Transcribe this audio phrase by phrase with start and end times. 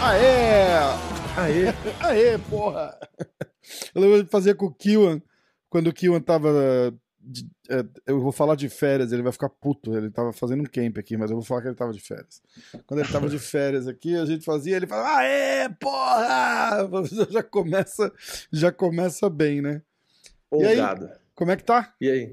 [0.00, 0.66] Aê!
[1.36, 1.74] Aê!
[2.00, 2.98] Aê, porra!
[3.94, 5.20] Eu lembro de fazer com o Kiwan,
[5.70, 6.50] quando o Kiwan tava.
[7.20, 9.96] de- é, eu vou falar de férias, ele vai ficar puto.
[9.96, 12.42] Ele tava fazendo um camp aqui, mas eu vou falar que ele tava de férias.
[12.86, 16.88] Quando ele tava de férias aqui, a gente fazia, ele falava, aê, porra!
[17.30, 18.12] Já começa,
[18.52, 19.80] já começa bem, né?
[20.52, 20.78] E aí?
[21.34, 21.94] Como é que tá?
[22.00, 22.32] E aí?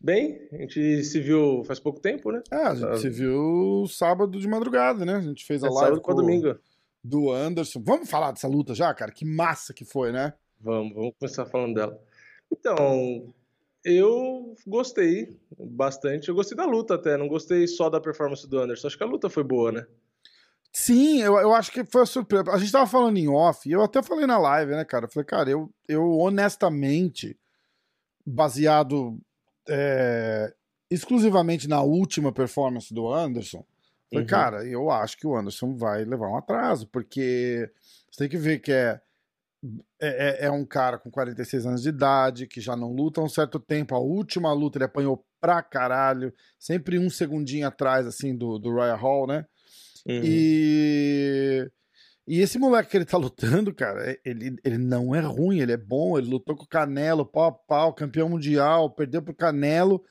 [0.00, 2.42] Bem, a gente se viu faz pouco tempo, né?
[2.50, 2.96] Ah, a gente Tá.
[2.98, 5.14] se viu sábado de madrugada, né?
[5.16, 6.56] A gente fez a É live sábado com domingo.
[7.02, 7.82] do Anderson.
[7.84, 9.10] Vamos falar dessa luta já, cara?
[9.10, 10.34] Que massa que foi, né?
[10.60, 11.98] Vamos, vamos começar falando dela.
[12.52, 13.32] Então,
[13.84, 16.28] eu gostei bastante.
[16.28, 18.86] Eu gostei da luta até, não gostei só da performance do Anderson.
[18.86, 19.86] Acho que a luta foi boa, né?
[20.72, 22.50] Sim, eu, eu acho que foi a surpresa.
[22.52, 25.06] A gente tava falando em off, e eu até falei na live, né, cara?
[25.06, 27.36] Eu falei, cara, eu, eu honestamente,
[28.26, 29.18] baseado
[29.68, 30.52] é,
[30.90, 33.64] exclusivamente na última performance do Anderson,
[34.10, 34.28] falei, Uhum.
[34.28, 37.70] cara, eu acho que o Anderson vai levar um atraso, porque
[38.10, 39.00] você tem que ver que é,
[40.00, 43.24] é, é- é um cara com 46 anos de idade, que já não luta há
[43.24, 43.94] um certo tempo.
[43.94, 48.98] A última luta ele apanhou pra caralho, sempre um segundinho atrás, assim, do, do Royal
[48.98, 49.46] Hall, né?
[50.08, 50.20] Uhum.
[50.24, 51.70] E,
[52.26, 55.72] e esse moleque que ele tá lutando, cara, é- ele, ele não é ruim, ele
[55.72, 56.18] é bom.
[56.18, 60.02] Ele lutou com o Canelo, pau a pau, campeão mundial, perdeu pro Canelo.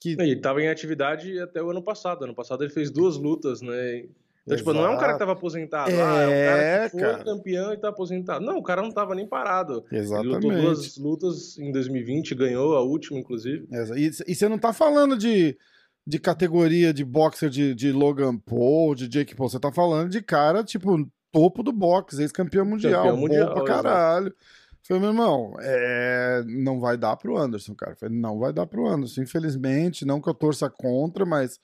[0.00, 2.24] Que, Ele estava em atividade até o ano passado.
[2.24, 4.04] Ano passado ele fez duas lutas, né?
[4.46, 5.90] Então, tipo, não é um cara que estava aposentado.
[5.90, 7.24] ah, é um cara É, que foi cara.
[7.24, 8.44] campeão e tá aposentado.
[8.44, 9.84] Não, o cara não tava nem parado.
[9.92, 10.62] Ele lutou exatamente.
[10.62, 13.68] duas lutas em 2020, ganhou a última, inclusive.
[13.94, 15.56] E, e você não tá falando de,
[16.06, 20.22] de categoria de boxer de, de Logan Paul, de Jake Paul, você tá falando de
[20.22, 23.82] cara, tipo, topo do boxe, ex-campeão mundial, Campeão bom mundial, pra exato.
[23.82, 24.34] caralho.
[24.82, 27.94] Falei, meu irmão, é, não vai dar pro Anderson, cara.
[27.94, 31.60] Falei, não vai dar pro Anderson, infelizmente, não que eu torça contra, mas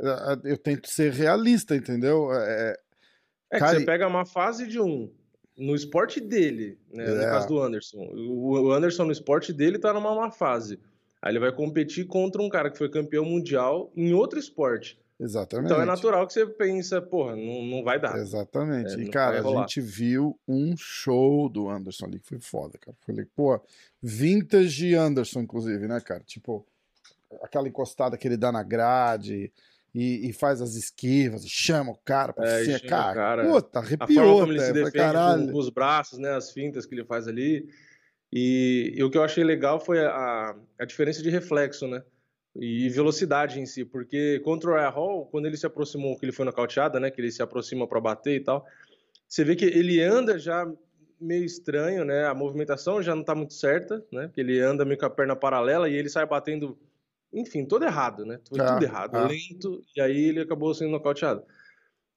[0.00, 0.06] é,
[0.52, 2.32] eu tento ser realista, entendeu?
[2.32, 2.74] É,
[3.52, 5.12] É Cara, que você pega uma fase de um
[5.56, 7.06] no esporte dele, né?
[7.06, 7.26] No É.
[7.30, 7.98] caso do Anderson.
[7.98, 10.80] O o Anderson no esporte dele tá numa má fase.
[11.20, 14.98] Aí ele vai competir contra um cara que foi campeão mundial em outro esporte.
[15.18, 15.66] exatamente.
[15.66, 18.16] Então é natural que você pensa, porra, não, não vai dar.
[18.16, 18.94] Exatamente.
[18.94, 22.96] É, e, cara, a gente viu um show do Anderson ali, que foi foda, cara.
[23.04, 23.60] Falei, pô,
[24.00, 26.22] vintage Anderson, inclusive, né, cara?
[26.24, 26.64] Tipo,
[27.42, 29.52] aquela encostada que ele dá na grade
[29.94, 32.80] e, e faz as esquivas, chama o cara pra É, cima.
[32.88, 33.44] Cara, cara.
[33.44, 36.30] puta, A forma arrepiou como ele se defende com os braços, né?
[36.36, 37.68] As fintas que ele faz ali.
[38.32, 42.02] E, e o que eu achei legal foi a, a diferença de reflexo, né?
[42.54, 46.32] E velocidade em si, porque contra o Ryan Hall, quando ele se aproximou, que ele
[46.32, 47.10] foi nocauteado, né?
[47.10, 48.66] Que ele se aproxima para bater e tal,
[49.26, 50.66] você vê que ele anda já
[51.20, 52.26] meio estranho, né?
[52.26, 54.26] A movimentação já não tá muito certa, né?
[54.26, 56.78] Porque ele anda meio com a perna paralela e ele sai batendo,
[57.32, 58.40] enfim, todo errado, né?
[58.48, 59.26] Foi Ah, tudo errado, ah.
[59.26, 61.42] lento, e aí ele acabou sendo nocauteado.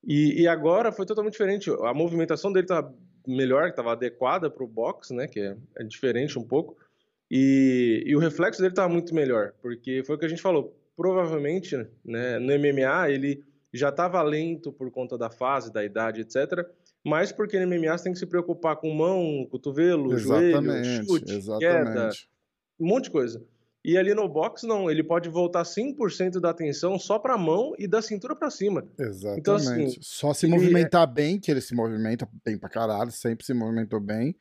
[0.04, 1.70] E, e agora foi totalmente diferente.
[1.70, 2.92] A movimentação dele tá
[3.28, 5.28] melhor, que estava adequada para o boxe, né?
[5.28, 6.78] Que é, é diferente um pouco.
[7.30, 10.78] E, e o reflexo dele estava muito melhor, porque foi o que a gente falou.
[10.98, 13.44] Provavelmente, né, no MMA ele
[13.74, 16.68] já estava lento por conta da fase, da idade, etc.
[17.04, 21.26] Mas porque no MMA você tem que se preocupar com mão, cotovelo, joelho, Exatamente, chute,
[21.26, 22.30] queda, exatamente.
[22.78, 23.42] um monte de coisa.
[23.84, 27.74] E ali no boxe, não, ele pode voltar 100% da atenção só para a mão
[27.80, 28.88] e da cintura para cima.
[29.00, 29.40] Exatamente.
[29.40, 33.46] Então, assim, Só se é- movimentar bem, que ele se movimenta bem pra caralho, sempre
[33.46, 34.36] se movimentou bem.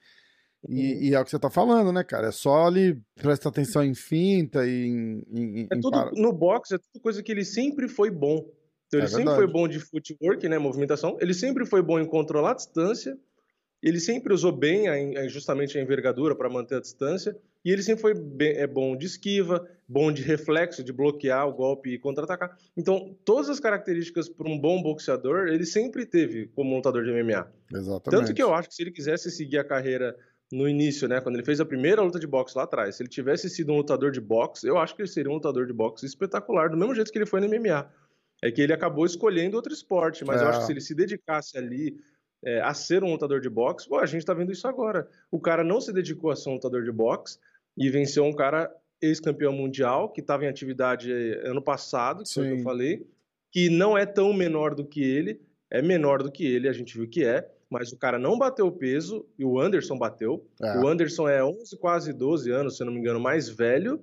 [0.69, 2.29] E, e é o que você tá falando, né, cara?
[2.29, 5.25] É só ele prestar atenção em finta e em.
[5.33, 8.47] em, É tudo, no boxe é tudo coisa que ele sempre foi bom.
[8.89, 11.17] Então, É ele sempre foi bom de footwork, né, movimentação.
[11.19, 13.17] Ele sempre foi bom em controlar a distância.
[13.83, 17.37] Ele sempre usou bem a a- justamente a envergadura para manter a distância.
[17.65, 21.53] E ele sempre foi bem- é bom de esquiva, bom de reflexo, de bloquear o
[21.53, 22.57] golpe e contra-atacar.
[22.77, 27.51] Então, todas as características para um bom boxeador, ele sempre teve como lutador de MMA.
[27.75, 28.11] Exatamente.
[28.21, 30.17] Tanto que eu acho que se ele quisesse seguir a carreira
[30.53, 33.09] no início, né, quando ele fez a primeira luta de boxe lá atrás, se ele
[33.11, 36.05] tivesse sido um lutador de boxe, eu acho que ele seria um lutador de boxe
[36.07, 37.89] espetacular, do mesmo jeito que ele foi no MMA.
[38.43, 40.51] É que ele acabou escolhendo outro esporte, mas eu É.
[40.51, 41.95] acho que se ele se dedicasse ali
[42.45, 45.09] é, a ser um lutador de boxe, pô, a gente tá vendo isso agora.
[45.31, 47.39] O cara não se dedicou a ser um lutador de boxe
[47.77, 52.53] e venceu um cara ex-campeão mundial que estava em atividade eh, ano passado, que foi
[52.53, 53.07] o que eu falei,
[53.51, 55.41] que não é tão menor do que ele,
[55.71, 58.67] é menor do que ele, a gente viu que é, mas o cara não bateu
[58.67, 60.45] o peso e o Anderson bateu.
[60.61, 60.77] É.
[60.79, 64.03] O Anderson é 11, quase 12 anos, se eu não me engano, mais velho.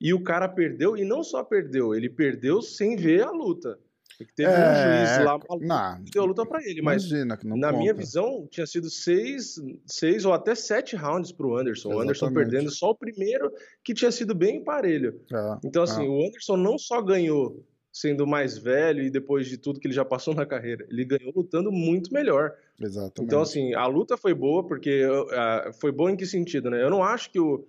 [0.00, 3.78] E o cara perdeu, e não só perdeu, ele perdeu sem ver a luta.
[4.16, 7.38] Porque teve é, um juiz lá não, que deu a luta pra ele, mas imagina,
[7.42, 7.72] na conta.
[7.72, 11.88] minha visão tinha sido seis, seis ou até sete rounds pro Anderson.
[11.88, 11.98] Exatamente.
[11.98, 13.52] O Anderson perdendo só o primeiro,
[13.82, 15.20] que tinha sido bem parelho.
[15.32, 16.08] É, então, assim, é.
[16.08, 20.04] o Anderson não só ganhou sendo mais velho e depois de tudo que ele já
[20.04, 22.52] passou na carreira, ele ganhou lutando muito melhor.
[22.80, 23.22] Exatamente.
[23.22, 26.82] Então, assim, a luta foi boa, porque uh, foi boa em que sentido, né?
[26.82, 27.64] Eu não acho que o,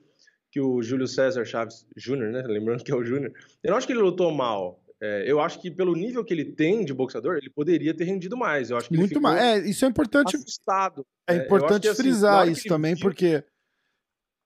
[0.51, 2.41] que o Júlio César Chaves Júnior, né?
[2.41, 3.31] Lembrando que é o Júnior,
[3.63, 4.79] eu não acho que ele lutou mal.
[5.01, 8.37] É, eu acho que pelo nível que ele tem de boxeador, ele poderia ter rendido
[8.37, 8.69] mais.
[8.69, 9.41] Eu acho que muito mais.
[9.41, 10.35] É, isso é importante.
[10.35, 11.05] Assustado.
[11.27, 13.01] É, é importante que, assim, frisar assim, isso também, viu...
[13.01, 13.43] porque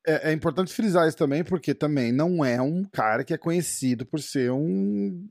[0.07, 4.06] é, é, importante frisar isso também, porque também não é um cara que é conhecido
[4.06, 5.30] por ser um,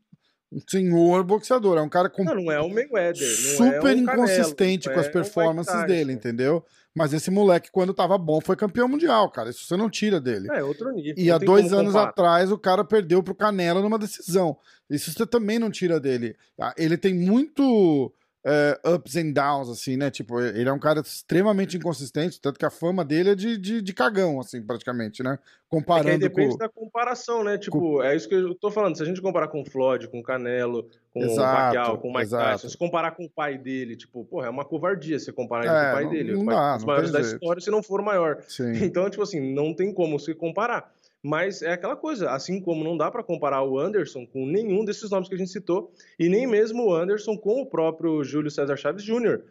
[0.50, 1.78] um senhor boxeador.
[1.78, 2.24] É um cara com.
[2.24, 3.28] Não, não é um Mayweather.
[3.56, 6.64] super é um inconsistente Canelo, com as performances um dele, entendeu?
[6.94, 9.50] Mas esse moleque, quando tava bom, foi campeão mundial, cara.
[9.50, 10.48] Isso você não tira dele.
[10.50, 11.14] É, outro nível.
[11.16, 12.08] E há dois anos comparar.
[12.08, 14.56] atrás, o cara perdeu pro Canelo numa decisão.
[14.90, 16.34] Isso você também não tira dele.
[16.60, 18.12] Ah, ele tem muito
[18.44, 20.10] é, ups and downs, assim, né?
[20.10, 23.82] Tipo, ele é um cara extremamente inconsistente, tanto que a fama dele é de, de,
[23.82, 25.38] de cagão, assim, praticamente, né?
[25.68, 26.58] Comparando é que depende com...
[26.58, 27.58] da comparação, né?
[27.58, 28.02] Tipo, com...
[28.02, 28.96] é isso que eu tô falando.
[28.96, 32.08] Se a gente comparar com o Floyd, com o Canelo, com exato, o Pacquiao, com
[32.08, 32.52] o Mike exato.
[32.52, 35.74] Tyson, se comparar com o pai dele, tipo, porra, é uma covardia você comparar ele
[35.74, 36.32] é, com o pai não, dele.
[36.32, 38.42] Não o pai, dá, os maiores da história, se não for o maior.
[38.48, 38.72] Sim.
[38.88, 40.90] Então, tipo assim, não tem como se comparar.
[41.22, 45.10] Mas é aquela coisa, assim como não dá para comparar o Anderson com nenhum desses
[45.10, 48.76] nomes que a gente citou, e nem mesmo o Anderson com o próprio Júlio César
[48.76, 49.42] Chaves Jr.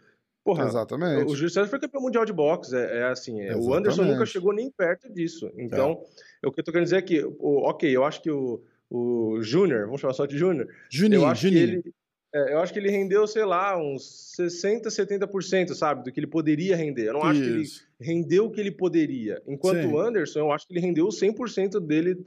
[0.45, 1.25] Porra, Exatamente.
[1.25, 4.25] O Júlio César foi campeão mundial de boxe, é, é assim, é, o Anderson nunca
[4.25, 5.51] chegou nem perto disso.
[5.57, 6.05] Então,
[6.41, 6.47] é.
[6.47, 9.41] o que eu tô querendo dizer é que, o, ok, eu acho que o, o
[9.41, 11.81] Júnior, vamos chamar só de Júnior, Juninho, Juninho.
[11.81, 11.93] que ele
[12.37, 16.27] é, eu acho que ele rendeu, sei lá, uns 60, 70%, sabe, do que ele
[16.27, 17.07] poderia render.
[17.07, 17.29] Eu não Isso.
[17.29, 17.65] acho que ele
[17.99, 19.41] rendeu o que ele poderia.
[19.47, 19.91] Enquanto Sim.
[19.91, 22.23] o Anderson, eu acho que ele rendeu 100% dele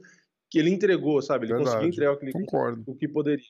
[0.49, 1.45] que ele entregou, sabe?
[1.45, 1.75] Ele Verdade.
[1.75, 2.83] conseguiu entregar o que, ele, Concordo.
[2.85, 3.45] o que poderia.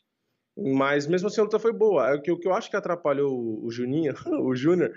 [0.55, 2.11] Mas mesmo assim a luta foi boa.
[2.11, 4.13] É o que, o que eu acho que atrapalhou o Juninho,
[4.43, 4.93] o Júnior,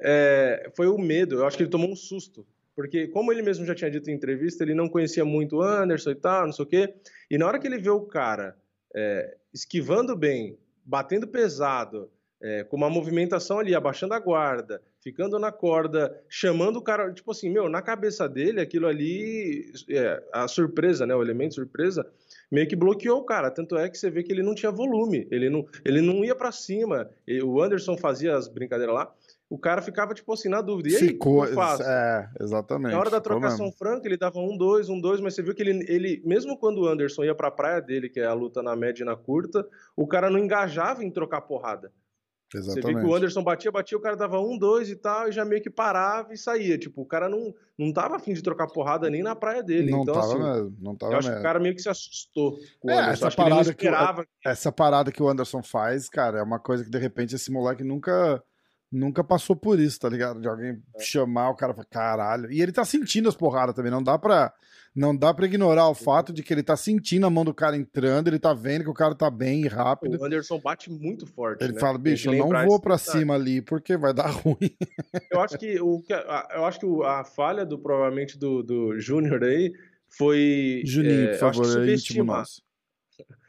[0.00, 1.36] é, foi o medo.
[1.36, 2.46] Eu acho que ele tomou um susto.
[2.74, 6.12] Porque, como ele mesmo já tinha dito em entrevista, ele não conhecia muito o Anderson
[6.12, 6.94] e tal, não sei o quê.
[7.30, 8.56] E na hora que ele vê o cara
[8.94, 12.10] é, esquivando bem, batendo pesado,
[12.42, 17.30] é, com uma movimentação ali, abaixando a guarda, ficando na corda, chamando o cara, tipo
[17.30, 22.04] assim, meu, na cabeça dele, aquilo ali, é, a surpresa, né, o elemento surpresa,
[22.50, 25.26] meio que bloqueou o cara, tanto é que você vê que ele não tinha volume,
[25.30, 27.08] ele não, ele não ia para cima,
[27.44, 29.14] o Anderson fazia as brincadeiras lá,
[29.52, 30.88] o cara ficava, tipo assim, na dúvida.
[30.88, 32.92] E aí, Ficou, é, exatamente.
[32.92, 35.60] Na hora da trocação franca, ele dava um, dois, um, dois, mas você viu que
[35.60, 38.74] ele, ele mesmo quando o Anderson ia pra praia dele, que é a luta na
[38.74, 41.92] média e na curta, o cara não engajava em trocar porrada.
[42.54, 42.82] Exatamente.
[42.82, 45.32] Você viu que o Anderson batia, batia, o cara dava um, dois e tal, e
[45.32, 46.78] já meio que parava e saía.
[46.78, 49.90] Tipo, o cara não, não tava afim de trocar porrada nem na praia dele.
[49.90, 51.40] Não então, tava assim, mesmo, não tava eu acho mesmo.
[51.40, 53.10] que o cara meio que se assustou com é.
[53.10, 56.90] Essa parada que, que, essa parada que o Anderson faz, cara, é uma coisa que
[56.90, 58.42] de repente esse moleque nunca
[58.92, 60.40] nunca passou por isso, tá ligado?
[60.40, 61.02] De alguém é.
[61.02, 62.52] chamar o cara e falar, caralho.
[62.52, 64.52] E ele tá sentindo as porradas também, não dá pra,
[64.94, 67.74] não dá pra ignorar o fato de que ele tá sentindo a mão do cara
[67.74, 70.20] entrando, ele tá vendo que o cara tá bem e rápido.
[70.20, 71.64] O Anderson bate muito forte.
[71.64, 71.80] Ele né?
[71.80, 74.76] fala, bicho, eu não vou pra cima ali porque vai dar ruim.
[75.30, 76.02] Eu acho que, o,
[76.54, 79.72] eu acho que a falha do, provavelmente, do, do Júnior aí
[80.06, 80.82] foi.
[80.84, 82.62] Juninho, é, por favor, eu é íntimo nosso.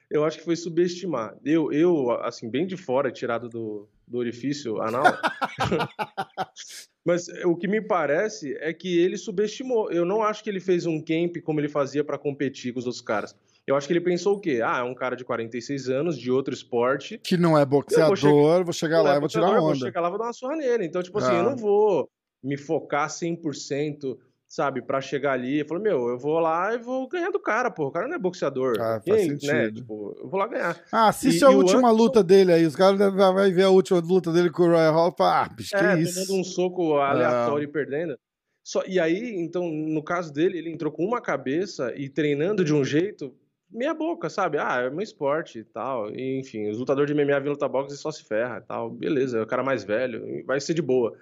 [0.09, 1.35] Eu acho que foi subestimar.
[1.43, 5.03] Eu, eu, assim, bem de fora, tirado do, do orifício anal.
[7.03, 9.91] Mas o que me parece é que ele subestimou.
[9.91, 12.85] Eu não acho que ele fez um camp como ele fazia para competir com os
[12.85, 13.35] outros caras.
[13.65, 14.61] Eu acho que ele pensou o quê?
[14.63, 17.17] Ah, é um cara de 46 anos, de outro esporte.
[17.17, 19.61] Que não é boxeador, vou chegar, vou chegar lá é e vou tirar onda.
[19.61, 20.85] Vou chegar lá e vou dar uma surra nele.
[20.85, 21.43] Então, tipo assim, eu ah.
[21.43, 22.07] não vou
[22.43, 24.15] me focar 100%
[24.53, 25.59] sabe, para chegar ali.
[25.59, 27.87] Eu falei, meu, eu vou lá e vou ganhar do cara, pô.
[27.87, 28.75] O cara não é boxeador.
[28.79, 29.81] Ah, Quem, faz né, sentido.
[29.81, 30.79] Tipo, eu vou lá ganhar.
[30.91, 31.97] Ah, assiste e, a e última Anderson...
[31.97, 32.63] luta dele aí.
[32.63, 35.49] Os caras vão ver a última luta dele com o Roy Hall e falar, ah,
[35.49, 36.23] bicho, que é, isso?
[36.23, 37.69] tomando um soco aleatório ah.
[37.69, 38.19] e perdendo.
[38.63, 42.75] Só, e aí, então, no caso dele, ele entrou com uma cabeça e treinando de
[42.75, 43.35] um jeito
[43.71, 44.59] meia boca, sabe?
[44.59, 46.11] Ah, é meu esporte e tal.
[46.11, 48.91] E, enfim, os lutadores de MMA vêm lutar boxe e só se ferra e tal.
[48.91, 51.17] Beleza, é o cara mais velho, vai ser de boa.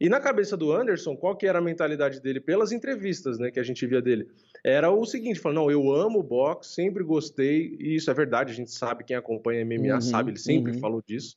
[0.00, 3.58] E na cabeça do Anderson, qual que era a mentalidade dele pelas entrevistas, né, que
[3.58, 4.28] a gente via dele?
[4.64, 8.54] Era o seguinte, falando, não, eu amo boxe, sempre gostei, e isso é verdade, a
[8.54, 10.78] gente sabe, quem acompanha MMA uhum, sabe, ele sempre uhum.
[10.78, 11.36] falou disso.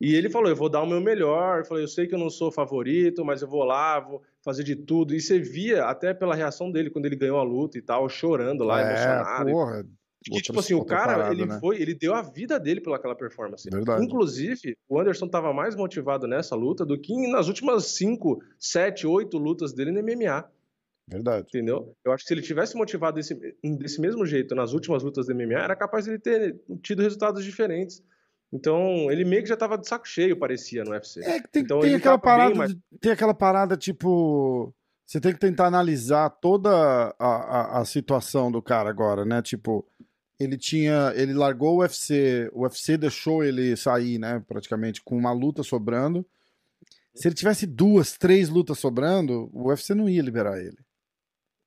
[0.00, 2.18] E ele falou, eu vou dar o meu melhor, eu falei, eu sei que eu
[2.18, 5.14] não sou favorito, mas eu vou lá, vou fazer de tudo.
[5.14, 8.64] E você via até pela reação dele quando ele ganhou a luta e tal, chorando
[8.64, 9.50] lá, é, emocionado.
[9.52, 9.80] Porra.
[9.80, 11.58] E, tipo assim, o cara, ele né?
[11.60, 13.68] foi, ele deu a vida dele pelaquela performance.
[13.70, 14.04] Verdade.
[14.04, 19.36] Inclusive, o Anderson estava mais motivado nessa luta do que nas últimas 5, 7, 8
[19.38, 20.44] lutas dele no MMA.
[21.08, 21.46] Verdade.
[21.48, 21.94] Entendeu?
[22.04, 25.34] Eu acho que se ele tivesse motivado desse, desse mesmo jeito nas últimas lutas do
[25.34, 28.02] MMA, era capaz de ele ter tido resultados diferentes.
[28.52, 31.20] Então, ele meio que já tava de saco cheio, parecia, no UFC.
[31.24, 34.72] É que tem, Então, tem aquela parada, mais- tem aquela parada tipo,
[35.06, 39.40] você tem que tentar analisar toda a, a, a situação do cara agora, né?
[39.42, 39.86] Tipo,
[40.38, 44.42] ele tinha, ele largou o UFC, o UFC deixou ele sair, né?
[44.46, 46.26] Praticamente com uma luta sobrando.
[47.14, 50.78] Se ele tivesse duas, três lutas sobrando, o UFC não ia liberar ele.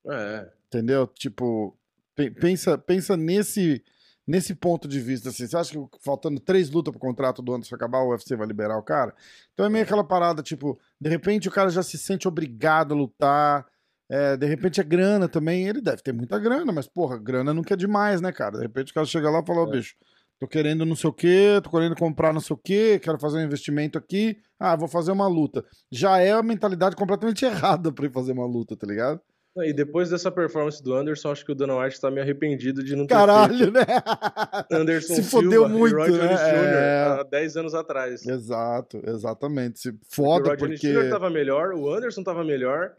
[0.08, 0.50] É.
[0.66, 1.06] Entendeu?
[1.06, 1.76] Tipo,
[2.14, 3.82] pe- pensa, pensa nesse,
[4.26, 5.28] nesse ponto de vista.
[5.28, 8.46] Assim, você acha que faltando três lutas pro contrato do Anderson acabar, o UFC vai
[8.46, 9.14] liberar o cara?
[9.54, 12.96] Então é meio aquela parada, tipo, de repente o cara já se sente obrigado a
[12.96, 13.66] lutar.
[14.10, 15.66] É, de repente é grana também.
[15.68, 18.56] Ele deve ter muita grana, mas, porra, grana nunca é demais, né, cara?
[18.58, 19.70] De repente o cara chega lá e fala, ó, É.
[19.72, 19.94] bicho,
[20.38, 23.38] tô querendo não sei o quê, tô querendo comprar não sei o quê, quero fazer
[23.38, 24.36] um investimento aqui.
[24.58, 25.64] Ah, vou fazer uma luta.
[25.90, 29.20] Já é a mentalidade completamente errada pra ir fazer uma luta, tá ligado?
[29.58, 32.94] E depois dessa performance do Anderson, acho que o Dana White tá meio arrependido de
[32.94, 33.86] não ter Caralho, né?
[33.86, 36.18] feito Anderson Se fodeu Silva muito, e Roy né?
[36.18, 36.74] Jones Jr.
[36.74, 37.02] É.
[37.20, 38.26] há 10 anos atrás.
[38.26, 39.78] Exato, exatamente.
[39.80, 40.92] Se Porque o foda Roy Jones porque.
[40.92, 41.08] Jr.
[41.10, 42.92] tava melhor, o Anderson tava melhor,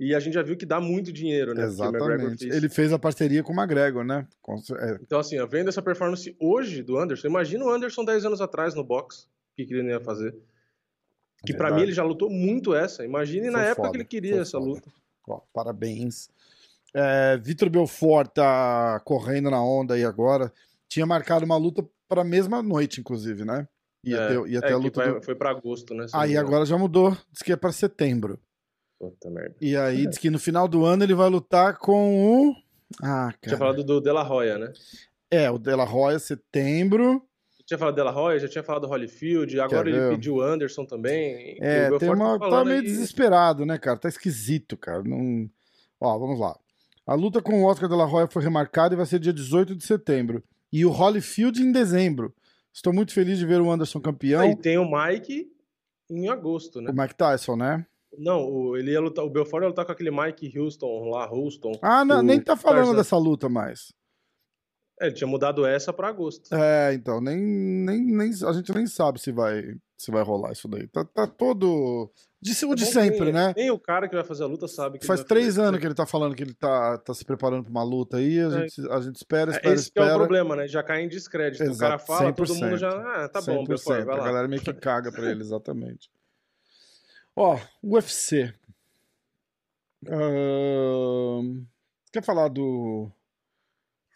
[0.00, 1.64] e a gente já viu que dá muito dinheiro, né?
[1.64, 2.44] Exatamente.
[2.44, 2.56] fez.
[2.56, 4.26] Ele fez a parceria com o McGregor, né?
[4.42, 8.40] Com- é, Então, assim, vendo essa performance hoje do Anderson, imagina o Anderson 10 anos
[8.40, 10.34] atrás no boxe, o que, que ele não ia fazer.
[11.44, 11.74] Que pra Verdade.
[11.76, 13.04] mim ele já lutou muito essa.
[13.04, 14.66] Imagine na Foi época foda, que ele queria foi essa foda.
[14.70, 14.90] luta.
[15.28, 16.28] ó, parabéns.
[16.92, 20.52] É, Vitor Belfort tá correndo na onda aí agora.
[20.88, 23.66] Tinha marcado uma luta pra mesma noite, inclusive, né?
[24.04, 25.04] Ia É, ter, ia é, a luta.
[25.04, 26.06] vai- do- Foi pra agosto, né?
[26.12, 26.48] Aí engano.
[26.48, 27.16] agora já mudou.
[27.30, 28.38] Diz que é pra setembro.
[29.00, 29.56] Puta merda.
[29.62, 32.54] E aí diz que no final do ano ele vai lutar com o.
[33.02, 33.56] Ah, Tinha cara.
[33.56, 34.72] falado do De La Hoya, né?
[35.30, 37.22] É, o De La Roya, setembro.
[37.64, 40.84] Tinha falado De La Hoya, já tinha falado do Holyfield, agora ele pediu o Anderson
[40.84, 41.56] também.
[41.60, 43.96] É, tem Belfort uma, tá tá meio aí- desesperado, né, cara?
[43.96, 45.02] Tá esquisito, cara.
[45.02, 45.48] Não...
[46.00, 46.58] Ó, vamos lá.
[47.06, 49.74] A luta com o Oscar de la Hoya foi remarcada e vai ser dia 18
[49.74, 50.42] de setembro.
[50.72, 52.34] E o Holyfield em dezembro.
[52.72, 54.44] Estou muito feliz de ver o Anderson campeão.
[54.50, 55.50] E tem o Mike
[56.10, 56.90] em agosto, né?
[56.90, 57.86] O Mike Tyson, né?
[58.18, 61.72] Não, o, ele ia lutar, o Belfort ia lutar com aquele Mike Houston lá, Houston.
[61.80, 62.96] Ah, não, nem tá falando Tarzan.
[62.96, 63.92] dessa luta mais.
[65.00, 66.54] É, ele tinha mudado essa pra agosto.
[66.54, 69.62] É, então, nem, nem, nem, a gente nem sabe se vai,
[69.96, 70.86] se vai rolar isso daí.
[70.88, 72.10] Tá, tá todo.
[72.42, 73.54] De, o de É bom sempre, que né?
[73.56, 75.94] Nem o cara que vai fazer a luta sabe que Faz três anos que ele
[75.94, 78.38] tá falando que ele tá, tá se preparando pra uma luta aí.
[78.40, 78.50] A, É.
[78.68, 80.18] gente, a gente espera, É, espera, Esse que é o espera.
[80.18, 80.66] problema, né?
[80.68, 81.62] Já cai em descrédito.
[81.64, 82.60] o cara Exato, fala, todo 100%.
[82.64, 82.88] mundo já.
[82.90, 86.10] Ah, tá bom, 100%, Belfort, vai A galera meio que caga pra ele, exatamente.
[87.42, 88.52] Ó, UFC.
[90.06, 91.64] Ahn,
[92.12, 93.10] Quer falar do.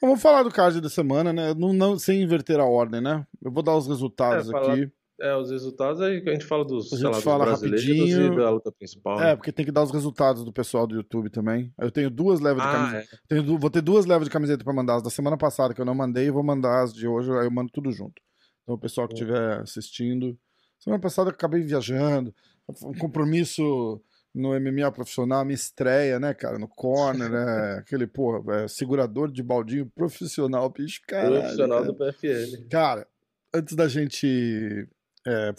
[0.03, 1.55] Vamos falar do card da semana, né?
[1.55, 3.27] Não, não, sem inverter a ordem, né?
[3.43, 4.93] Eu vou dar os resultados É, falar aqui.
[5.19, 8.37] É, os resultados aí a gente fala dos, A gente lá, fala rapidinho.
[8.37, 9.19] da luta principal.
[9.19, 11.73] É, porque tem que dar os resultados do pessoal do YouTube também.
[11.79, 13.17] Eu tenho duas levas de ah, camiseta.
[13.17, 13.19] é.
[13.27, 14.97] Tenho vou ter duas levas de camiseta pra mandar.
[14.97, 17.47] As da semana passada que eu não mandei, eu vou mandar as de hoje, aí
[17.47, 18.21] eu mando tudo junto.
[18.65, 20.37] Então o pessoal que estiver assistindo.
[20.79, 22.35] Semana passada eu acabei viajando.
[22.83, 24.01] Um compromisso
[24.35, 26.59] no MMA profissional, minha estreia, né, cara?
[26.59, 27.75] No corner, né?
[27.79, 31.41] Aquele, porra, é, segurador de baldinho profissional, bicho, caralho.
[31.41, 31.93] profissional cara.
[31.93, 32.69] do PFL.
[32.69, 33.07] Cara,
[33.55, 34.89] antes da gente
[35.27, 35.55] é,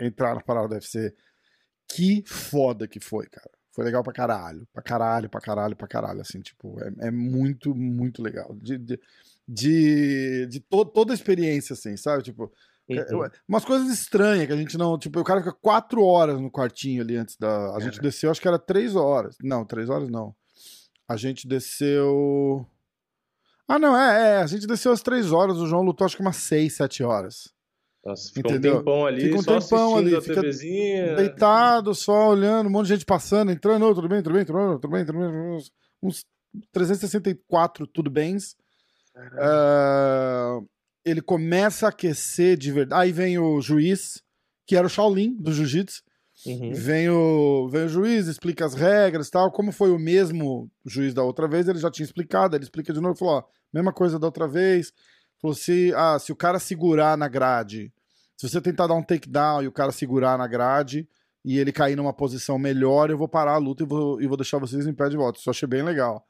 [0.00, 1.14] entrar na parada do UFC,
[1.88, 3.50] que foda que foi, cara.
[3.72, 4.66] Foi legal pra caralho.
[4.72, 6.20] Pra caralho, pra caralho, pra caralho.
[6.20, 8.52] Assim, tipo, é, é muito, muito legal.
[8.60, 9.00] De, de,
[9.46, 12.24] de, de to- toda a experiência, assim, sabe?
[12.24, 12.52] Tipo,
[12.88, 13.28] Uhum.
[13.46, 14.98] umas coisas estranhas que a gente não.
[14.98, 17.74] Tipo, o cara fica quatro horas no quartinho ali antes da.
[17.76, 19.36] A gente desceu, acho que era três horas.
[19.42, 20.34] Não, três horas não.
[21.06, 22.66] A gente desceu.
[23.66, 24.36] Ah, não, é, é.
[24.38, 25.58] A gente desceu às três horas.
[25.58, 27.52] O João lutou acho que umas seis, sete horas.
[28.04, 28.76] Nossa, fica Entendeu?
[28.76, 31.16] um tempão ali, Fica um tempão ali, fica TVzinha.
[31.16, 34.56] Deitado, só olhando, um monte de gente passando, entrando, "Ô, tudo bem, tudo bem, tudo
[34.58, 35.28] bem, tudo bem, tudo bem.
[35.56, 35.70] uns-
[36.02, 36.24] Uns
[36.72, 38.56] 364 tudo bens.
[39.36, 40.58] Ah,
[41.10, 43.02] ele começa a aquecer de verdade.
[43.02, 44.22] Aí vem o juiz,
[44.66, 46.02] que era o Shaolin do Jiu-Jitsu.
[46.46, 46.72] Uhum.
[46.72, 49.50] Vem, o, vem o juiz, explica as regras e tal.
[49.50, 52.56] Como foi o mesmo juiz da outra vez, ele já tinha explicado.
[52.56, 54.92] Ele explica de novo, falou: ó, mesma coisa da outra vez.
[55.40, 57.92] Falou: se, ah, se o cara segurar na grade,
[58.36, 61.08] se você tentar dar um takedown e o cara segurar na grade
[61.44, 64.36] e ele cair numa posição melhor, eu vou parar a luta e vou, e vou
[64.36, 65.38] deixar vocês em pé de volta.
[65.38, 66.24] Isso eu achei bem legal.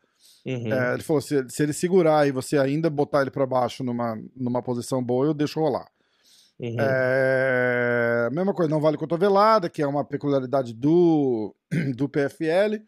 [0.48, 0.72] Uhum.
[0.72, 4.18] É, ele falou: se, se ele segurar e você ainda botar ele pra baixo numa,
[4.34, 5.86] numa posição boa, eu deixo rolar.
[6.58, 6.76] Uhum.
[6.78, 11.54] É, mesma coisa, não vale cotovelada, que é uma peculiaridade do,
[11.96, 12.82] do PFL.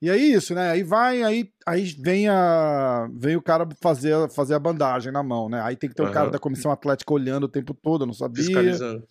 [0.00, 0.70] E é isso, né?
[0.70, 5.48] Aí vai, aí, aí vem, a, vem o cara fazer, fazer a bandagem na mão,
[5.48, 5.60] né?
[5.62, 8.14] Aí tem que ter o cara da comissão atlética olhando o tempo todo, eu não
[8.14, 8.44] sabia.
[8.44, 9.04] Fiscalizando.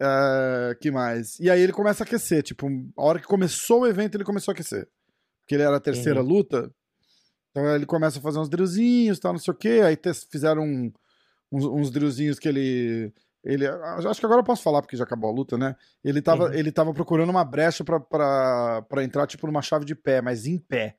[0.00, 1.38] É, que mais?
[1.40, 4.52] E aí ele começa a aquecer, tipo, a hora que começou o evento, ele começou
[4.52, 4.88] a aquecer.
[5.40, 6.28] Porque ele era a terceira Uhum.
[6.28, 6.70] luta.
[7.54, 9.80] Então ele começa a fazer uns drillzinhos, tal, não sei o quê.
[9.84, 9.96] Aí
[10.28, 10.92] fizeram um-
[11.52, 13.12] uns, uns drillzinhos que ele
[13.44, 15.76] Ele, acho que agora eu posso falar porque já acabou a luta, né?
[16.02, 16.54] Ele tava, uhum.
[16.54, 20.96] ele tava procurando uma brecha pra entrar, tipo, numa chave de pé, mas em pé.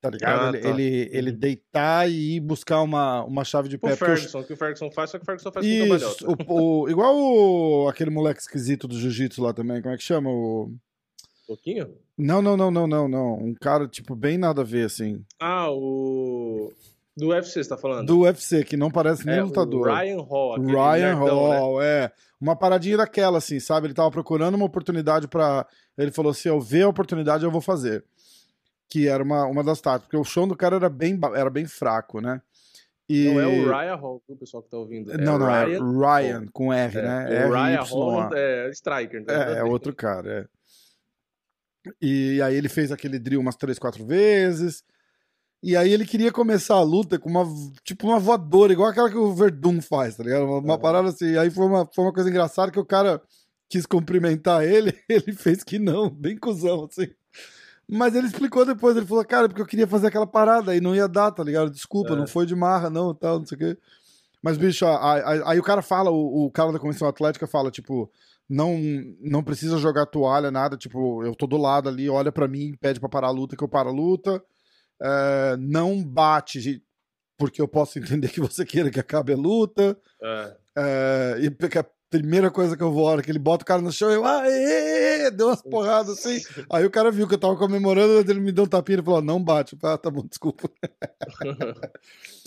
[0.00, 0.44] Tá ligado?
[0.44, 0.68] Ah, ele, tá.
[0.68, 1.36] ele, ele, uhum.
[1.36, 3.94] deitar e ir buscar uma, uma chave de pé.
[3.94, 6.82] O Ferguson, o que o Ferguson faz, só que o Ferguson faz Isso, com o,
[6.82, 10.30] o, igual o, aquele moleque esquisito do jiu-jitsu lá também, como é que chama?
[10.30, 10.72] O.
[11.48, 11.92] Pouquinho?
[12.18, 13.34] Não, não, não, não, não, não.
[13.34, 15.24] Um cara, tipo, bem nada a ver, assim.
[15.40, 16.72] Ah, o.
[17.16, 18.06] Do UFC, você tá falando?
[18.06, 19.88] Do UFC, que não parece nem é, lutador.
[19.88, 20.60] Ryan Hall.
[20.60, 21.86] Ryan Hall, né?
[21.86, 22.12] é.
[22.38, 23.86] Uma paradinha daquela, assim, sabe?
[23.86, 27.62] Ele tava procurando uma oportunidade para Ele falou: se eu ver a oportunidade, eu vou
[27.62, 28.04] fazer.
[28.88, 30.04] Que era uma, uma das táticas.
[30.04, 32.40] Porque o show do cara era bem, era bem fraco, né?
[33.08, 33.30] E...
[33.30, 35.12] Não é o Ryan Hall, o pessoal que tá ouvindo.
[35.12, 36.48] É não, não, é Ryan, é Ryan Hall.
[36.52, 37.24] com R, é, né?
[37.24, 39.24] O R Ryan Hall é striker.
[39.28, 40.55] É, é outro cara, é.
[42.00, 44.82] E aí ele fez aquele drill umas três, quatro vezes.
[45.62, 47.44] E aí ele queria começar a luta com uma,
[47.82, 50.44] tipo, uma voadora, igual aquela que o Verdun faz, tá ligado?
[50.44, 51.36] Uma, uma parada assim.
[51.36, 53.20] Aí foi uma, foi uma coisa engraçada que o cara
[53.68, 57.08] quis cumprimentar ele, ele fez que não, bem cuzão, assim.
[57.88, 60.94] Mas ele explicou depois, ele falou, cara, porque eu queria fazer aquela parada e não
[60.94, 61.70] ia dar, tá ligado?
[61.70, 62.16] Desculpa, é.
[62.16, 63.78] não foi de marra, não, tal, não sei o quê.
[64.42, 67.70] Mas, bicho, aí, aí, aí o cara fala, o, o, cara da comissão atlética fala,
[67.70, 68.10] tipo,
[68.48, 68.78] não
[69.20, 73.00] não precisa jogar toalha, nada, tipo, eu tô do lado ali, olha para mim, pede
[73.00, 74.42] pra parar a luta, que eu paro a luta
[75.00, 76.82] é, não bate,
[77.38, 79.96] porque eu posso entender que você queira que acabe a luta.
[80.22, 80.56] É.
[80.78, 83.66] É, e porque a primeira coisa que eu vou, a hora que ele bota o
[83.66, 86.38] cara no chão, eu, aê, deu umas porradas assim.
[86.70, 89.22] Aí o cara viu que eu tava comemorando, ele me deu um tapinha e falou:
[89.22, 89.76] não bate.
[89.82, 90.68] Ah, tá bom, desculpa.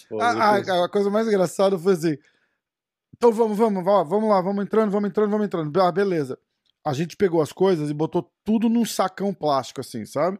[0.09, 2.17] Pô, a, a, a, coisa mais engraçada foi assim.
[3.19, 5.81] Então vamos, vamos, vamos lá, vamos entrando, vamos entrando, vamos entrando.
[5.81, 6.39] Ah, beleza.
[6.85, 10.39] A gente pegou as coisas e botou tudo num sacão plástico, assim, sabe?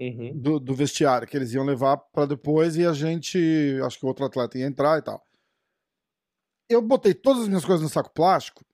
[0.00, 0.32] uhum.
[0.34, 3.38] do, do, vestiário, que eles iam levar para depois e a gente,
[3.84, 5.24] acho que o outro atleta ia entrar e tal.
[6.68, 8.64] Eu botei todas as minhas coisas no saco plástico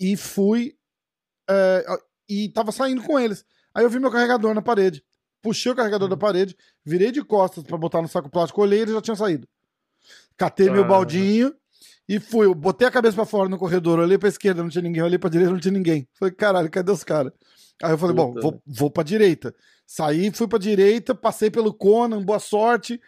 [0.00, 0.76] e fui.
[1.48, 1.84] É,
[2.28, 3.44] e tava saindo com eles.
[3.72, 5.04] Aí eu vi meu carregador na parede.
[5.40, 6.16] Puxei o carregador uhum.
[6.16, 9.16] da parede, virei de costas para botar no saco plástico, olhei e ele já tinha
[9.16, 9.48] saído.
[10.36, 10.72] Catei ah.
[10.72, 11.54] meu baldinho
[12.08, 12.46] e fui.
[12.46, 15.18] Eu botei a cabeça para fora no corredor, olhei pra esquerda, não tinha ninguém, olhei
[15.18, 16.06] pra direita, não tinha ninguém.
[16.14, 17.32] Falei, caralho, cadê os caras?
[17.82, 18.58] Aí eu falei, Puta, bom, vou, né?
[18.66, 19.54] vou pra direita.
[19.86, 23.00] Saí, fui pra direita, passei pelo Conan, boa sorte.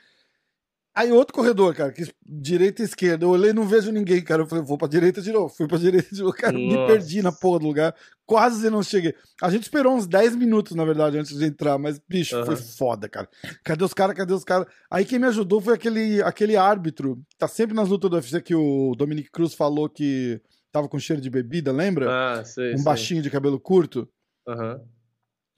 [0.98, 3.24] Aí outro corredor, cara, que direita e esquerda.
[3.24, 4.42] Eu olhei e não vejo ninguém, cara.
[4.42, 5.48] Eu falei, vou pra direita de novo.
[5.48, 6.32] Fui pra direita de novo.
[6.34, 6.76] Cara, Nossa.
[6.76, 7.94] me perdi na porra do lugar.
[8.26, 9.14] Quase não cheguei.
[9.40, 11.78] A gente esperou uns 10 minutos, na verdade, antes de entrar.
[11.78, 12.44] Mas, bicho, uhum.
[12.46, 13.28] foi foda, cara.
[13.62, 14.16] Cadê os caras?
[14.16, 14.66] Cadê os caras?
[14.90, 17.22] Aí quem me ajudou foi aquele, aquele árbitro.
[17.38, 20.40] Tá sempre nas lutas do UFC que o Dominic Cruz falou que
[20.72, 22.08] tava com cheiro de bebida, lembra?
[22.10, 22.84] Ah, sei, Um sei.
[22.84, 24.08] baixinho de cabelo curto.
[24.48, 24.74] Aham.
[24.74, 24.97] Uhum.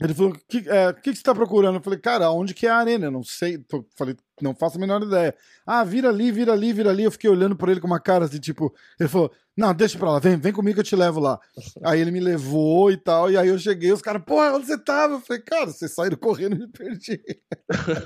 [0.03, 1.77] Ele falou: o que, é, que, que você tá procurando?
[1.77, 3.07] Eu falei, cara, onde que é a arena?
[3.07, 3.59] Eu não sei.
[3.59, 5.35] Tô, falei, não faço a menor ideia.
[5.67, 7.05] Ah, vira ali, vira ali, vira ali.
[7.05, 8.75] Eu fiquei olhando por ele com uma cara assim, tipo.
[8.99, 11.39] Ele falou: Não, deixa pra lá, vem, vem comigo que eu te levo lá.
[11.85, 13.31] aí ele me levou e tal.
[13.31, 15.15] E aí eu cheguei, os caras, porra, onde você tava?
[15.15, 17.21] Eu falei, cara, vocês saíram correndo e me perdi.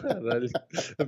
[0.03, 0.51] Caralho.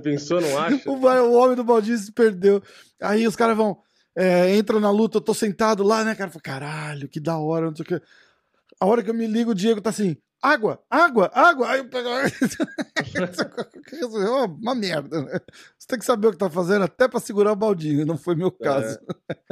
[0.01, 0.89] Pensou, não acha?
[0.89, 2.61] O, o homem do baldinho se perdeu.
[3.01, 3.77] Aí os caras vão.
[4.15, 6.29] É, entra na luta, eu tô sentado lá, né, cara?
[6.29, 8.01] Eu falei, caralho, que da hora, não sei o que.
[8.79, 11.69] A hora que eu me ligo, o Diego tá assim água, água, água.
[11.69, 12.09] Aí eu pego.
[13.91, 15.39] Resolveu uma, uma merda, né?
[15.77, 18.35] Você tem que saber o que tá fazendo até para segurar o baldinho, não foi
[18.35, 18.99] meu caso.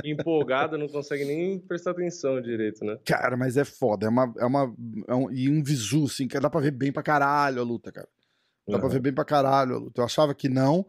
[0.03, 2.97] É, empolgado, não consegue nem prestar atenção direito, né?
[3.05, 4.05] Cara, mas é foda.
[4.05, 4.33] É uma.
[4.37, 4.75] É uma
[5.07, 7.91] é um, e um visu, assim, que dá pra ver bem pra caralho a luta,
[7.91, 8.07] cara.
[8.67, 8.79] Dá uhum.
[8.79, 10.01] pra ver bem pra caralho a luta.
[10.01, 10.85] Eu achava que não.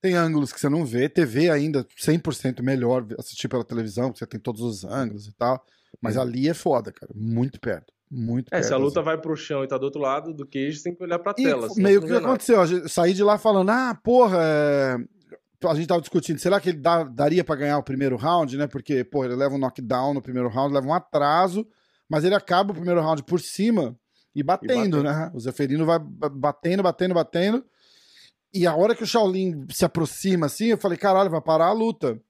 [0.00, 1.08] Tem ângulos que você não vê.
[1.08, 5.64] TV ainda 100% melhor assistir pela televisão, porque você tem todos os ângulos e tal.
[6.00, 6.22] Mas uhum.
[6.22, 7.12] ali é foda, cara.
[7.14, 7.95] Muito perto.
[8.10, 9.04] Muito É, se a luta assim.
[9.04, 11.68] vai pro chão e tá do outro lado do queijo, tem que olhar pra tela.
[11.76, 12.64] E meio que o que aconteceu?
[12.64, 14.96] Eu saí de lá falando, ah, porra, é...
[15.64, 18.66] a gente tava discutindo, será que ele dá, daria para ganhar o primeiro round, né?
[18.66, 21.66] Porque, pô, ele leva um knockdown no primeiro round, leva um atraso,
[22.08, 23.98] mas ele acaba o primeiro round por cima
[24.34, 25.02] e batendo, e batendo.
[25.02, 25.30] né?
[25.34, 27.64] O Zeferino vai batendo, batendo, batendo.
[28.54, 31.72] E a hora que o Shaolin se aproxima assim, eu falei, caralho, vai parar a
[31.72, 32.20] luta.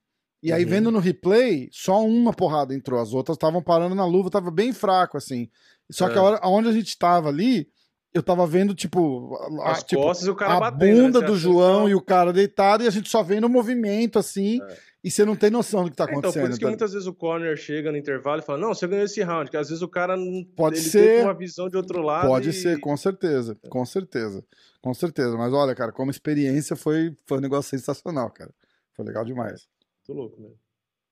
[0.47, 0.69] E aí, uhum.
[0.69, 3.01] vendo no replay, só uma porrada entrou.
[3.01, 5.49] As outras estavam parando na luva, tava bem fraco, assim.
[5.91, 6.13] Só é.
[6.13, 7.67] que a hora, onde a gente tava ali,
[8.13, 11.27] eu tava vendo, tipo, As tipo, costas e o cara a batendo, bunda né?
[11.27, 14.77] do João e o cara deitado, e a gente só vendo o movimento, assim, é.
[15.03, 16.29] e você não tem noção do que tá acontecendo.
[16.29, 16.69] Então, por isso que tá...
[16.69, 19.57] muitas vezes o corner chega no intervalo e fala, não, você ganhou esse round, que
[19.57, 22.25] às vezes o cara não pode ele ser uma visão de outro lado.
[22.25, 22.53] Pode e...
[22.53, 24.41] ser, com certeza, com certeza,
[24.81, 25.35] com certeza.
[25.35, 28.53] Mas olha, cara, como experiência foi, foi um negócio sensacional, cara.
[28.95, 29.67] Foi legal demais.
[30.07, 30.49] Tô louco, né?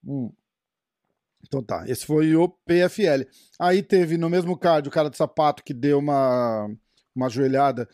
[0.06, 0.32] Hum.
[1.46, 3.28] Então tá, esse foi o PFL.
[3.58, 6.68] Aí teve no mesmo card o cara de sapato que deu uma,
[7.14, 7.88] uma joelhada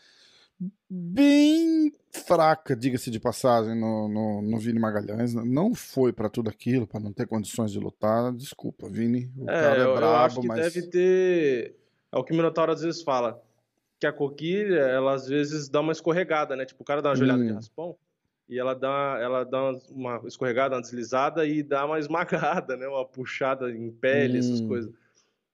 [0.89, 5.33] bem fraca, diga-se de passagem, no, no, no, Vini Magalhães.
[5.33, 8.31] Não foi para tudo aquilo, para não ter condições de lutar.
[8.33, 9.29] Desculpa, Vini.
[9.37, 10.59] O é, cara é eu, brabo, eu acho que mas...
[10.59, 11.75] deve ter.
[12.11, 13.43] É o que o Minotauro às vezes fala.
[13.99, 16.65] Que a coquilha, ela às vezes dá uma escorregada, né?
[16.65, 17.47] Tipo, o cara dá uma joelhada hum.
[17.47, 17.97] de raspão
[18.47, 22.87] e ela dá, ela dá uma escorregada, uma deslizada e dá uma esmagada, né?
[22.87, 24.39] Uma puxada em pele, hum.
[24.39, 24.91] essas coisas.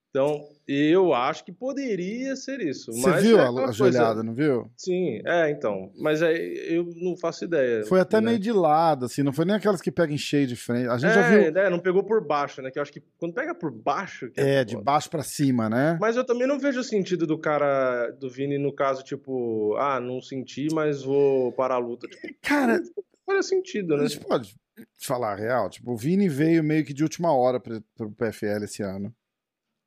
[0.09, 2.91] Então, eu acho que poderia ser isso.
[2.91, 4.69] Você viu é a ajoelhada, não viu?
[4.75, 5.91] Sim, é, então.
[5.95, 7.85] Mas é, eu não faço ideia.
[7.85, 8.27] Foi até né?
[8.27, 10.87] meio de lado, assim, não foi nem aquelas que pegam cheio de frente.
[10.87, 11.61] A gente é, já viu.
[11.61, 12.71] É, não pegou por baixo, né?
[12.71, 14.31] Que eu acho que quando pega por baixo.
[14.35, 15.95] é, é de baixo para cima, né?
[16.01, 19.99] Mas eu também não vejo o sentido do cara, do Vini, no caso, tipo, ah,
[19.99, 22.07] não senti, mas vou parar a luta.
[22.07, 22.79] Tipo, cara.
[22.79, 24.05] Não faz sentido, né?
[24.05, 24.55] A gente pode
[24.97, 25.69] falar a real.
[25.69, 29.13] Tipo, o Vini veio meio que de última hora pro, pro PFL esse ano.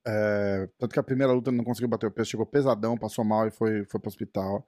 [0.05, 3.25] É, tanto que a primeira luta ele não conseguiu bater o peso, chegou pesadão, passou
[3.25, 4.67] mal e foi, foi pro hospital.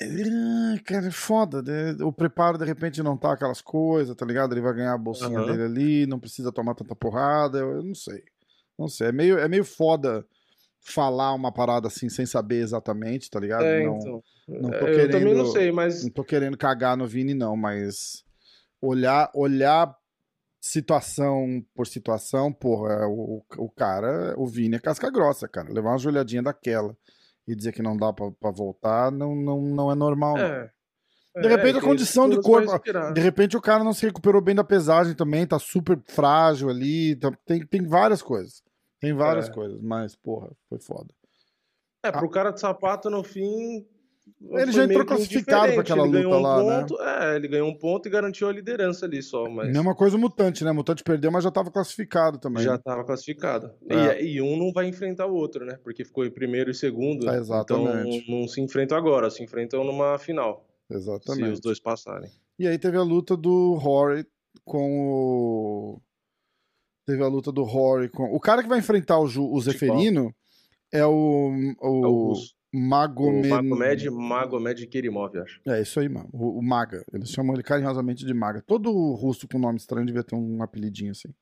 [0.00, 1.60] Ele, cara, é foda.
[1.60, 1.94] Né?
[2.02, 4.54] O preparo de repente não tá aquelas coisas, tá ligado?
[4.54, 5.46] Ele vai ganhar a bolsinha uhum.
[5.46, 7.58] dele ali, não precisa tomar tanta porrada.
[7.58, 8.24] Eu, eu, não sei.
[8.78, 9.08] Não sei.
[9.08, 10.26] É meio, é meio foda
[10.80, 13.64] falar uma parada assim sem saber exatamente, tá ligado?
[13.64, 14.22] É, não, então.
[14.48, 16.02] não tô eu querendo, também não sei, mas.
[16.02, 18.24] Não tô querendo cagar no Vini, não, mas
[18.80, 19.94] olhar, olhar
[20.60, 25.72] situação por situação, porra, o, o cara, o Vini é casca grossa, cara.
[25.72, 26.96] Levar uma joelhadinha daquela
[27.48, 30.70] e dizer que não dá pra, voltar não, não, não é normal, é.
[31.36, 32.82] De repente é, a condição de corpo.
[33.14, 37.14] De repente o cara não se recuperou bem da pesagem também, tá super frágil ali.
[37.16, 38.62] Tá, tem, tem várias coisas.
[39.00, 39.52] Tem várias é.
[39.52, 41.14] coisas, mas, porra, foi foda.
[42.04, 42.30] É, pro ah.
[42.30, 43.86] cara de sapato, no fim,
[44.52, 46.80] ele já entrou classificado para aquela luta um lá, né?
[46.80, 47.32] ponto, né?
[47.32, 49.48] É, ele ganhou um ponto e garantiu a liderança ali só.
[49.48, 49.72] Mas...
[49.72, 50.70] Mesma coisa o Mutante, né?
[50.70, 52.62] O Mutante perdeu, mas já estava classificado também.
[52.62, 53.72] Já estava classificado.
[53.88, 54.22] É.
[54.22, 55.78] E, e, um não vai enfrentar o outro, né?
[55.82, 57.28] Porque ficou em primeiro e segundo.
[57.28, 58.16] É, exatamente.
[58.16, 60.66] Então não, não se enfrentam agora, se enfrentam numa final.
[60.90, 61.46] Exatamente.
[61.46, 62.30] Se os dois passarem.
[62.58, 64.26] E aí teve a luta do Rory
[64.64, 66.00] com o.
[67.06, 68.24] Teve a luta do Rory com.
[68.24, 70.34] O cara que vai enfrentar o, Ju, o Zeferino
[70.92, 71.74] é o.
[71.80, 72.04] o...
[72.04, 72.34] É o
[72.72, 73.48] Magomed...
[73.48, 75.60] Magomed, Magomed Kerimov, acho.
[75.66, 76.28] É, isso aí, mano.
[76.32, 77.04] O, o, Maga.
[77.12, 78.62] Eles chamam ele carinhosamente de Maga.
[78.62, 81.34] Todo russo com nome estranho devia ter um apelidinho assim.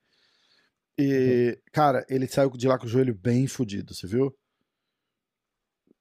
[0.98, 1.62] E, uhum.
[1.72, 4.34] cara, ele saiu de lá com o joelho bem fudido, você viu?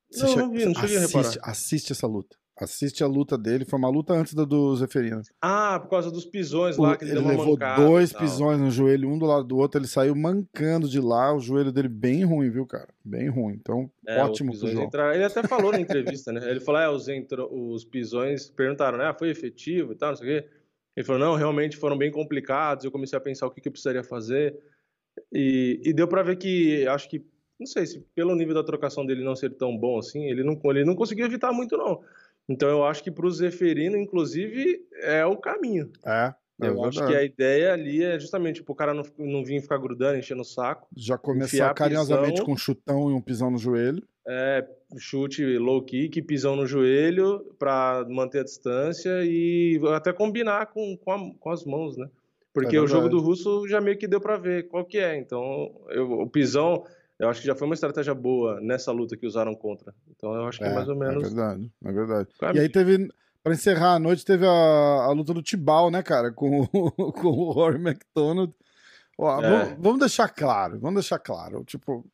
[0.09, 0.37] Você não, che...
[0.39, 1.49] não vi, não cheguei assiste, a reparar.
[1.51, 2.37] Assiste essa luta.
[2.59, 5.21] Assiste a luta dele, foi uma luta antes da do Zeferino.
[5.39, 9.17] Ah, por causa dos pisões lá, que ele, ele levou dois pisões no joelho, um
[9.19, 12.65] do lado do outro, ele saiu mancando de lá, o joelho dele bem ruim, viu,
[12.65, 12.87] cara?
[13.05, 13.53] Bem ruim.
[13.53, 14.89] Então, é, ótimo pro João.
[15.13, 16.49] Ele até falou na entrevista, né?
[16.49, 17.47] Ele falou, é, os, entro...
[17.53, 19.05] os pisões perguntaram, né?
[19.05, 20.49] Ah, foi efetivo e tal, não sei o quê.
[20.95, 23.71] Ele falou, não, realmente foram bem complicados, eu comecei a pensar o que, que eu
[23.71, 24.57] precisaria fazer.
[25.31, 27.23] E, e deu para ver que, acho que,
[27.59, 30.59] não sei se pelo nível da trocação dele não ser tão bom assim, ele não,
[30.71, 32.01] ele não conseguiu evitar muito, não.
[32.47, 35.91] Então eu acho que para o Zeferino, inclusive, é o caminho.
[36.05, 36.33] É.
[36.59, 39.61] É eu acho que a ideia ali é justamente tipo, o cara não, não vir
[39.61, 40.87] ficar grudando, enchendo o saco.
[40.95, 44.01] Já começar carinhosamente pisão, com um chutão e um pisão no joelho.
[44.27, 50.97] É, chute low kick, pisão no joelho para manter a distância e até combinar com,
[50.97, 52.09] com, a, com as mãos, né?
[52.51, 55.15] Porque é o jogo do russo já meio que deu para ver qual que é.
[55.15, 56.83] Então, eu, o pisão,
[57.19, 59.93] eu acho que já foi uma estratégia boa nessa luta que usaram contra.
[60.09, 61.23] Então eu acho que é, é mais ou é menos.
[61.23, 62.29] É verdade, é verdade.
[62.53, 63.09] E aí teve.
[63.43, 66.33] Pra encerrar a noite, teve a, a luta do Tibal, né, cara?
[66.33, 68.53] Com, com o Rory McDonald.
[69.17, 69.49] Ó, é.
[69.49, 71.63] vamos, vamos, deixar claro, vamos deixar claro.
[71.63, 72.05] Tipo,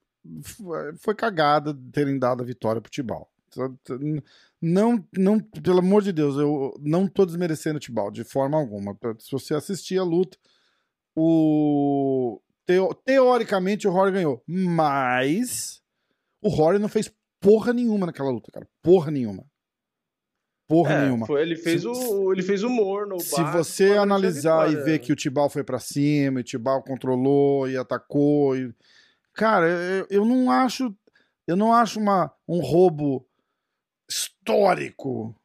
[1.00, 3.30] foi cagada terem dado a vitória pro Tibal.
[4.62, 8.96] Não, não, pelo amor de Deus, eu não tô desmerecendo o Tibal de forma alguma.
[9.20, 10.38] Se você assistir a luta,
[11.16, 15.82] o Teo, teoricamente o Rory ganhou, mas
[16.42, 18.68] o Rory não fez porra nenhuma naquela luta, cara.
[18.82, 19.46] Porra nenhuma.
[20.68, 21.26] Porra é, nenhuma.
[21.26, 25.12] Foi, ele, fez se, o, ele fez humor no Se você analisar e ver que
[25.12, 28.56] o Tibal foi para cima, e o Tibal controlou e atacou.
[28.56, 28.74] E...
[29.34, 30.96] Cara, eu, eu não acho.
[31.46, 33.28] Eu não acho uma, um roubo
[34.10, 35.36] histórico.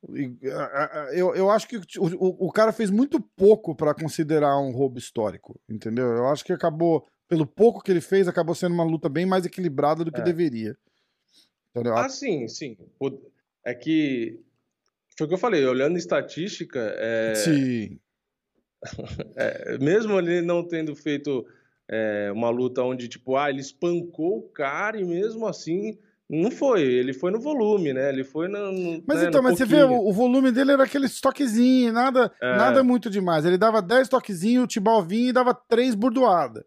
[1.13, 5.61] Eu, eu acho que o, o, cara fez muito pouco para considerar um roubo histórico,
[5.69, 6.07] entendeu?
[6.07, 9.47] Eu acho que acabou, pelo pouco que ele fez, acabou sendo uma luta bem mais
[9.47, 10.25] equilibrada do que é.
[10.25, 10.77] deveria.
[11.71, 11.97] Entendeu?
[11.97, 12.77] Ah, sim, sim.
[13.65, 14.41] É que.
[15.17, 16.81] Foi o que eu falei, olhando estatística.
[16.97, 17.35] É...
[17.35, 18.01] Sim.
[19.37, 21.45] é, mesmo ele não tendo feito
[21.89, 25.99] é, uma luta onde, tipo, ah, ele espancou o cara e mesmo assim
[26.31, 28.11] não foi, ele foi no volume, né?
[28.11, 28.71] Ele foi no.
[28.71, 29.81] no mas né, então, mas pouquinho.
[29.81, 32.57] você vê, o, o, volume dele era aquele toquezinho, nada, é.
[32.57, 33.47] nada muito demais.
[33.47, 36.65] Ele dava 10 toquezinhos, o Tibal vinha e dava 3 burdoadas.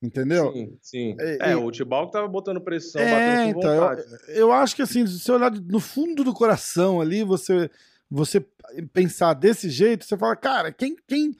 [0.00, 0.52] Entendeu?
[0.52, 1.16] Sim, sim.
[1.18, 4.02] É, é o Tibal que tava botando pressão, é, batendo com então, vontade.
[4.28, 7.68] Eu, eu acho que assim, se você olhar no fundo do coração ali, você
[8.08, 8.46] você
[8.92, 10.96] pensar desse jeito, você fala, cara, quem.
[11.08, 11.34] quem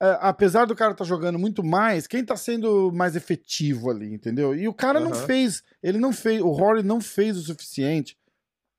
[0.00, 4.54] apesar do cara estar tá jogando muito mais, quem tá sendo mais efetivo ali, entendeu?
[4.54, 5.06] E o cara uhum.
[5.06, 8.16] não fez, ele não fez, o Rory não fez o suficiente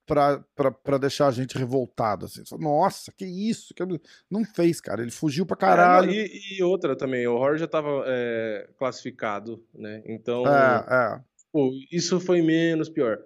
[0.10, 2.26] para deixar a gente revoltado.
[2.26, 2.42] Assim.
[2.58, 3.74] Nossa, que isso?
[3.74, 3.84] Que...
[4.30, 5.02] Não fez, cara.
[5.02, 6.10] Ele fugiu pra caralho.
[6.10, 10.02] É, e, e, outra também, o Rory já tava é, classificado, né?
[10.06, 10.44] Então.
[10.48, 11.22] É, é.
[11.52, 13.20] Pô, isso foi menos pior.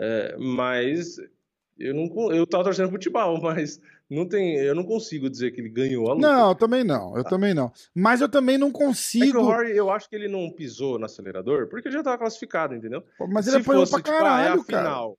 [0.00, 1.16] É, mas
[1.78, 5.68] eu não eu tava torcendo futebol, mas não tem, eu não consigo dizer que ele
[5.68, 6.26] ganhou a luta.
[6.26, 7.28] Não, eu também não, eu ah.
[7.28, 7.70] também não.
[7.94, 9.24] Mas eu também não consigo.
[9.24, 12.02] É que o Rory, eu acho que ele não pisou no acelerador porque ele já
[12.02, 13.02] tava classificado, entendeu?
[13.28, 15.18] Mas ele apoiou pra caralho, tipo, ah, é a final.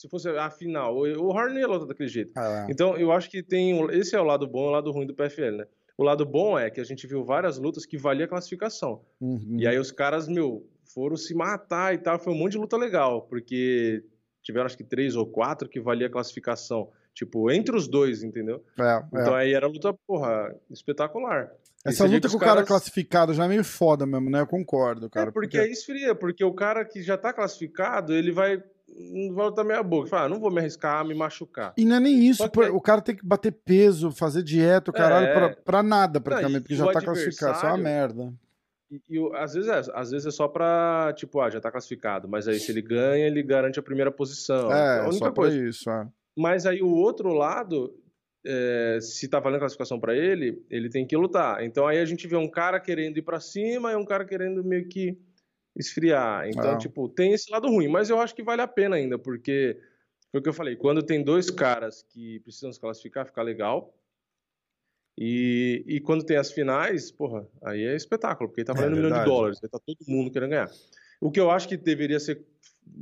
[0.00, 2.32] Se fosse a final, o Horner ia lutar daquele jeito.
[2.34, 2.72] Ah, é.
[2.72, 3.78] Então, eu acho que tem.
[3.90, 5.66] Esse é o lado bom e o lado ruim do PFL, né?
[5.98, 9.02] O lado bom é que a gente viu várias lutas que valia classificação.
[9.20, 9.56] Uhum.
[9.58, 12.18] E aí os caras, meu, foram se matar e tal.
[12.18, 14.02] Foi um monte de luta legal, porque
[14.42, 16.88] tiveram acho que três ou quatro que valia classificação.
[17.20, 18.64] Tipo, entre os dois, entendeu?
[18.78, 19.02] É, é.
[19.12, 21.52] então aí era luta, porra, espetacular.
[21.84, 24.40] Essa luta com o cara classificado já é meio foda mesmo, né?
[24.40, 25.28] Eu concordo, cara.
[25.28, 29.34] É, porque, porque aí esfria, porque o cara que já tá classificado, ele vai não
[29.34, 30.08] volta meia boca.
[30.08, 31.74] Fala, ah, não vou me arriscar a me machucar.
[31.76, 32.58] E não é nem isso, que...
[32.58, 35.34] o cara tem que bater peso, fazer dieta, o caralho, é...
[35.34, 38.32] pra, pra nada, praticamente, não, porque já tá classificado, isso é uma merda.
[38.90, 42.26] E, e, às, vezes é, às vezes é só pra, tipo, ah, já tá classificado,
[42.26, 44.72] mas aí se ele ganha, ele garante a primeira posição.
[44.72, 45.68] É, é a única só coisa.
[45.68, 46.08] isso, é.
[46.36, 47.94] Mas aí o outro lado,
[48.44, 51.62] é, se tá valendo classificação para ele, ele tem que lutar.
[51.64, 54.64] Então aí a gente vê um cara querendo ir para cima e um cara querendo
[54.64, 55.18] meio que
[55.76, 56.48] esfriar.
[56.48, 56.78] Então, ah.
[56.78, 59.78] tipo, tem esse lado ruim, mas eu acho que vale a pena ainda, porque
[60.30, 63.94] foi o que eu falei, quando tem dois caras que precisam se classificar, fica legal.
[65.18, 69.02] E, e quando tem as finais, porra, aí é espetáculo, porque tá valendo é, um
[69.02, 70.70] milhão de dólares, aí tá todo mundo querendo ganhar.
[71.20, 72.46] O que eu acho que deveria ser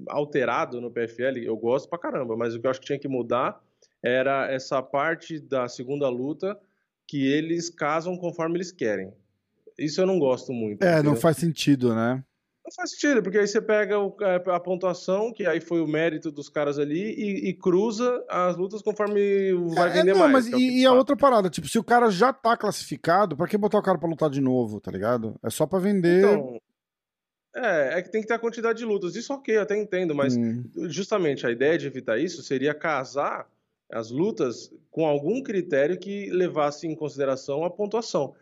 [0.08, 3.08] alterado no PFL, eu gosto pra caramba, mas o que eu acho que tinha que
[3.08, 3.60] mudar
[4.02, 6.58] era essa parte da segunda luta
[7.06, 9.12] que eles casam conforme eles querem.
[9.78, 10.82] Isso eu não gosto muito.
[10.82, 11.12] É, entendeu?
[11.12, 12.22] não faz sentido, né?
[12.64, 15.88] Não faz sentido, porque aí você pega o, é, a pontuação, que aí foi o
[15.88, 20.32] mérito dos caras ali, e, e cruza as lutas conforme vai é, vender não, mais.
[20.32, 23.46] Mas é e, e a outra parada, tipo, se o cara já tá classificado, pra
[23.48, 25.34] que botar o cara pra lutar de novo, tá ligado?
[25.42, 26.18] É só pra vender.
[26.18, 26.60] Então,
[27.58, 29.16] é, é que tem que ter a quantidade de lutas.
[29.16, 30.64] Isso ok, eu até entendo, mas hum.
[30.88, 33.48] justamente a ideia de evitar isso seria casar
[33.90, 38.34] as lutas com algum critério que levasse em consideração a pontuação.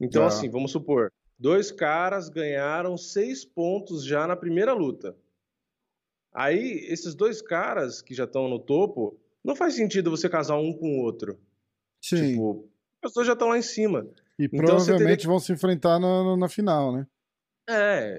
[0.00, 0.26] Então, ah.
[0.26, 1.12] assim, vamos supor,
[1.42, 5.16] Dois caras ganharam seis pontos já na primeira luta.
[6.32, 10.72] Aí, esses dois caras que já estão no topo, não faz sentido você casar um
[10.72, 11.36] com o outro.
[12.00, 12.34] Sim.
[12.34, 12.68] Tipo,
[13.04, 14.06] os dois já estão lá em cima.
[14.38, 17.08] E então, provavelmente vão se enfrentar na, na final, né?
[17.68, 18.18] É,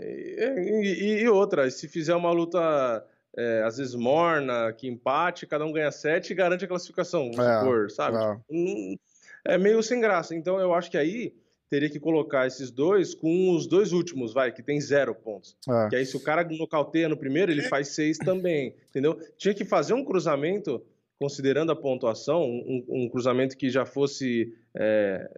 [0.58, 5.72] e, e, outra, se fizer uma luta é, às vezes morna, que empate, cada um
[5.72, 8.18] ganha sete e garante a classificação, vamos é, supor, sabe?
[8.18, 8.36] É.
[8.36, 9.00] Tipo,
[9.46, 10.36] é meio sem graça.
[10.36, 11.34] Então eu acho que aí
[11.70, 15.58] teria que colocar esses dois com os dois últimos, vai, que tem zero pontos.
[15.68, 15.90] É.
[15.90, 19.20] Que aí, se o cara nocauteia no primeiro, ele faz seis também, entendeu?
[19.38, 20.84] Tinha que fazer um cruzamento,
[21.20, 25.32] considerando a pontuação, um, um cruzamento que já fosse, é,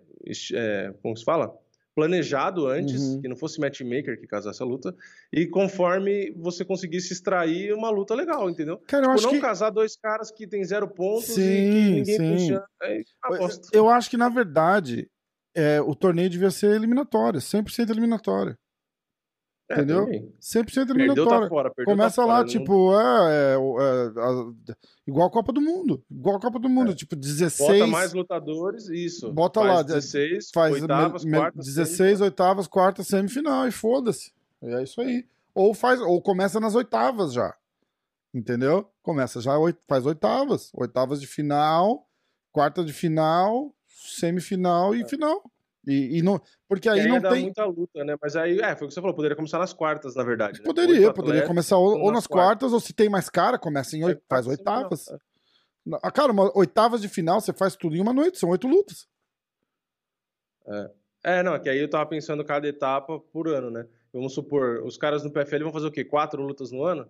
[0.54, 1.58] é, como se fala?
[1.96, 3.22] Planejado antes, uhum.
[3.22, 4.94] que não fosse matchmaker que casasse a luta,
[5.32, 8.78] e conforme você conseguisse extrair uma luta legal, entendeu?
[8.86, 9.42] Cara, eu tipo, acho não que...
[9.42, 12.34] casar dois caras que tem zero pontos sim, e que ninguém sim.
[12.34, 12.64] puxa.
[12.84, 13.02] É,
[13.72, 15.10] eu acho que, na verdade,
[15.56, 18.58] é, o torneio devia ser eliminatório, 100% eliminatório.
[19.68, 20.06] É, entendeu?
[20.40, 21.42] 100% eliminatório.
[21.42, 23.02] Tá fora, Começa tá lá, fora, tipo, não...
[23.02, 24.76] é, é, é,
[25.08, 26.04] igual a Copa do Mundo.
[26.10, 26.96] Igual a Copa do Mundo, é.
[26.96, 27.80] tipo, 16.
[27.80, 29.34] Bota mais lutadores, isso.
[29.34, 34.32] Bota faz lá, 16, faz oitavas, me, quartas, 16, oitavas, quartas, semifinal, e foda-se.
[34.62, 35.26] É isso aí.
[35.56, 37.56] Ou, faz, ou começa nas oitavas já.
[38.32, 38.88] Entendeu?
[39.02, 39.54] Começa já,
[39.88, 40.70] faz oitavas.
[40.76, 42.08] Oitavas de final,
[42.52, 45.08] quarta de final, semifinal e é.
[45.08, 45.42] final.
[45.88, 48.16] E, e, não, porque aí, aí não tem muita luta, né?
[48.22, 50.60] Mas aí, é, foi o que você falou, poderia começar nas quartas, na verdade.
[50.60, 50.66] Né?
[50.66, 54.04] Poderia, poderia começar ou, ou nas quartas, quartas, ou se tem mais cara, começa em
[54.04, 55.08] oito, faz oitavas.
[55.10, 56.12] É.
[56.12, 59.08] Cara, uma, oitavas de final, você faz tudo em uma noite, são oito lutas.
[60.68, 60.92] É.
[61.24, 63.88] é, não, é que aí eu tava pensando cada etapa por ano, né?
[64.12, 66.04] Vamos supor, os caras no PFL vão fazer o quê?
[66.04, 67.08] Quatro lutas no ano?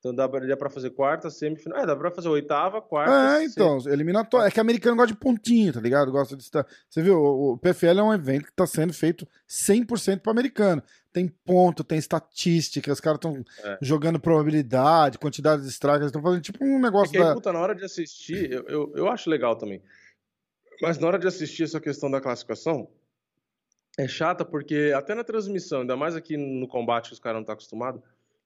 [0.00, 1.78] Então dá pra fazer quarta, semifinal.
[1.78, 3.38] É, dá pra fazer oitava, quarta.
[3.38, 4.48] É, então, eliminatório.
[4.48, 6.10] É que americano gosta de pontinho, tá ligado?
[6.10, 6.66] Gosta de estar.
[6.88, 10.82] Você viu, o PFL é um evento que tá sendo feito 100% pro americano.
[11.12, 13.78] Tem ponto, tem estatística, os caras estão é.
[13.82, 17.34] jogando probabilidade, quantidade de strikes, estão fazendo tipo um negócio é que aí, da.
[17.34, 19.82] Puta, na hora de assistir, eu, eu, eu acho legal também.
[20.80, 22.88] Mas na hora de assistir essa questão da classificação,
[23.98, 27.42] é chata porque até na transmissão, ainda mais aqui no combate que os caras não
[27.42, 28.00] estão acostumados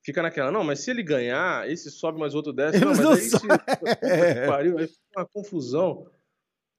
[0.05, 2.77] fica naquela, não, mas se ele ganhar, esse sobe, mas o outro desce.
[2.77, 3.47] Eles não, não mas aí se.
[4.03, 4.47] É.
[4.47, 6.07] pariu, aí fica uma confusão.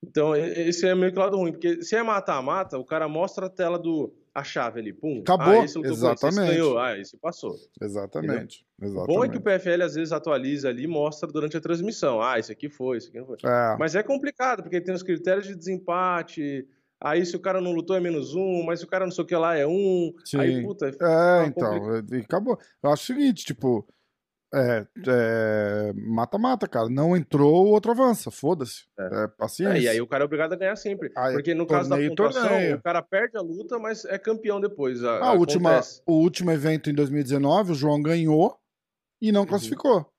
[0.03, 3.47] Então, esse é meio que o lado ruim, porque se é mata-mata, o cara mostra
[3.47, 5.21] a tela do a chave ali, pum.
[5.21, 6.51] Acabou, ah, esse lutou com esse, exatamente.
[6.51, 7.55] ganhou, ah, esse passou.
[7.81, 8.65] Exatamente.
[8.79, 9.15] O Exatamente.
[9.15, 12.21] bom é que o PFL às vezes atualiza ali e mostra durante a transmissão.
[12.21, 13.37] Ah, esse aqui foi, esse aqui não foi.
[13.45, 16.67] É, Mas é complicado, porque tem os critérios de desempate.
[17.05, 19.23] Aí se o cara não lutou é menos um, mas se o cara não sei
[19.23, 20.11] o que lá é um.
[20.25, 20.39] sim.
[20.39, 22.57] Aí, puta, É, então, e acabou.
[22.81, 23.87] Eu acho o seguinte, tipo,
[24.53, 26.89] é, é, mata-mata, cara.
[26.89, 28.31] Não entrou, o outro avança.
[28.31, 28.85] Foda-se.
[28.97, 29.23] É.
[29.23, 29.77] É, paciência.
[29.77, 31.11] É, e aí o cara é obrigado a ganhar sempre.
[31.15, 32.77] Aí, Porque no caso da pontuação, torneio.
[32.77, 35.03] o cara perde a luta, mas é campeão depois.
[35.03, 36.01] A, Ah, a última, acontece.
[36.07, 38.57] o último evento em 2019, o João ganhou
[39.21, 40.09] e não classificou.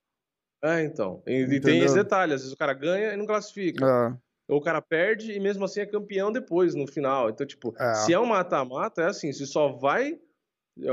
[0.62, 1.22] É, então.
[1.27, 3.85] E, e tem esse detalhe, às vezes o cara ganha e não classifica.
[3.85, 7.28] É, Ou o cara perde e mesmo assim é campeão depois, no final.
[7.30, 7.94] Então, tipo, É.
[7.94, 10.18] se é um mata-mata, é assim, se só vai.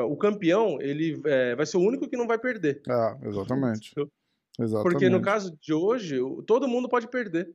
[0.10, 2.82] O campeão, ele é, vai ser o único que não vai perder.
[2.88, 3.92] é, exatamente.
[4.60, 4.92] Exatamente.
[4.92, 7.54] Porque no caso de hoje, todo mundo pode perder.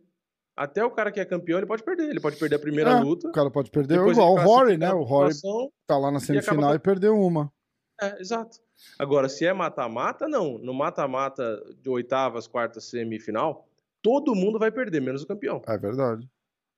[0.56, 2.10] Até o cara que é campeão, ele pode perder.
[2.10, 3.28] Ele pode perder a primeira É, luta.
[3.28, 4.92] O cara pode perder igual o Rory, né?
[4.92, 5.32] O Rory
[5.86, 7.50] tá lá na semifinal com- e perdeu uma.
[8.00, 8.58] É, exato.
[8.98, 10.58] Agora, se é mata-mata, não.
[10.58, 13.67] No mata-mata de oitavas, quartas, semifinal,
[14.02, 15.62] todo mundo vai perder, menos o campeão.
[15.66, 16.28] É verdade.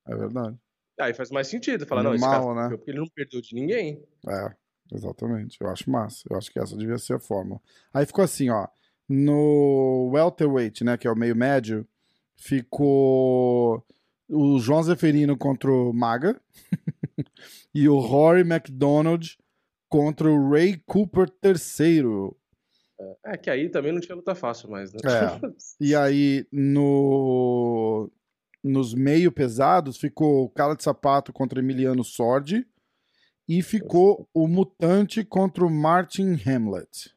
[0.06, 0.58] É verdade.
[1.00, 1.86] Aí faz mais sentido.
[1.86, 2.68] Falar, não, esse cara né?
[2.76, 4.02] porque ele não perdeu de ninguém.
[4.28, 4.54] É,
[4.92, 5.56] exatamente.
[5.60, 6.22] Eu acho massa.
[6.28, 7.60] Eu acho que essa devia ser a fórmula.
[7.92, 8.66] Aí ficou assim, ó.
[9.08, 11.86] No welterweight, né, que é o meio médio,
[12.36, 13.84] ficou
[14.28, 16.40] o João Zeferino contra o Maga
[17.74, 19.36] e o Rory McDonald
[19.88, 22.36] contra o Ray Cooper terceiro.
[23.24, 25.00] É que aí também não tinha luta fácil mais, né?
[25.04, 25.40] É.
[25.80, 28.10] E aí no
[28.62, 32.66] nos meio pesados ficou o Cala de Sapato contra Emiliano Sordi
[33.48, 37.14] e ficou o Mutante contra o Martin Hamlet.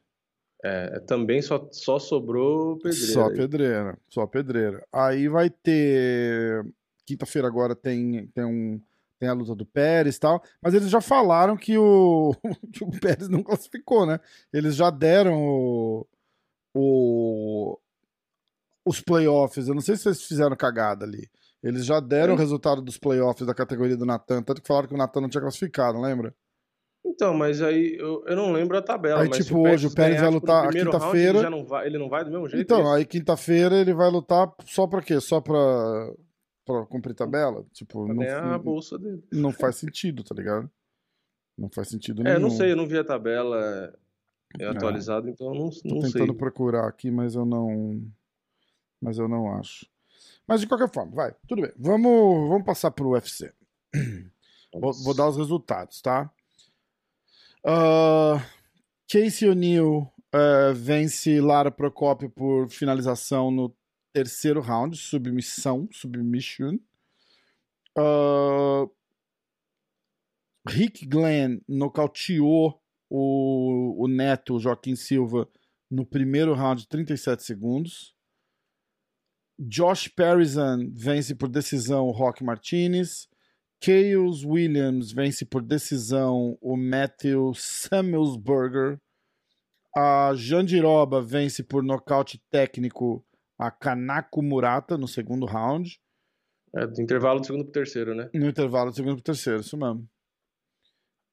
[0.64, 3.12] É, também só, só sobrou pedreira.
[3.12, 3.36] Só aí.
[3.36, 4.86] pedreira, só pedreira.
[4.90, 6.64] Aí vai ter.
[7.06, 8.80] Quinta-feira agora tem, tem, um,
[9.24, 12.34] tem a luta do Pérez e tal, mas eles já falaram que o,
[12.72, 14.20] que o Pérez não classificou, né?
[14.52, 16.06] Eles já deram o,
[16.74, 17.78] o-
[18.84, 19.66] os playoffs.
[19.66, 21.26] Eu não sei se eles fizeram cagada ali.
[21.62, 22.36] Eles já deram É.
[22.36, 25.28] o resultado dos playoffs da categoria do Natan, tanto que falaram que o Natan não
[25.30, 26.34] tinha classificado, lembra?
[27.06, 29.22] Então, mas aí eu, eu não lembro a tabela.
[29.22, 31.38] Aí, tipo, hoje o Pérez vai tipo, lutar quinta-feira.
[31.38, 32.62] Ele, já não vai, ele não vai do mesmo jeito?
[32.62, 32.90] Então, isso?
[32.92, 35.18] aí quinta-feira ele vai lutar só pra quê?
[35.20, 36.12] Só pra,
[36.64, 37.64] pra cumprir tabela?
[37.72, 39.22] Tipo, Pra não, ganhar a não, bolsa dele.
[39.32, 40.70] não faz sentido, tá ligado?
[41.56, 42.36] Não faz sentido É, nenhum.
[42.36, 43.92] eu não sei, eu não vi a tabela
[44.58, 46.12] é, atualizada, então eu não, Tô não sei.
[46.12, 48.02] tentando procurar aqui, mas eu não.
[49.00, 49.86] Mas eu não acho.
[50.46, 51.72] Mas de qualquer forma, vai, tudo bem.
[51.78, 53.52] Vamos, vamos passar pro UFC.
[54.72, 56.30] Vou, vou dar os resultados, tá?
[57.64, 58.44] Ah,
[59.08, 63.74] Casey O'Neill ah, vence Lara Procopio por finalização no
[64.14, 66.78] terceiro round, submissão, submission.
[67.98, 68.86] Ah,
[70.66, 75.48] Rick Glenn nocauteou o, o neto Joaquim Silva
[75.90, 78.14] no primeiro round, 37 segundos.
[79.58, 83.28] Josh Parison vence por decisão o Rock Martinez.
[83.82, 88.98] Chaos Williams vence por decisão o Matthew Samuelsberger.
[89.96, 93.24] A Jandiroba vence por nocaute técnico
[93.58, 96.00] a Kanako Murata no segundo round.
[96.74, 98.28] É, do intervalo do segundo pro terceiro, né?
[98.34, 100.08] No intervalo do segundo pro terceiro, isso mesmo.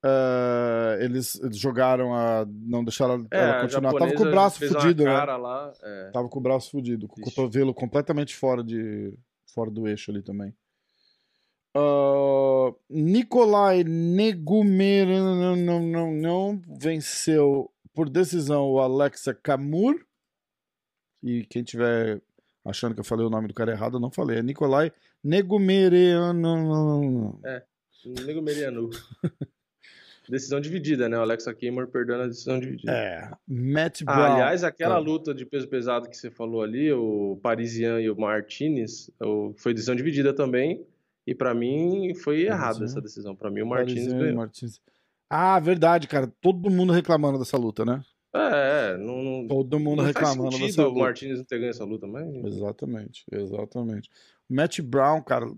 [0.03, 2.45] Ah, eles eles jogaram a.
[2.47, 3.93] Não deixaram ela, É, ela continuar.
[3.93, 5.11] Tava com o braço fudido, né?
[5.13, 6.09] lá, é.
[6.11, 7.35] Tava com o braço fudido, com o Vixe.
[7.35, 9.13] cotovelo completamente fora de
[9.53, 10.53] fora do eixo ali também.
[11.75, 20.03] Ah, Nikolai Negumer não, não, não, não venceu por decisão o Alexa Kamur.
[21.23, 22.21] E quem tiver
[22.65, 24.39] achando que eu falei o nome do cara errado, eu não falei.
[24.39, 24.91] É Nikolai
[25.23, 26.13] Negumere.
[28.25, 28.89] Nego Merianu.
[30.29, 31.17] Decisão dividida, né?
[31.17, 32.91] O Alexa Kimmer perdendo a decisão dividida.
[32.91, 33.29] É.
[33.47, 34.31] Matt Ah, Brown.
[34.33, 34.99] aliás, aquela Ah.
[34.99, 39.11] luta de peso pesado que você falou ali, o Parisian e o Martinez,
[39.57, 40.85] foi decisão dividida também.
[41.27, 43.35] E pra mim foi errada essa decisão.
[43.35, 44.35] Pra mim o Martinez ganhou.
[44.37, 44.79] Martins.
[45.29, 46.27] Ah, verdade, cara.
[46.41, 48.03] Todo mundo reclamando dessa luta, né?
[48.33, 50.95] É, é, não, Todo mundo não faz reclamando sentido dessa o.
[50.95, 54.09] Martinez não ter ganho essa luta, mas Exatamente, exatamente.
[54.49, 55.51] Matt Brown, cara,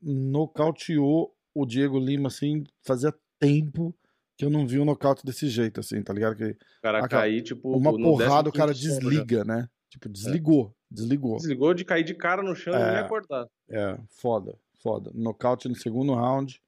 [0.00, 3.94] nocauteou o Diego Lima, assim, fazia tempo
[4.36, 6.36] que eu não vi um nocaute desse jeito, assim, tá ligado?
[6.36, 8.98] Que o cara cair, tipo, uma porrada o 15º cara sono já.
[9.00, 9.68] desliga, né?
[9.90, 11.36] Tipo, desligou, desligou.
[11.36, 12.90] Desligou de cair de cara no chão e É.
[12.92, 13.46] nem acordar.
[13.68, 15.10] É, foda, foda.
[15.14, 16.62] Nocaute no segundo round,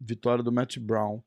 [0.00, 1.22] vitória do Matt Brown.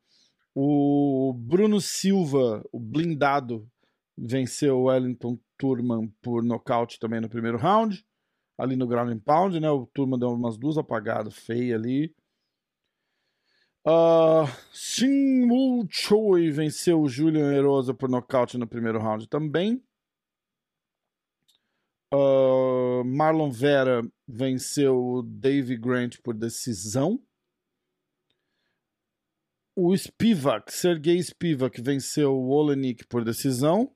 [0.60, 3.70] O Bruno Silva, o blindado,
[4.18, 8.04] venceu o Wellington Turman por nocaute também no primeiro round.
[8.58, 9.70] Ali no ground and pound, né?
[9.70, 12.12] O Turman deu umas duas apagadas feias ali.
[13.86, 14.48] Uh,
[15.92, 19.80] Choi venceu o Julian Erosa por nocaute no primeiro round também.
[22.12, 27.22] Uh, Marlon Vera venceu o Dave Grant por decisão.
[29.80, 33.92] O Spivak, Sergei Spivak, venceu o Olenik por decisão.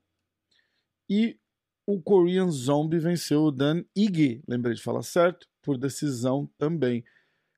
[1.10, 1.36] E
[1.84, 7.02] o Korean Zombie venceu o Dan Ige, lembrei de falar certo, por decisão também.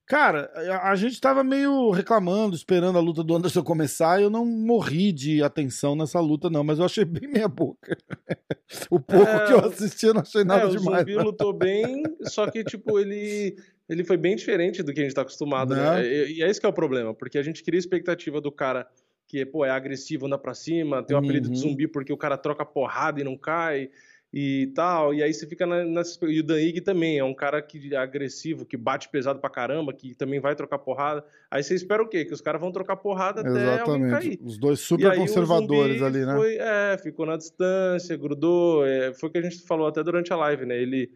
[0.07, 0.51] Cara,
[0.83, 4.23] a gente tava meio reclamando, esperando a luta do Anderson começar.
[4.23, 7.95] Eu não morri de atenção nessa luta, não, mas eu achei bem meia boca.
[8.91, 11.07] o pouco é, que eu assisti, eu não achei nada é, demais.
[11.07, 13.55] O Zumbi lutou bem, só que, tipo, ele,
[13.89, 15.83] ele foi bem diferente do que a gente tá acostumado, né?
[15.83, 16.07] né?
[16.07, 18.87] E, e é esse que é o problema, porque a gente cria expectativa do cara
[19.27, 21.55] que, pô, é agressivo, anda pra cima, tem o um apelido uhum.
[21.55, 23.91] de zumbi porque o cara troca porrada e não cai
[24.37, 25.15] e tal.
[25.15, 26.19] E aí você fica nessa.
[26.27, 29.49] E o Dan Ig também é um cara que é agressivo, que bate pesado pra
[29.49, 31.25] caramba, que também vai trocar porrada.
[31.49, 32.25] Aí você espera o quê?
[32.25, 33.81] Que os caras vão trocar porrada Exatamente.
[33.81, 34.41] até alguém cair.
[34.43, 36.35] Os dois super conservadores ali, né?
[36.35, 38.85] Foi, é, ficou na distância, grudou.
[38.85, 40.77] É, foi o que a gente falou até durante a live, né?
[40.77, 41.13] Ele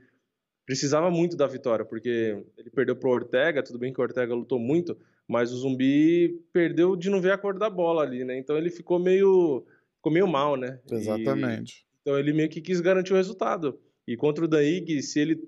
[0.69, 4.59] precisava muito da vitória, porque ele perdeu pro Ortega, tudo bem que o Ortega lutou
[4.59, 8.37] muito, mas o Zumbi perdeu de não ver a cor da bola ali, né?
[8.37, 9.65] Então ele ficou meio,
[9.97, 10.79] ficou meio mal, né?
[10.91, 11.87] Exatamente.
[12.03, 13.81] Então ele meio que quis garantir o resultado.
[14.07, 15.43] E contra o Daig, se ele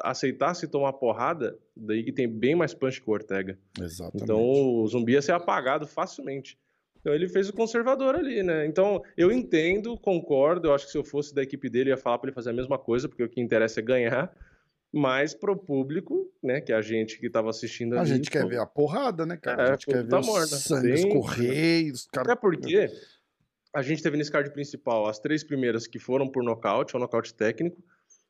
[0.00, 3.58] aceitasse tomar porrada, o Daig tem bem mais punch que o Ortega.
[3.78, 4.22] Exatamente.
[4.24, 6.58] Então o zumbi ia ser apagado facilmente.
[7.00, 8.64] Então ele fez o conservador ali, né?
[8.64, 10.68] Então eu entendo, concordo.
[10.68, 12.54] Eu acho que se eu fosse da equipe dele, ia falar para ele fazer a
[12.54, 14.34] mesma coisa, porque o que interessa é ganhar.
[14.94, 18.02] Mas pro público, né, que a gente que tava assistindo ali.
[18.02, 19.62] A gente pô, quer ver a porrada, né, cara?
[19.62, 22.30] É, a gente quer ver tá o sangue escorrer, os caras...
[22.30, 22.88] Até porque
[23.74, 27.34] a gente teve nesse card principal as três primeiras que foram por nocaute, ou nocaute
[27.34, 27.82] técnico.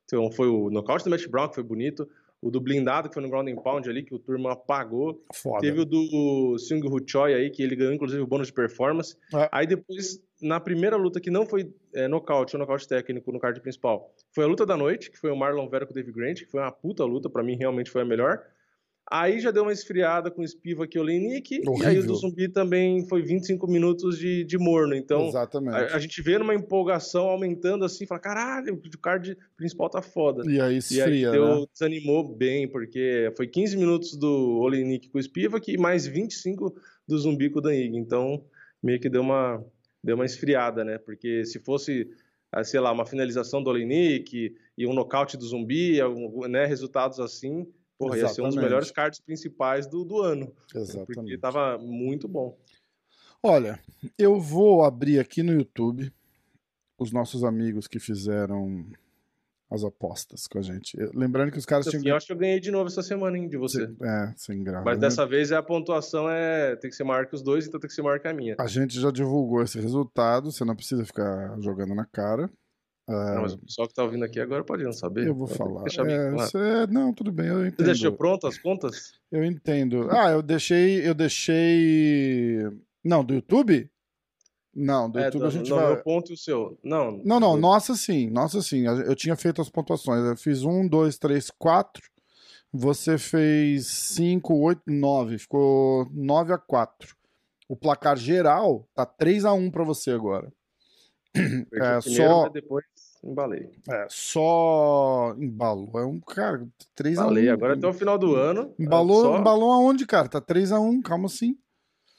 [0.05, 2.09] Então foi o nocaute do Matt Brown, que foi bonito.
[2.41, 5.23] O do blindado, que foi no ground and pound ali, que o turma apagou.
[5.33, 5.61] Foda.
[5.61, 9.15] Teve o do Sung Hu Choi aí, que ele ganhou inclusive o bônus de performance.
[9.33, 9.49] É.
[9.51, 13.59] Aí depois, na primeira luta, que não foi é, nocaute ou nocaute técnico no card
[13.61, 16.39] principal, foi a luta da noite, que foi o Marlon Vera com o Dave Grant,
[16.39, 18.41] que foi uma puta luta, para mim realmente foi a melhor.
[19.09, 21.61] Aí já deu uma esfriada com o Spivak e o Lenik.
[21.61, 24.95] E aí o do zumbi também foi 25 minutos de, de morno.
[24.95, 30.01] Então a, a, gente vê numa empolgação aumentando assim, fala: caralho, o card principal tá
[30.01, 30.41] foda.
[30.49, 31.65] E aí esfria, e aí deu, né?
[31.71, 36.75] desanimou bem, porque foi 15 minutos do Olenik com o Spivak e mais 25
[37.07, 37.95] do zumbi com o Danig.
[37.95, 38.43] Então
[38.81, 39.63] meio que deu uma,
[40.05, 40.97] deu uma esfriada, né?
[40.97, 42.09] Porque se fosse,
[42.51, 45.99] ah, sei lá, uma finalização do Olenik e um nocaute do zumbi,
[46.47, 50.53] né, resultados assim Porra, ia ser um dos melhores cards principais do, do ano.
[50.73, 51.13] Exatamente.
[51.13, 52.57] Porque tava muito bom.
[53.41, 53.79] Olha,
[54.17, 56.11] eu vou abrir aqui no YouTube
[56.97, 58.85] os nossos amigos que fizeram
[59.71, 60.95] as apostas com a gente.
[61.13, 62.13] Lembrando que os caras assim, tinham.
[62.13, 63.83] Eu acho que eu ganhei de novo essa semana, hein, de você.
[63.83, 64.85] É, sem graça.
[64.85, 65.01] Mas né?
[65.01, 67.93] dessa vez a pontuação é tem que ser maior que os dois, então tem que
[67.93, 68.55] ser maior que a minha.
[68.59, 72.49] A gente já divulgou esse resultado, você não precisa ficar jogando na cara.
[73.07, 75.27] Não, mas o pessoal que está ouvindo aqui agora pode não saber.
[75.27, 75.83] Eu vou falar.
[75.83, 76.91] É, claro.
[76.91, 77.77] não, tudo bem, eu entendo.
[77.77, 79.13] Você deixou pronto as contas?
[79.31, 80.09] Eu entendo.
[80.09, 81.07] Ah, eu deixei.
[81.07, 82.63] Eu deixei.
[83.03, 83.87] Não, do YouTube?
[84.75, 85.87] Não, do é, YouTube do, a gente vai.
[85.87, 86.77] meu ponto e o seu.
[86.83, 87.21] Não.
[87.23, 88.85] Não, não, nossa sim, nossa sim.
[88.85, 90.25] Eu tinha feito as pontuações.
[90.25, 92.03] Eu fiz um, dois, três, quatro.
[92.73, 95.37] Você fez cinco, oito, nove.
[95.37, 97.15] Ficou nove a quatro.
[97.69, 100.51] O placar geral tá 3 a 1 para você agora.
[101.35, 102.85] É, só depois
[103.23, 103.69] embalei.
[103.89, 105.89] É, só embalou.
[105.99, 106.65] É um, cara,
[106.95, 108.73] 3 a 1 agora até o final do ano.
[108.79, 109.37] Embalou, só...
[109.37, 110.29] embalou aonde, cara?
[110.29, 111.57] Tá 3 a 1 calma assim.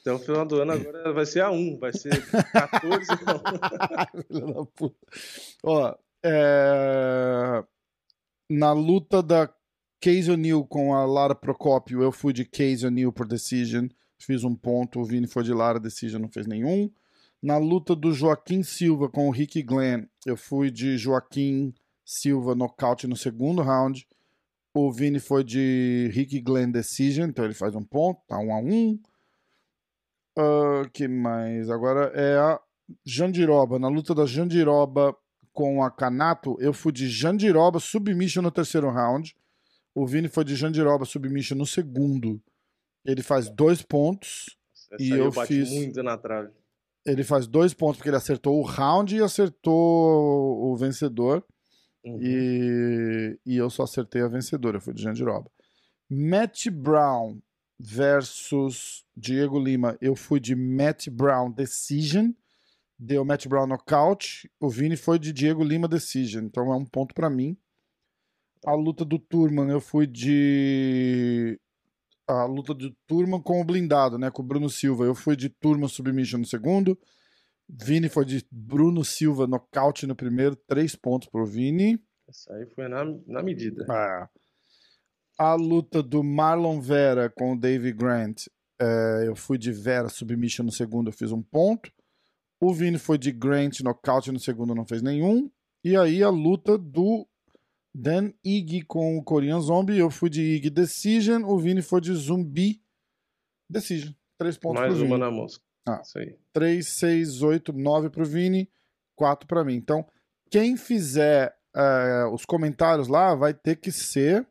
[0.07, 3.05] Até o final do ano agora vai ser a 1, vai ser 14
[4.27, 4.95] Filha da puta.
[5.63, 7.61] Ó, é...
[8.49, 9.53] na luta da
[9.99, 13.87] Case O'Neill com a Lara Procópio, eu fui de Case O'Neill por decision,
[14.17, 16.89] fiz um ponto, o Vini foi de Lara decision, não fez nenhum.
[17.43, 21.73] Na luta do Joaquim Silva com o Rick Glenn, eu fui de Joaquim
[22.05, 24.07] Silva nocaute no segundo round.
[24.73, 28.59] O Vini foi de Rick Glenn decision, então ele faz um ponto, tá um a
[28.59, 28.97] um.
[30.37, 31.69] Uh, que mais?
[31.69, 32.61] Agora é a
[33.03, 33.79] Jandiroba.
[33.79, 35.15] Na luta da Jandiroba
[35.51, 39.35] com a Kanato, eu fui de Jandiroba submission no terceiro round.
[39.95, 42.39] O Vini foi de Jandiroba submission no segundo.
[43.03, 44.55] Ele faz dois pontos.
[44.91, 46.51] Essa e eu, eu fiz muito na trave.
[47.03, 51.43] Ele faz dois pontos porque ele acertou o round e acertou o vencedor.
[52.05, 52.19] Uhum.
[52.21, 55.49] E, e eu só acertei a vencedora, eu fui de Jandiroba.
[56.09, 57.39] Matt Brown
[57.79, 59.97] versus Diego Lima.
[60.01, 62.31] Eu fui de Matt Brown Decision.
[62.97, 64.49] deu Matt Brown nocaute.
[64.59, 66.45] O Vini foi de Diego Lima decision.
[66.45, 67.57] Então é um ponto pra mim.
[68.65, 71.59] A luta do Turman, eu fui de.
[72.27, 74.29] A luta do Turman com o blindado, né?
[74.31, 75.05] Com o Bruno Silva.
[75.05, 76.99] Eu fui de Turman submission no segundo.
[77.69, 80.55] Vini foi de Bruno Silva nocaute no primeiro.
[80.55, 82.01] Três pontos pro Vini.
[82.27, 83.85] Essa aí foi na, na medida.
[83.89, 84.27] É.
[85.37, 88.47] A luta do Marlon Vera com o Dave Grant.
[88.79, 91.91] é, eu fui de Vera submission no segundo, eu fiz um ponto.
[92.59, 95.49] O Vini foi de Grant nocaute no segundo, não fez nenhum.
[95.83, 97.27] E aí a luta do
[97.93, 99.97] Dan Ig com o Korean Zombie.
[99.97, 101.43] Eu fui de Ig Decision.
[101.43, 102.81] O Vini foi de Zumbi
[103.69, 104.13] Decision.
[104.39, 105.19] Três pontos Mais pro uma Vini.
[105.19, 105.63] na mosca.
[105.87, 106.01] Ah.
[106.03, 106.35] Isso aí.
[106.53, 108.69] 3, 6, 8, 9 pro Vini,
[109.15, 109.75] 4 pra mim.
[109.75, 110.05] Então,
[110.49, 114.47] quem fizer é, os comentários lá vai ter que ser.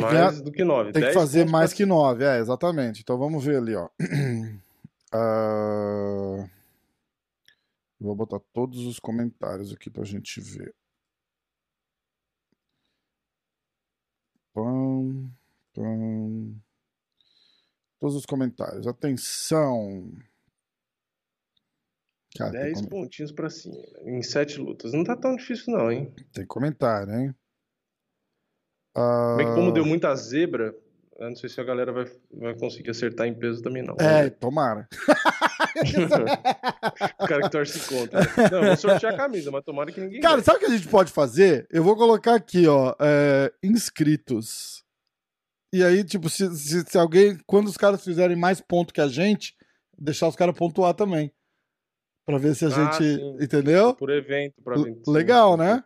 [0.00, 0.92] Tem que, mais do que nove.
[0.92, 3.00] tem que fazer mais pra que 9, é, exatamente.
[3.02, 3.88] Então vamos ver ali, ó.
[5.12, 6.48] Ah,
[7.98, 10.74] Vou botar todos os comentários aqui pra gente ver.
[14.52, 15.30] Pam,
[15.74, 16.54] pam.
[18.00, 18.86] Todos os comentários.
[18.86, 20.12] Atenção.
[22.36, 23.76] Cara, tem, 10 com- pontinhos pra cima.
[24.02, 24.92] Em sete lutas.
[24.92, 26.12] Não tá tão difícil, não, hein?
[26.32, 27.34] tem comentário, hein?
[29.36, 30.74] Bem que como Ah, deu muita zebra,
[31.18, 33.96] eu não sei se a galera vai, vai conseguir acertar em peso também, não.
[33.98, 34.88] É, tomara.
[37.20, 38.20] O cara que torce contra.
[38.20, 38.26] né?
[38.50, 40.20] Não, eu vou sortear a camisa, mas tomara que ninguém.
[40.20, 41.66] Cara, sabe o que a gente pode fazer?
[41.70, 44.84] Eu vou colocar aqui, ó, é, inscritos.
[45.72, 49.08] E aí, tipo, se, se, se alguém, quando os caras fizerem mais ponto que a
[49.08, 49.54] gente,
[49.98, 51.30] deixar os caras pontuar também.
[52.24, 53.16] Pra ver se a Ah, gente.
[53.20, 53.36] sim.
[53.40, 53.94] Entendeu?
[53.94, 55.10] Por evento, pra L- 25.
[55.12, 55.84] Legal, né?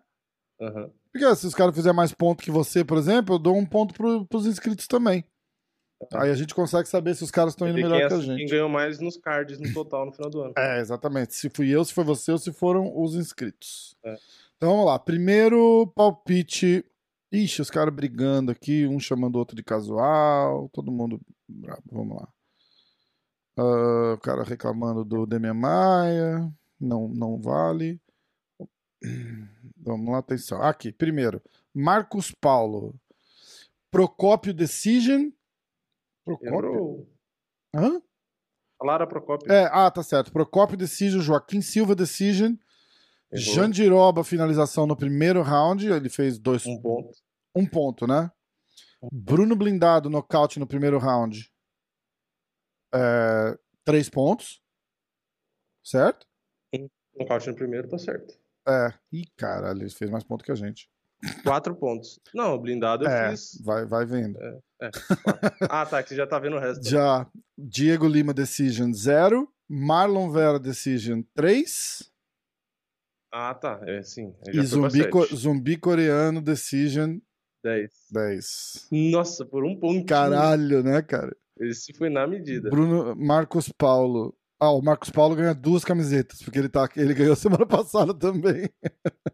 [0.61, 0.91] Aham.
[1.13, 3.93] Porque se os caras fizerem mais ponto que você, por exemplo, eu dou um ponto
[3.95, 5.25] pro, pros inscritos também.
[6.15, 8.25] Aí a gente consegue saber se os caras estão indo melhor quem, que a ass-
[8.25, 8.51] quem gente.
[8.51, 10.55] ganhou mais nos cards no total no final do ano.
[10.57, 11.35] É, exatamente.
[11.35, 13.95] Se fui eu, se foi você ou se foram os inscritos.
[14.05, 14.15] É.
[14.57, 14.99] Então vamos lá.
[14.99, 16.85] Primeiro palpite.
[17.33, 21.83] Ixi, os caras brigando aqui, um chamando o outro de casual, todo mundo brabo.
[21.93, 22.29] Vamos lá.
[23.59, 26.51] Ah, o cara reclamando do Demian Maia.
[26.81, 28.01] Não, não vale.
[29.77, 30.61] Vamos lá, atenção.
[30.63, 31.43] Aqui, primeiro.
[31.75, 32.95] Marcos Paulo.
[33.91, 35.31] Procópio Decision.
[36.25, 37.09] Procópio?
[37.75, 38.01] Hã?
[38.83, 39.53] Lara Procópio.
[39.53, 40.33] É, ah, tá certo.
[40.33, 42.55] Procópio Decision, Joaquim Silva Decision,
[43.33, 43.55] Errou.
[43.55, 47.19] Jandiroba finalização no primeiro round, ele fez dois, Um ponto.
[47.55, 48.31] um ponto, né?
[49.13, 51.51] Bruno Blindado nocaute no primeiro round,
[52.95, 54.63] é, três pontos,
[55.85, 56.27] certo?
[57.15, 58.40] Nocaute no primeiro, tá certo.
[58.71, 58.95] É.
[59.13, 60.89] Ih, caralho, ele fez mais ponto que a gente.
[61.43, 62.19] Quatro pontos.
[62.35, 63.61] Não, blindado eu é, fiz.
[63.63, 64.39] vai, vai vendo.
[65.69, 66.89] Ah, tá, que você já tá vendo o resto.
[66.89, 72.11] Já Diego Lima Decision 0, Marlon Vera Decision 3
[73.33, 73.81] Ah, tá.
[73.87, 74.35] É, sim.
[74.49, 77.19] E zumbi, co- zumbi Coreano Decision
[77.63, 77.93] Dez.
[78.11, 78.89] 10.
[79.13, 80.07] Nossa, por um pontinho.
[80.07, 81.37] Caralho, né, cara?
[81.61, 82.71] Esse foi na medida.
[82.71, 84.35] Bruno Marcos Paulo.
[84.63, 88.69] Ah, o Marcos Paulo ganha duas camisetas, porque ele, tá, ele ganhou semana passada também.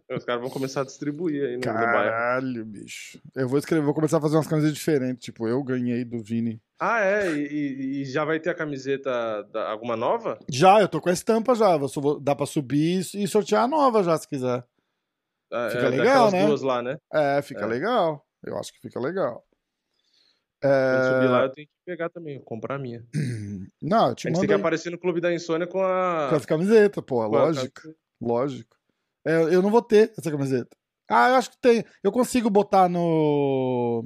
[0.08, 1.62] Os caras vão começar a distribuir aí no.
[1.62, 3.18] Caralho, bicho.
[3.34, 5.24] Eu vou escrever, vou começar a fazer umas camisetas diferentes.
[5.24, 6.62] Tipo, eu ganhei do Vini.
[6.78, 7.32] Ah, é?
[7.32, 10.38] E, e- já vai ter a camiseta da, alguma nova?
[10.48, 11.76] Já, eu tô com a estampa já.
[11.76, 14.64] Vou, vou- dá pra subir e sortear a nova já, se quiser.
[15.52, 16.46] Ah, Fica é, legal, né?
[16.46, 16.98] duas lá, né?
[17.12, 17.66] É, fica É.
[17.66, 18.24] legal.
[18.44, 19.44] Eu acho que fica legal.
[20.62, 21.12] É...
[21.14, 23.04] subir lá, eu tenho que pegar também, comprar a minha.
[23.80, 25.80] Não, eu A te gente mando tem que aí aparecer no Clube da Insônia com
[25.82, 26.26] a.
[26.28, 27.80] com as camisetas, pô, com a- lógico.
[28.20, 28.76] Lógico.
[29.24, 30.76] É, eu não vou ter essa camiseta.
[31.10, 31.84] Ah, eu acho que tem.
[32.02, 34.04] Eu consigo botar no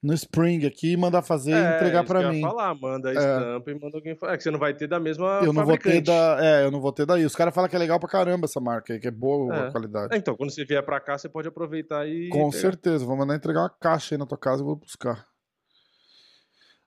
[0.00, 2.40] no Spring aqui e mandar fazer e É, entregar que eu ia mim.
[2.40, 4.34] falar, manda a estampa e manda alguém falar.
[4.34, 6.02] É que você não vai ter da mesma Eu não vou ter fabricante.
[6.06, 7.24] da, é, eu não vou ter daí.
[7.24, 9.66] Os caras falam que é legal pra caramba essa marca aí, que é boa a
[9.66, 9.70] É.
[9.72, 10.14] qualidade.
[10.14, 12.28] É, Então, quando você vier pra cá, você pode aproveitar e.
[12.28, 15.26] Com certeza, vou mandar entregar uma caixa aí na tua casa e vou buscar.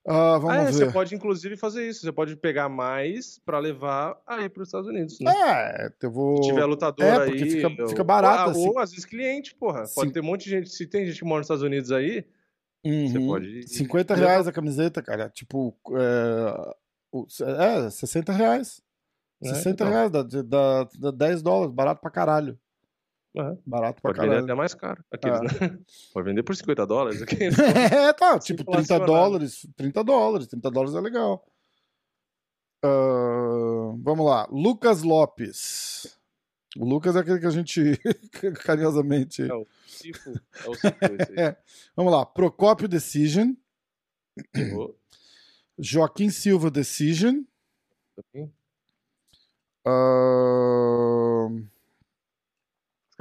[0.07, 0.71] Ah, vamos Ah, é, ver.
[0.73, 2.01] você pode inclusive fazer isso.
[2.01, 5.31] Você pode pegar mais pra levar aí pros Estados Unidos, né?
[5.31, 6.41] É, eu vou.
[6.41, 7.39] Se tiver lutador É, aí.
[7.51, 8.67] fica- ou- fica barato, Ou, assim.
[8.69, 9.83] ou às vezes cliente, porra.
[9.93, 10.11] Pode Sim.
[10.13, 10.69] ter um monte de gente.
[10.69, 12.25] Se tem gente que mora nos Estados Unidos aí,
[12.83, 13.27] você Uhum.
[13.27, 13.67] pode.
[13.67, 14.27] 50 levar.
[14.27, 15.29] reais a camiseta, cara.
[15.29, 18.81] Tipo, é, é 60 reais.
[19.43, 19.89] É, 60 então.
[19.89, 22.57] reais, dá, dá, dá 10 dólares, barato pra caralho.
[23.37, 23.57] Aham.
[23.65, 24.43] Barato pra Pode vender caralho.
[24.45, 25.03] até mais caro.
[25.11, 25.43] Aqueles, Ah.
[25.43, 25.79] né?
[26.13, 27.37] Pode vender por 50 dólares aqui.
[27.45, 29.05] É, tá, tipo, 30 inflacionado.
[29.05, 29.67] dólares.
[29.75, 31.45] 30 dólares, 30 dólares é legal.
[32.83, 34.47] Ah, vamos lá.
[34.51, 36.17] Lucas Lopes.
[36.77, 37.81] O Lucas é aquele que a gente
[38.65, 39.43] carinhosamente.
[39.43, 40.31] É o Cifo.
[40.65, 41.39] É o Cifo.
[41.39, 41.57] É.
[41.95, 42.25] Vamos lá.
[42.25, 43.53] Procópio Decision.
[44.55, 44.97] Errou
[45.77, 47.43] Joaquim Silva Decision.
[48.33, 48.51] também.
[49.85, 51.67] Ahn,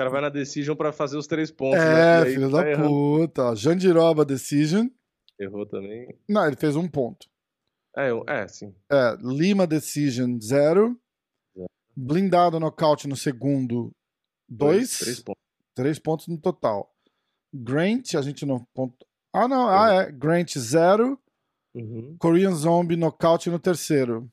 [0.00, 1.78] Os caras vão na Decision pra fazer os três pontos.
[1.78, 2.30] É, né?
[2.30, 2.88] Filho tá da errando.
[2.88, 3.54] puta.
[3.54, 4.86] Jandiroba Decision.
[5.38, 6.18] Errou também.
[6.28, 7.26] Não, ele fez um ponto.
[7.96, 8.74] É, eu- é, sim.
[8.90, 10.98] É, Lima Decision, zero.
[11.54, 11.66] Zero.
[11.94, 13.90] Blindado nocaute no segundo,
[14.48, 14.98] dois.
[15.00, 15.42] Três pontos.
[15.74, 16.90] Três pontos no total.
[17.52, 18.64] Grant, a gente não.
[18.74, 18.94] Ponto...
[19.34, 19.68] Ah, não.
[19.68, 20.10] Ah, é.
[20.12, 21.18] Grant, zero.
[21.74, 22.16] Uhum.
[22.18, 24.30] Korean Zombie, nocaute no terceiro.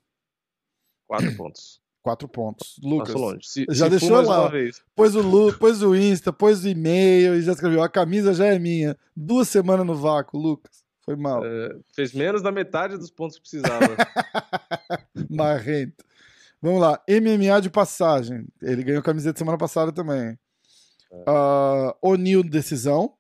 [1.08, 1.82] Quatro pontos.
[2.08, 2.80] Quatro pontos.
[2.82, 3.14] Lucas.
[3.42, 4.50] Se, já se deixou lá.
[4.96, 7.84] Pôs o, Lu, pôs o Insta, pôs o e-mail e já escreveu.
[7.84, 8.98] A camisa já é minha.
[9.14, 10.86] Duas semanas no vácuo, Lucas.
[11.02, 11.46] Foi mal.
[11.46, 13.98] É, fez menos da metade dos pontos que precisava.
[15.30, 16.02] Marrento.
[16.62, 17.04] Vamos lá.
[17.10, 18.48] MMA de passagem.
[18.62, 20.40] Ele ganhou camiseta semana passada também.
[21.12, 21.24] É.
[21.28, 23.18] Ah, O'Neal, decisão.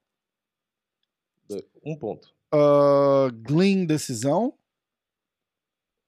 [1.83, 2.33] um ponto.
[2.55, 4.53] Uh, decisão.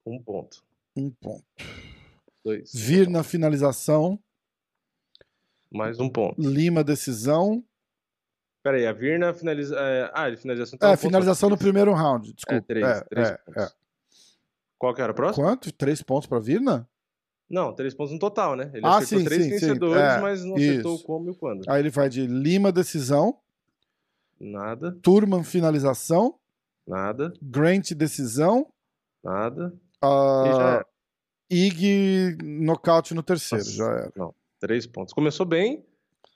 [0.05, 0.63] Um ponto.
[0.95, 1.43] Um ponto.
[2.43, 2.71] Dois.
[2.73, 4.19] Vir na finalização.
[5.71, 6.39] Mais um ponto.
[6.41, 7.63] Lima, decisão.
[8.63, 9.75] Peraí, a Virna finaliza.
[9.79, 10.11] É...
[10.13, 11.01] Ah, ele finalização então É, um ponto.
[11.01, 12.33] finalização no primeiro round.
[12.33, 12.55] Desculpa.
[12.57, 12.85] É, três.
[12.85, 13.63] É, três é, pontos.
[13.63, 13.69] é.
[14.77, 15.45] Qual que era o próximo?
[15.45, 15.71] Quanto?
[15.71, 16.87] Três pontos pra Virna?
[17.49, 18.69] Não, três pontos no total, né?
[18.73, 19.59] Ele Ah, acertou sim, três sim, sim.
[19.59, 21.03] vencedores, É, mas não acertou isso.
[21.03, 21.69] o como e o quando.
[21.69, 23.37] Aí ele vai de Lima, decisão.
[24.39, 26.35] Nada, Turman, finalização.
[26.87, 28.67] nada, Grant, decisão.
[29.23, 29.73] nada.
[30.03, 30.45] Uh,
[30.81, 30.85] E.
[31.49, 33.63] Ig, nocaute no terceiro.
[33.63, 34.13] Nossa, Já era.
[34.15, 35.13] Não, três pontos.
[35.13, 35.85] Começou bem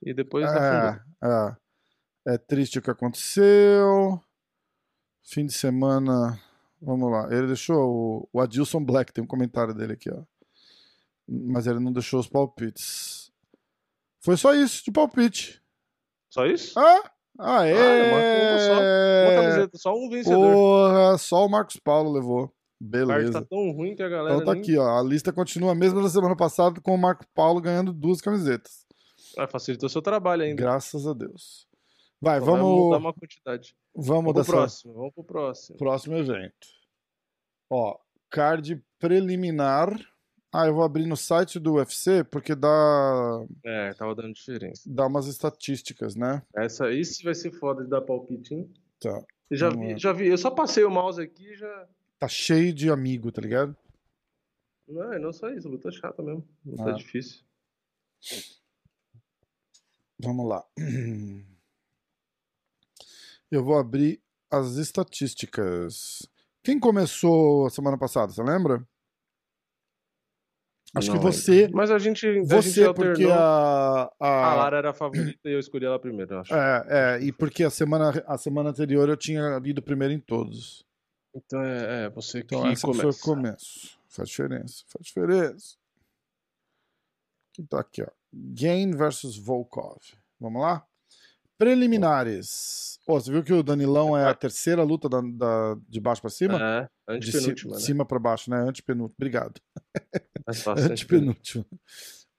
[0.02, 0.50] e depois.
[0.52, 2.34] É, é.
[2.34, 4.20] é triste o que aconteceu.
[5.24, 6.40] Fim de semana.
[6.82, 7.28] Vamos lá.
[7.32, 10.24] Ele deixou o, o Adilson Black, tem um comentário dele aqui, ó.
[11.28, 13.32] Mas ele não deixou os palpites.
[14.20, 15.62] Foi só isso de palpite.
[16.30, 16.78] Só isso?
[16.78, 17.12] Ah!
[17.40, 17.74] Aê!
[17.74, 18.74] Ah, marcou uma só.
[18.74, 20.54] Uma camiseta, só um vencedor.
[20.54, 22.54] Porra, só o Marcos Paulo levou.
[22.92, 23.32] Card Beleza.
[23.42, 24.36] tá tão ruim que a galera.
[24.36, 25.00] Então tá nem- aqui, ó.
[25.00, 28.86] A lista continua a mesma da semana passada com o Marco Paulo ganhando duas camisetas.
[29.38, 30.62] Ah, facilitou seu trabalho ainda.
[30.62, 31.68] Graças a Deus.
[32.22, 33.76] Vai, Só vai vamos, uma quantidade.
[33.96, 34.94] vamos Vamos pro dessa próximo.
[34.94, 35.78] Vamos pro próximo.
[35.78, 36.68] próximo evento.
[37.70, 37.98] Ó,
[38.30, 39.94] card preliminar.
[40.56, 44.84] Ah, eu vou abrir no site do UFC porque dá, É, tava dando diferença.
[44.86, 46.44] dá umas estatísticas, né?
[46.56, 48.72] Essa, isso vai ser foda de dar palpite, hein?
[49.00, 49.20] Tá.
[49.50, 50.28] Eu já vi, já vi.
[50.28, 51.88] Eu só passei o mouse aqui e já.
[52.24, 53.76] Tá cheio de amigo, tá ligado?
[54.88, 56.48] Não, é não só isso, luta chata mesmo.
[56.66, 56.94] Luta Ah.
[56.94, 57.44] difícil.
[60.22, 60.64] Vamos lá.
[63.52, 66.26] Eu vou abrir as estatísticas.
[66.64, 68.88] Quem começou a semana passada, você lembra?
[70.96, 71.68] Acho Não que você.
[71.74, 72.26] Mas a gente.
[72.26, 74.04] a gente Você, porque a.
[74.18, 76.54] a- A Lara era a favorita e eu escolhi ela primeiro, eu acho.
[76.56, 80.86] É, é, e porque a semana, a semana anterior eu tinha lido primeiro em todos.
[81.36, 83.18] Então é, é você Então que essa foi começa.
[83.20, 83.98] o começo.
[84.10, 85.76] Faz diferença, faz diferença.
[87.60, 88.08] Então aqui, ó.
[88.34, 90.00] Gain versus Volkov.
[90.40, 90.86] Vamos lá?
[91.58, 93.00] Preliminares.
[93.06, 96.30] Pô, você viu que o Danilão é a terceira luta da, da- de baixo pra
[96.30, 96.60] cima?
[97.08, 97.80] É, de ci- antepenúltima, né?
[97.82, 98.58] cima pra baixo, né?
[98.62, 99.14] Antepenúltimo.
[99.18, 99.62] Obrigado.
[100.46, 101.66] Mais fácil, antepenúltima.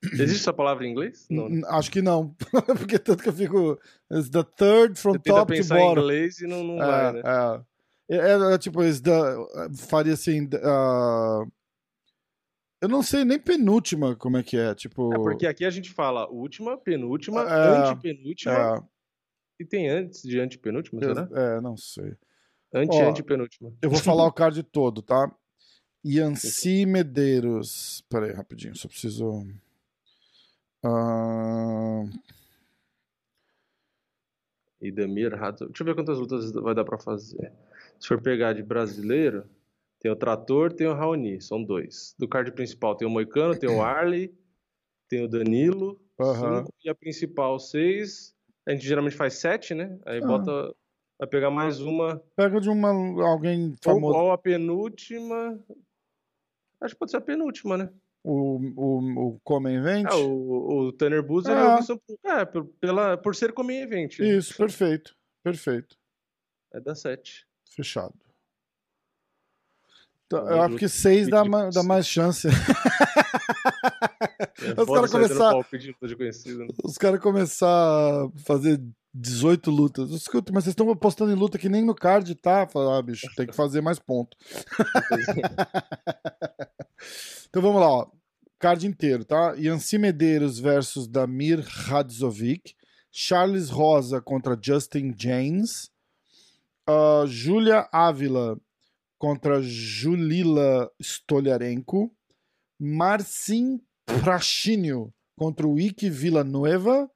[0.04, 1.26] Existe essa palavra em inglês?
[1.30, 1.48] Não.
[1.68, 2.34] Acho que não.
[2.78, 3.78] Porque tanto que eu fico.
[4.12, 6.00] It's the third from Você top to pensar em bottom.
[6.02, 7.20] inglês e não, não É, vai, né?
[7.24, 7.64] é.
[8.08, 9.12] É, é, é, tipo, it's the,
[9.88, 10.48] faria assim.
[10.62, 11.44] ah,
[12.82, 14.74] eu não sei nem penúltima como é que é.
[14.74, 15.14] Tipo.
[15.14, 18.82] É porque aqui a gente fala última, penúltima, É, antepenúltima é,
[19.58, 21.26] e tem antes de antepenúltima, será?
[21.30, 22.14] eu- é, não sei.
[22.72, 23.72] Ante Ó, antepenúltima.
[23.80, 25.34] Eu vou falar o card todo, tá?
[26.04, 28.04] Yancy Medeiros.
[28.10, 29.46] Pera aí, rapidinho, só preciso.
[30.84, 32.04] Ah,
[34.80, 35.66] E Damir Rato.
[35.66, 37.50] Deixa eu ver quantas lutas vai dar pra fazer.
[38.04, 39.48] Se for pegar de brasileiro,
[39.98, 42.14] tem o Trator, tem o Raoni, são dois.
[42.18, 44.30] Do card principal tem o Moicano, tem o Arley,
[45.08, 46.58] tem o Danilo, Aham.
[46.58, 48.36] cinco, e a principal seis.
[48.68, 49.98] A gente geralmente faz sete, né?
[50.04, 50.26] Aí Ah.
[50.26, 50.74] bota.
[51.18, 52.22] Vai pegar mais uma.
[52.36, 52.90] pega de uma,
[53.26, 54.18] alguém famoso.
[54.18, 55.58] ou a penúltima.
[56.82, 57.88] Acho que pode ser a penúltima, né?
[58.22, 60.06] O, o, o Come Event?
[60.10, 64.18] É, o, o Tanner Boozer é visto- é, por, pela, por ser como event.
[64.18, 64.26] né?
[64.36, 65.16] Isso, perfeito.
[65.42, 65.96] Perfeito.
[66.70, 67.46] É da 7.
[67.74, 68.14] Fechado.
[70.26, 72.48] Então, eu acho que seis dá, dá mais chance.
[72.48, 72.50] É,
[74.80, 76.66] Os caras começar- palpite de luta de conhecido, né?
[76.82, 78.80] Os caras começar a fazer
[79.12, 80.10] 18 lutas.
[80.10, 82.66] Escuta, mas vocês estão apostando em luta que nem no card tá?
[82.66, 84.36] Fala, ah, bicho, tem que fazer mais ponto.
[87.48, 88.10] Então vamos lá, ó.
[88.58, 89.54] Card inteiro, tá?
[89.56, 92.74] Yancy Medeiros versus Damir Radzovic.
[93.12, 95.90] Charles Rosa contra Justin James.
[96.88, 98.60] Uh, Júlia Ávila
[99.18, 102.10] contra Julila Stoliarenko.
[102.78, 107.10] Marcin Prachinio contra o Ike Villanueva.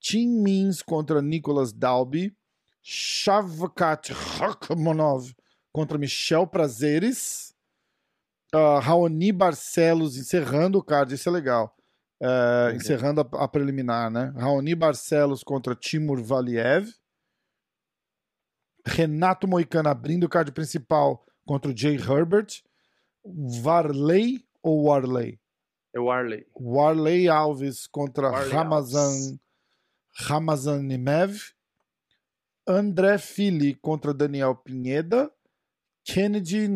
[0.00, 2.34] Tim Means contra Nicolas Dalby.
[2.82, 5.32] Shavkat Rakhmonov
[5.72, 7.54] contra Michel Prazeres.
[8.54, 11.74] Uh, Raoni Barcelos encerrando o card, isso é legal.
[12.22, 12.74] Uh.
[12.74, 14.32] Encerrando a, a, preliminar, né?
[14.36, 16.88] Raoni Barcelos contra Timur Valiev.
[18.86, 22.62] Renato Moicano abrindo o card principal contra o Jay Herbert.
[23.62, 25.40] Varley ou Warley?
[25.92, 26.46] É Warley.
[26.54, 29.40] Warley Alves contra Warley Ramazan,
[30.28, 31.52] Ramazan Nimev.
[32.68, 35.30] André Fili contra Daniel Pinheda.
[36.04, 36.68] Kennedy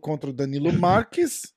[0.00, 1.54] contra Danilo Marques.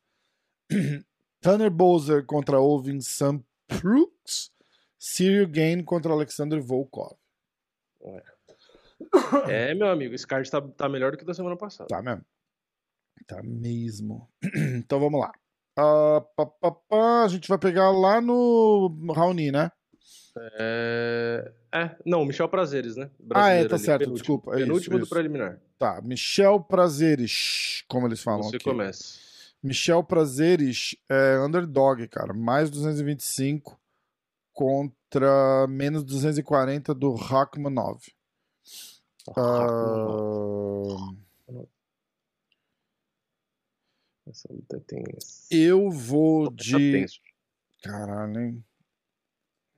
[1.39, 4.51] Tanner Bowser contra Ovin Samprux.
[4.97, 7.15] Cyril Gain contra Alexander Volkov.
[8.03, 8.23] É,
[9.75, 11.87] meu amigo, esse card tá, tá melhor do que da semana passada.
[11.87, 12.25] Tá mesmo.
[13.27, 14.29] Tá mesmo.
[14.77, 15.31] Então vamos lá.
[15.79, 19.71] Uh, pá, pá, pá, a gente vai pegar lá no Raoni, né?
[20.59, 21.51] É...
[21.73, 23.09] é, não, Michel Prazeres, né?
[23.33, 24.53] ah, é, tá ali, certo, penúltimo, desculpa.
[24.53, 25.61] É penúltimo isso, do preliminar.
[25.77, 28.65] Tá, Michel Prazeres, como eles falam Você aqui.
[28.65, 29.19] começa.
[29.63, 32.33] Michel Prazeres é underdog, cara.
[32.33, 33.79] Mais 225
[34.53, 37.99] contra menos 240 do Rachmanov.
[39.27, 41.17] Uh...
[44.27, 45.03] Essa luta tem.
[45.49, 47.05] Eu vou de.
[47.83, 48.65] Caralho, hein?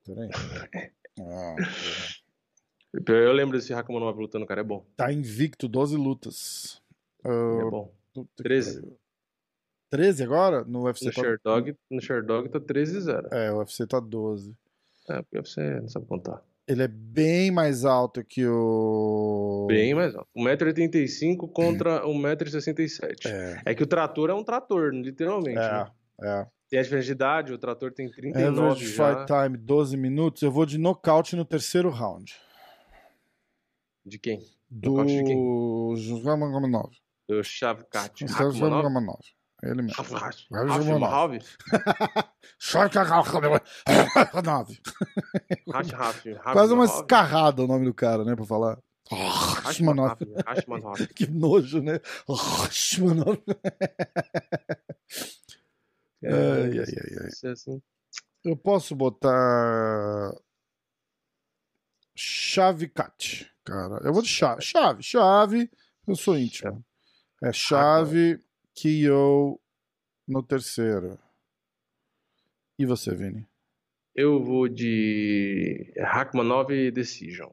[0.06, 0.30] Peraí.
[1.16, 1.56] Ah,
[3.08, 4.84] eu lembro desse Rachmanov lutando, cara, é bom.
[4.98, 6.82] Tá invicto, 12 lutas.
[7.24, 7.60] Uh...
[7.62, 7.94] É bom.
[8.36, 8.98] 13.
[9.92, 10.64] 13 agora?
[10.64, 11.22] No UFC no tá...
[11.22, 13.28] Sherdog, no Sherdog tá 13-0.
[13.32, 14.58] É, o UFC tá 12.
[15.08, 16.44] É, porque o UFC não sabe contar.
[16.68, 19.66] Ele é bem mais alto que o.
[19.68, 20.30] Bem mais alto.
[20.38, 23.26] 1,85m contra 1,67m.
[23.26, 23.62] É.
[23.66, 25.60] é que o trator é um trator, literalmente.
[25.60, 25.92] É, né?
[26.22, 26.48] é.
[26.70, 29.16] Tem a diferença de idade, o trator tem 39 Average já.
[29.16, 30.42] fight time, 12 minutos.
[30.42, 32.34] Eu vou de nocaute no terceiro round.
[34.06, 34.42] De quem?
[34.70, 34.96] Do
[36.24, 36.92] Rakhmanov.
[37.28, 38.26] Do Shavkat.
[38.26, 39.20] Rakhmanov.
[39.64, 40.04] Ele mesmo.
[40.52, 41.40] Rakhmanov.
[46.52, 48.78] Quase uma escarrada o nome do cara, né, pra falar.
[49.10, 50.18] Rashmanov.
[51.16, 52.00] que nojo, né?
[52.28, 53.42] Rashmanov.
[56.26, 57.52] É, ai, ai, ai, ai.
[57.52, 57.82] Assim.
[58.46, 60.34] Eu posso botar.
[62.16, 64.00] Chave Cat, cara.
[64.06, 64.62] Eu vou de chave.
[64.62, 65.70] Chave, chave.
[66.08, 66.82] Eu sou íntimo.
[67.44, 68.40] É chave,
[68.76, 69.60] Kyo
[70.28, 71.20] no terceiro.
[72.78, 73.48] E você, Vini?
[74.16, 77.52] Eu vou de Hackmanov Decision.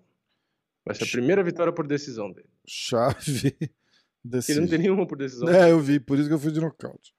[0.85, 2.51] Vai ser a primeira vitória por decisão dele.
[2.67, 3.57] Chave.
[4.25, 4.59] Decision.
[4.59, 5.49] Ele não tem nenhuma por decisão.
[5.49, 7.15] É, eu vi, por isso que eu fui de nocaute.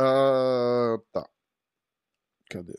[0.00, 1.28] Uh, tá.
[2.50, 2.74] Cadê?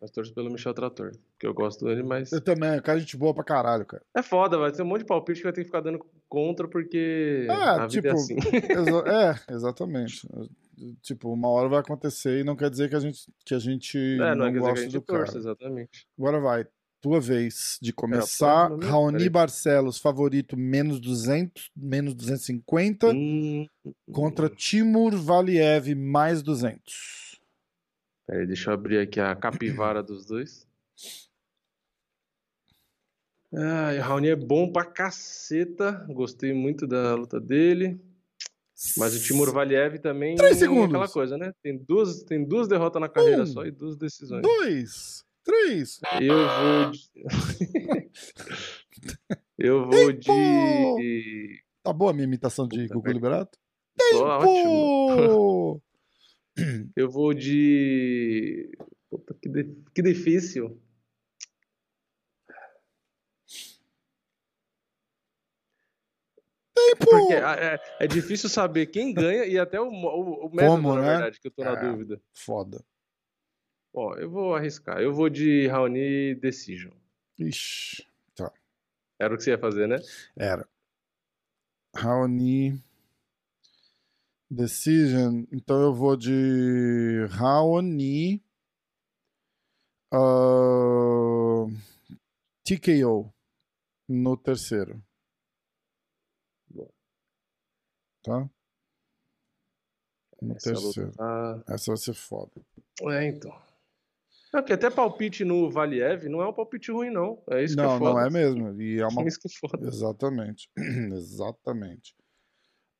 [0.00, 2.32] Mas torço pelo Michel Trator, que eu gosto dele, mas.
[2.32, 4.04] Eu também, cara, gente boa pra caralho, cara.
[4.16, 6.66] É foda, vai ter um monte de palpite que vai ter que ficar dando contra,
[6.66, 7.46] porque.
[7.46, 8.08] É, a tipo.
[8.08, 8.36] é, assim.
[8.70, 10.26] exa é, exatamente.
[11.02, 13.98] Tipo, uma hora vai acontecer e não quer dizer que a gente, que a gente
[13.98, 15.38] é, não, não é gosta que a gente do torce, cara.
[15.38, 16.06] exatamente.
[16.18, 16.66] Agora vai.
[17.02, 18.70] Tua vez de começar.
[18.80, 23.08] É, Raoni Barcelos, favorito, menos 200, menos 250.
[23.08, 23.66] Hum,
[24.10, 27.40] contra Timur Valiev, mais 200.
[28.26, 30.66] Peraí, deixa eu abrir aqui a capivara dos dois.
[33.54, 36.06] Ah, o Raoni é bom pra caceta.
[36.08, 38.00] Gostei muito da luta dele.
[38.96, 40.84] Mas o Timur Valiev também Três segundos.
[40.84, 41.52] é aquela coisa, né?
[41.62, 44.42] Tem duas, tem duas derrotas na carreira um, só e duas decisões.
[44.42, 45.24] Dois.
[45.44, 46.00] Três.
[46.20, 47.10] Eu vou de.
[49.58, 51.62] eu vou de.
[51.82, 53.14] Tá boa a minha imitação de Puta Gugu bem.
[53.14, 53.58] Liberato?
[53.96, 54.22] Tempo!
[54.22, 55.82] Ótimo.
[56.96, 58.70] eu vou de.
[59.10, 59.76] Puta, que, de...
[59.94, 60.80] que difícil.
[66.96, 71.00] Porque é, é, difícil saber quem ganha e até o, o, o método, Como, na
[71.02, 71.08] né?
[71.08, 71.90] verdade, que eu tô na É.
[71.90, 72.20] dúvida.
[72.34, 72.84] Foda.
[73.94, 75.00] Ó, eu vou arriscar.
[75.00, 76.92] Eu vou de Raoni Decision.
[77.38, 78.52] Ixi, tá.
[79.18, 79.98] Era o que você ia fazer, né?
[80.36, 80.66] Era.
[81.94, 82.82] Raoni.
[84.50, 85.44] Decision.
[85.52, 88.42] Então eu vou de Raoni.
[90.12, 91.66] ah,
[92.64, 93.32] TKO.
[94.08, 95.02] No terceiro.
[96.68, 96.90] Boa.
[98.22, 98.48] Tá?
[100.40, 101.12] No Essa terceiro.
[101.12, 102.50] tá- Essa vai ser foda.
[103.02, 103.52] É, então.
[104.54, 107.42] É porque até palpite no Valiev não é um palpite ruim, não.
[107.50, 108.10] É isso que não, é foda.
[108.10, 108.82] não é mesmo.
[108.82, 109.88] E é uma É isso que é foda.
[109.88, 110.68] Exatamente.
[111.14, 112.14] Exatamente.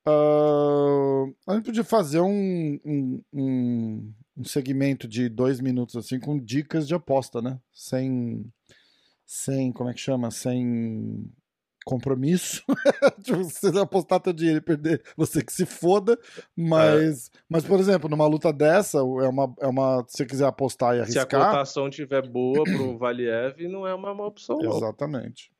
[0.06, 6.38] Ah, a gente podia fazer um, um, um, um segmento de dois minutos assim com
[6.38, 7.60] dicas de aposta, né?
[7.72, 8.50] Sem.
[9.26, 9.72] Sem.
[9.72, 10.30] Como é que chama?
[10.30, 11.30] Sem
[11.84, 12.62] compromisso.
[13.22, 16.18] tipo, se você apostar teu dinheiro e perder, você que se foda.
[16.56, 17.38] Mas, é.
[17.48, 20.04] mas por exemplo, numa luta dessa, é uma, é uma.
[20.08, 21.28] Se você quiser apostar e arriscar.
[21.28, 24.60] Se a cotação tiver boa pro Valiev, não é uma, uma opção.
[24.60, 25.50] Exatamente.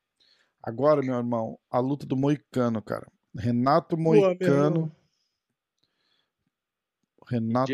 [0.63, 3.07] Agora, meu irmão, a luta do Moicano, cara.
[3.35, 4.81] Renato Moicano.
[4.81, 5.03] Boa,
[7.29, 7.73] Renato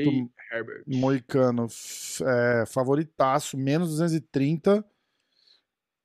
[0.86, 1.66] Moicano,
[2.22, 4.84] é, favoritaço, menos 230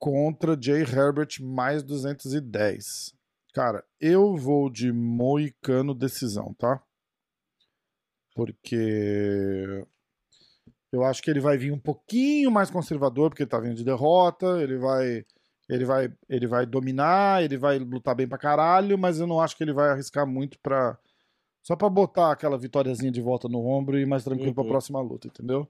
[0.04, 3.14] contra Jay Herbert mais 210.
[3.54, 6.82] Cara, eu vou de Moicano decisão, tá?
[8.34, 9.82] Porque
[10.92, 13.84] eu acho que ele vai vir um pouquinho mais conservador, porque ele tá vindo de
[13.84, 15.24] derrota, ele vai
[15.70, 19.56] ele vai ele vai dominar, ele vai lutar bem pra caralho, mas eu não acho
[19.56, 20.98] que ele vai arriscar muito pra
[21.62, 24.54] só pra botar aquela vitóriazinha de volta no ombro e ir mais tranquilo uhum.
[24.54, 25.66] pra próxima luta, entendeu?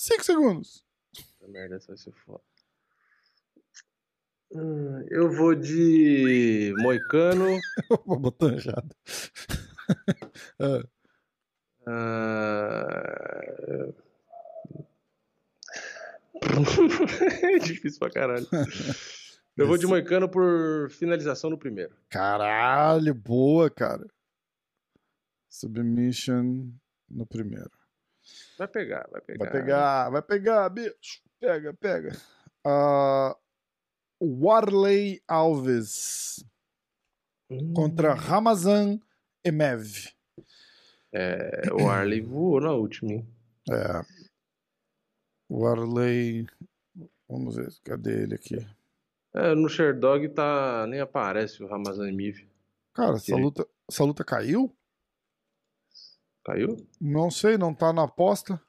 [0.00, 0.82] Cinco segundos.
[1.14, 2.42] Essa merda vai ser foda.
[4.50, 7.44] Hum, eu vou de Moicano.
[8.06, 8.96] vou botar errado.
[10.58, 10.82] ah.
[11.86, 13.94] Uh...
[17.44, 18.48] é difícil pra caralho.
[19.54, 21.94] Eu vou de Moicano por finalização no primeiro.
[22.08, 24.08] Caralho, boa, cara.
[25.46, 26.72] Submission
[27.06, 27.79] no primeiro.
[28.60, 29.38] Vai pegar, vai pegar.
[29.38, 31.22] Vai pegar, vai pegar, bicho.
[31.40, 32.12] Pega, pega.
[32.62, 33.34] Uh,
[34.20, 36.44] Warley Alves
[37.50, 37.72] hum.
[37.72, 39.00] contra Ramazan
[39.42, 40.10] Emev.
[41.10, 43.26] É, o Warley voou na última, hein?
[43.70, 44.02] É.
[45.48, 46.46] O Warley.
[47.30, 48.58] Vamos ver, cadê ele aqui?
[49.32, 50.86] É, no Sherdog tá.
[50.86, 52.46] Nem aparece o Ramazan Emev.
[52.92, 54.70] Cara, essa luta, essa luta caiu?
[56.44, 56.76] Caiu?
[57.00, 58.60] Não sei, não tá na aposta.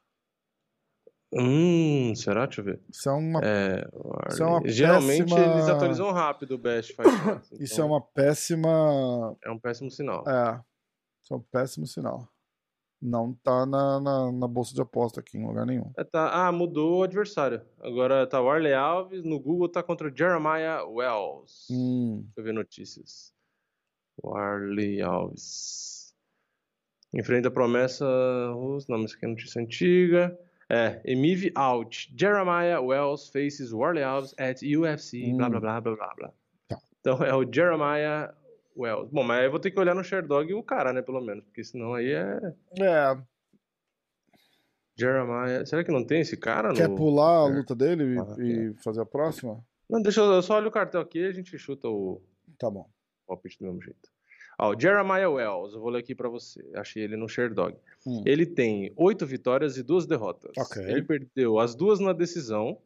[1.34, 2.44] Hum, será?
[2.44, 2.80] Deixa eu ver.
[2.90, 3.88] Isso é uma, é,
[4.30, 5.54] isso é uma Geralmente péssima...
[5.54, 7.64] eles atualizam rápido o Best Fight Pass, então...
[7.64, 9.36] Isso é uma péssima.
[9.42, 10.28] É um péssimo sinal.
[10.28, 10.60] É.
[11.22, 12.28] Isso é um péssimo sinal.
[13.00, 15.90] Não tá na, na, na bolsa de aposta aqui em lugar nenhum.
[15.96, 16.46] É, tá...
[16.46, 17.62] Ah, mudou o adversário.
[17.80, 21.66] Agora tá o Arley Alves, no Google tá contra o Jeremiah Wells.
[21.70, 22.20] Hum.
[22.26, 23.32] Deixa eu ver notícias.
[24.22, 26.01] O Arley Alves.
[27.14, 28.06] Enfrenta a promessa.
[28.56, 30.38] Os nomes aqui é notícia antiga.
[30.68, 32.12] É, Emiv out.
[32.16, 35.22] Jeremiah Wells faces Warley Alves at UFC.
[35.24, 35.36] Hum.
[35.36, 36.32] Blá, blá, blá, blá, blá, blá.
[36.68, 36.78] Tá.
[37.00, 38.34] Então é o Jeremiah
[38.76, 39.10] Wells.
[39.12, 41.44] Bom, mas eu vou ter que olhar no Sherdog o cara, né, pelo menos.
[41.44, 42.40] Porque senão aí é.
[42.80, 43.18] É.
[44.96, 45.66] Jeremiah.
[45.66, 46.72] Será que não tem esse cara?
[46.72, 47.54] Quer pular a é.
[47.54, 48.82] luta dele ah, e, é.
[48.82, 49.62] fazer a próxima?
[49.90, 52.22] Não, deixa eu, eu só olho o cartel aqui e a gente chuta o.
[52.58, 52.88] Tá bom.
[53.24, 54.11] O palpite do mesmo jeito.
[54.58, 56.62] Ó, Jeremiah Wells, eu vou ler aqui para você.
[56.74, 57.76] Achei ele no Sherdog.
[58.06, 58.22] Hum.
[58.26, 60.52] Ele tem oito vitórias e duas derrotas.
[60.56, 60.84] Okay.
[60.84, 62.78] Ele perdeu as duas na decisão.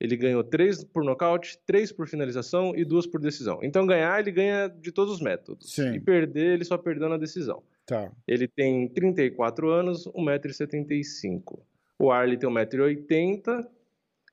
[0.00, 3.58] Ele ganhou três por nocaute, três por finalização e duas por decisão.
[3.62, 5.74] Então ganhar, ele ganha de todos os métodos.
[5.74, 5.94] Sim.
[5.94, 7.62] E perder, ele só perdeu na decisão.
[7.84, 8.12] Tá.
[8.26, 11.58] Ele tem 34 anos, 1,75m.
[11.98, 13.66] O Arley tem 1,80m,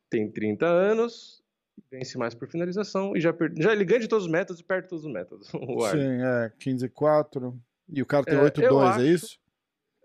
[0.07, 1.43] tem 30 anos
[1.91, 3.51] vence mais por finalização e já, per...
[3.55, 5.47] já ele ganha de todos os métodos e perde todos os métodos.
[5.91, 7.59] Sim, é 15 e 4.
[7.89, 8.99] E o cara tem é, 8 2, é acho...
[8.99, 9.39] é isso?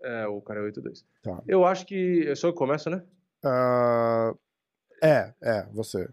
[0.03, 1.05] É, o cara é 8 2.
[1.23, 1.43] Tá.
[1.47, 2.23] Eu acho que.
[2.25, 3.03] Eu sou eu que começo, né?
[3.43, 4.37] Uh...
[5.03, 6.07] É, é, você.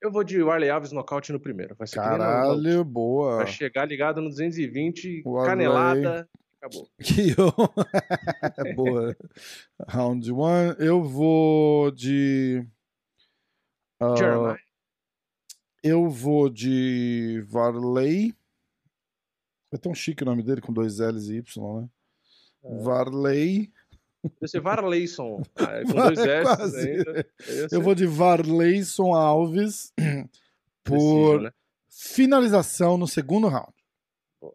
[0.00, 1.74] Eu vou de Warley Alves nocaute no primeiro.
[1.74, 3.36] Vai ser Caralho, boa.
[3.36, 5.50] Vai chegar ligado no 220, Warley...
[5.50, 6.28] canelada.
[6.56, 6.88] Acabou.
[7.02, 7.34] Que
[8.74, 9.16] boa.
[9.88, 10.72] Round 1.
[10.78, 12.66] Eu vou de.
[14.00, 14.16] Uh...
[14.16, 14.69] Jeremiah.
[15.82, 18.34] Eu vou de Varley.
[19.72, 21.88] É tão chique o nome dele, com dois L's e Y, né?
[22.64, 22.78] É.
[22.78, 23.72] Varley.
[24.22, 25.42] Deve ser Varleyson.
[25.56, 27.26] Ah, é com dois S ainda.
[27.72, 29.92] Eu vou de Varleyson Alves
[30.84, 31.52] por né?
[31.88, 33.72] finalização no segundo round.
[34.40, 34.48] Tá?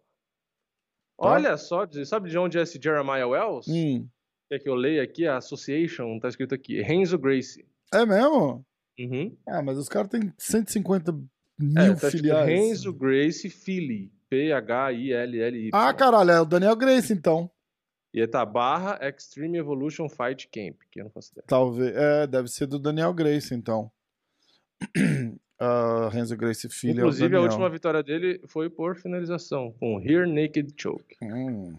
[1.17, 3.71] Olha só, sabe de onde é esse Jeremiah Wells?
[3.71, 4.07] Hum.
[4.51, 7.65] É que eu leio aqui, a Association, tá escrito aqui, Renzo Gracie.
[7.91, 8.63] É mesmo?
[8.99, 9.35] Uhum.
[9.47, 11.11] Ah, mas os caras têm 150
[11.59, 12.47] mil é, tá filiais.
[12.47, 14.11] Renzo Grace Philly.
[14.29, 15.69] P-H-I-L-L-Y.
[15.73, 17.49] Ah, caralho, é o Daniel Grace, então.
[18.13, 21.45] E tá barra Extreme Evolution Fight Camp, que eu não faço ideia.
[21.47, 23.91] Talvez, é, deve ser do Daniel Grace, então.
[25.61, 30.25] uh, Renzo Grace Filho Inclusive, é a última vitória dele foi por finalização, com Here
[30.27, 31.15] Naked Choke.
[31.21, 31.75] Hum.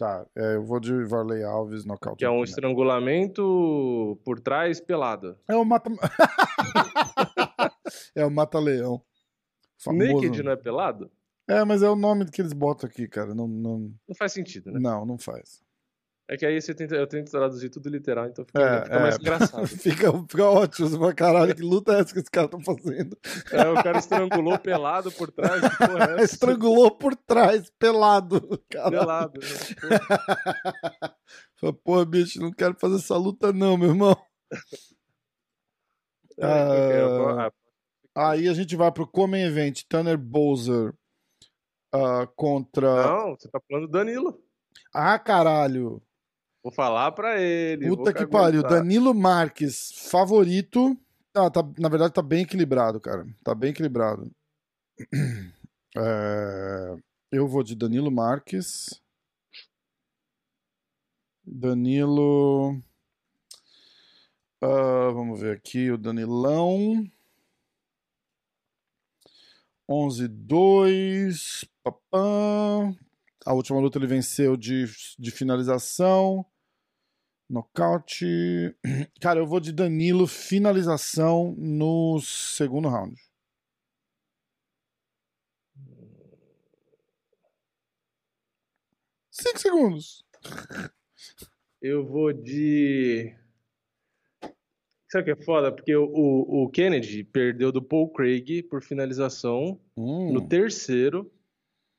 [0.00, 2.20] Tá, é, eu vou de Varley Alves nocaute.
[2.20, 5.36] Que é um estrangulamento por trás pelado.
[5.46, 5.90] É o mata.
[8.16, 9.02] é o mata-leão.
[9.86, 11.10] Naked não é pelado?
[11.46, 13.34] É, mas é o nome que eles botam aqui, cara.
[13.34, 14.80] Não, não, Não faz sentido, né?
[14.80, 15.62] não, não faz.
[16.30, 19.16] É que aí você tenta, eu tento traduzir tudo literal, então fica, É, fica mais
[19.16, 19.18] é.
[19.18, 19.66] engraçado.
[19.66, 20.88] fica, fica ótimo.
[20.88, 23.18] Fala, caralho, que luta é essa que esse cara tá fazendo?
[23.50, 26.22] É, o cara estrangulou pelado por trás, que porra é?
[26.22, 28.62] Estrangulou por trás, pelado.
[28.70, 29.00] Caralho.
[29.00, 29.40] Pelado.
[29.40, 29.98] né?
[31.60, 31.74] Porra.
[31.82, 34.16] Pô, bicho, não quero fazer essa luta, não, meu irmão.
[36.42, 37.52] É, ok, Ah,
[38.16, 40.94] ah, Aí a gente vai pro Common Event, Tanner Bowser
[41.92, 43.08] ah, contra.
[43.08, 44.42] Não, você tá falando do Danilo.
[44.94, 46.02] Ah, caralho!
[46.62, 47.88] Vou falar pra ele.
[47.88, 48.62] Puta que pariu.
[48.62, 50.96] Danilo Marques, favorito.
[51.34, 53.26] Ah, tá, na verdade, tá bem equilibrado, cara.
[53.42, 54.30] Tá bem equilibrado.
[55.96, 56.96] É,
[57.32, 59.02] eu vou de Danilo Marques.
[61.44, 62.80] Danilo.
[64.62, 67.04] Ah, vamos ver aqui o Danilão.
[69.88, 71.68] 11-2.
[71.82, 72.94] Papã.
[73.50, 74.84] A última luta ele venceu de,
[75.18, 76.46] de finalização.
[77.48, 78.24] Nocaute.
[79.20, 83.20] Cara, eu vou de Danilo, finalização no segundo round.
[89.32, 90.24] Cinco segundos.
[91.82, 93.34] Eu vou de.
[95.10, 95.72] Sabe o que é foda?
[95.72, 101.32] Porque o, o, o Kennedy perdeu do Paul Craig por finalização Hum, no terceiro,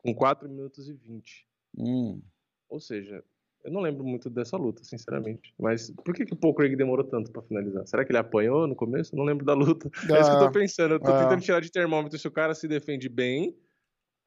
[0.02, 1.48] com 4 minutos e 20.
[1.78, 2.22] hum.
[2.70, 3.24] Ou seja,
[3.66, 5.54] eu não lembro muito dessa luta, sinceramente.
[5.60, 7.86] Mas por que, que o Paul Craig demorou tanto pra finalizar?
[7.86, 9.14] Será que ele apanhou no começo?
[9.14, 9.90] Eu não lembro da luta.
[10.18, 10.94] É isso que eu tô pensando.
[10.96, 11.24] Eu tô Ah.
[11.24, 13.56] tentando tirar de termômetro se o cara se defende bem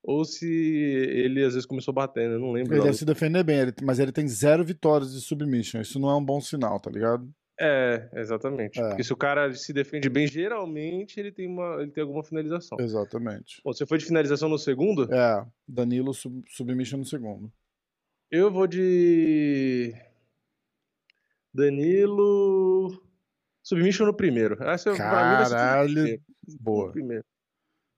[0.03, 2.35] ou se ele às vezes começou batendo.
[2.35, 2.73] Eu não lembro.
[2.75, 2.99] Ele deve luta.
[2.99, 5.81] se defender bem, mas ele tem zero vitórias de submission.
[5.81, 7.27] Isso não é um bom sinal, tá ligado?
[7.61, 8.81] É, exatamente.
[8.81, 8.89] É.
[8.89, 12.77] Porque se o cara se defende bem, geralmente ele tem, uma, ele tem alguma finalização.
[12.81, 13.61] Exatamente.
[13.65, 15.13] Bom, você foi de finalização no segundo?
[15.15, 17.53] É, Danilo sub, submission no segundo.
[18.31, 19.95] Eu vou de.
[21.53, 23.01] Danilo.
[23.63, 24.63] Submission no primeiro.
[24.63, 25.93] Essa tudo no Caralho.
[25.95, 26.23] primeiro.
[26.49, 26.93] No Boa.
[26.93, 27.25] primeiro.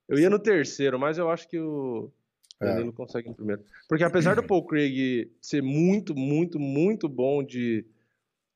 [0.09, 2.13] Eu ia no terceiro, mas eu acho que o
[2.61, 2.67] É.
[2.67, 3.65] Danilo consegue no primeiro.
[3.89, 7.85] Porque apesar do Paul Craig ser muito, muito, muito bom de,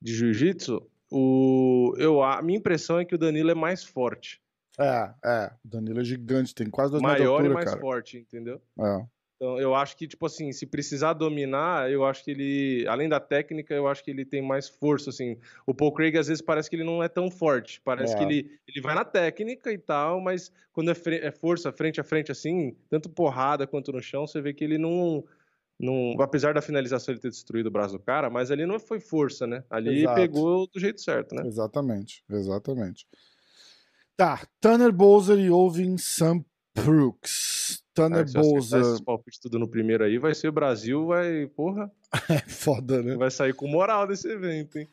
[0.01, 4.41] de jiu-jitsu, o, eu, a minha impressão é que o Danilo é mais forte.
[4.79, 5.51] É, é.
[5.65, 7.81] O Danilo é gigante, tem quase dois metros maior altura, e mais cara.
[7.81, 8.61] forte, entendeu?
[8.79, 9.05] É.
[9.37, 13.19] Então, eu acho que, tipo assim, se precisar dominar, eu acho que ele, além da
[13.19, 15.39] técnica, eu acho que ele tem mais força, assim.
[15.67, 17.81] O Paul Craig, às vezes, parece que ele não é tão forte.
[17.83, 18.19] Parece É.
[18.19, 22.05] que ele, ele vai na técnica e tal, mas quando é, é força frente a
[22.05, 25.25] frente, assim, tanto porrada quanto no chão, você vê que ele não,
[25.81, 26.21] não...
[26.23, 29.47] Apesar da finalização ele ter destruído o braço do cara, mas ali não foi força,
[29.47, 29.65] né?
[29.71, 30.15] Ali Exato.
[30.15, 31.47] pegou do jeito certo, né?
[31.47, 33.07] Exatamente, exatamente.
[34.17, 37.83] Tá, Tanner Bowser e Ovin Sam Brooks.
[37.95, 39.05] Tanner Ah, se Bowser.
[39.05, 41.91] palpites tudo no primeiro aí, vai ser o Brasil, vai, porra,
[42.31, 43.17] É foda, né?
[43.17, 44.89] vai sair com moral desse evento, hein?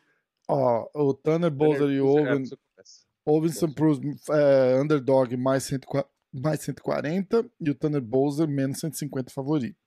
[0.48, 3.06] Ó, o Tanner Bowser e É, Ovin, começa.
[3.26, 9.32] Ovin Sam Brooks é, underdog mais, 140, mais 140 e o Tanner Bowser menos 150
[9.32, 9.78] favorito.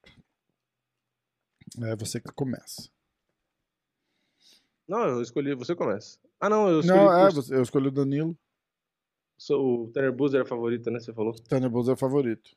[1.83, 2.89] É você que começa.
[4.89, 6.19] Não, eu escolhi, você começa.
[6.41, 8.37] Ah, não, eu escolhi Não, é, você- eu escolhi o Danilo.
[9.39, 10.99] sou- o Tanner Boozer é a favorita, né?
[10.99, 11.33] Você falou.
[11.49, 12.51] Tanner Bowser é favorito.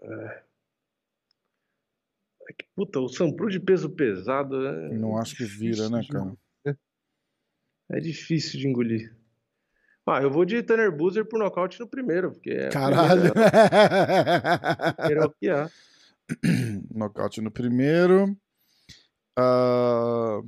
[0.00, 0.44] É
[2.56, 4.88] que, puta, o Sampru de peso pesado é.
[4.94, 6.32] Não acho que vira, né, cara?
[7.90, 9.14] É difícil de engolir.
[10.06, 12.68] Ah, eu vou de Tanner Boozer por nocaute no primeiro, porque é.
[12.70, 13.32] Caralho!
[14.96, 15.70] Primeiro é o que há.
[16.94, 18.36] Nocaute no primeiro.
[19.36, 20.40] Ah,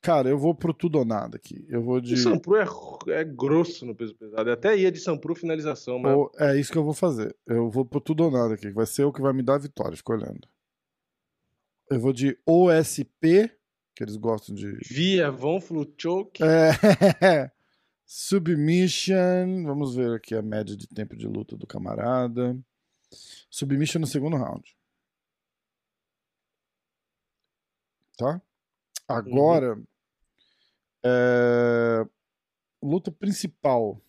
[0.00, 1.66] cara, eu vou pro tudo ou nada aqui.
[1.68, 2.14] Eu vou de.
[2.14, 2.66] O Sampru é,
[3.08, 4.48] é grosso no peso pesado.
[4.48, 6.16] Eu até ia de Sampru finalização, mas.
[6.38, 7.36] É isso que eu vou fazer.
[7.46, 8.68] Eu vou pro tudo ou nada aqui.
[8.68, 9.96] que Vai ser o que vai me dar a vitória.
[9.96, 10.48] Fico olhando.
[11.90, 13.50] Eu vou de OSP,
[13.94, 14.78] que eles gostam de.
[14.88, 16.42] Via Von Fluchoke.
[16.42, 17.50] É,
[18.06, 19.64] Submission.
[19.64, 22.58] Vamos ver aqui a média de tempo de luta do camarada.
[23.50, 24.77] Submission no segundo round.
[28.18, 28.42] Tá?
[29.08, 29.80] Agora.
[31.04, 32.04] é,
[32.82, 34.00] Luta principal.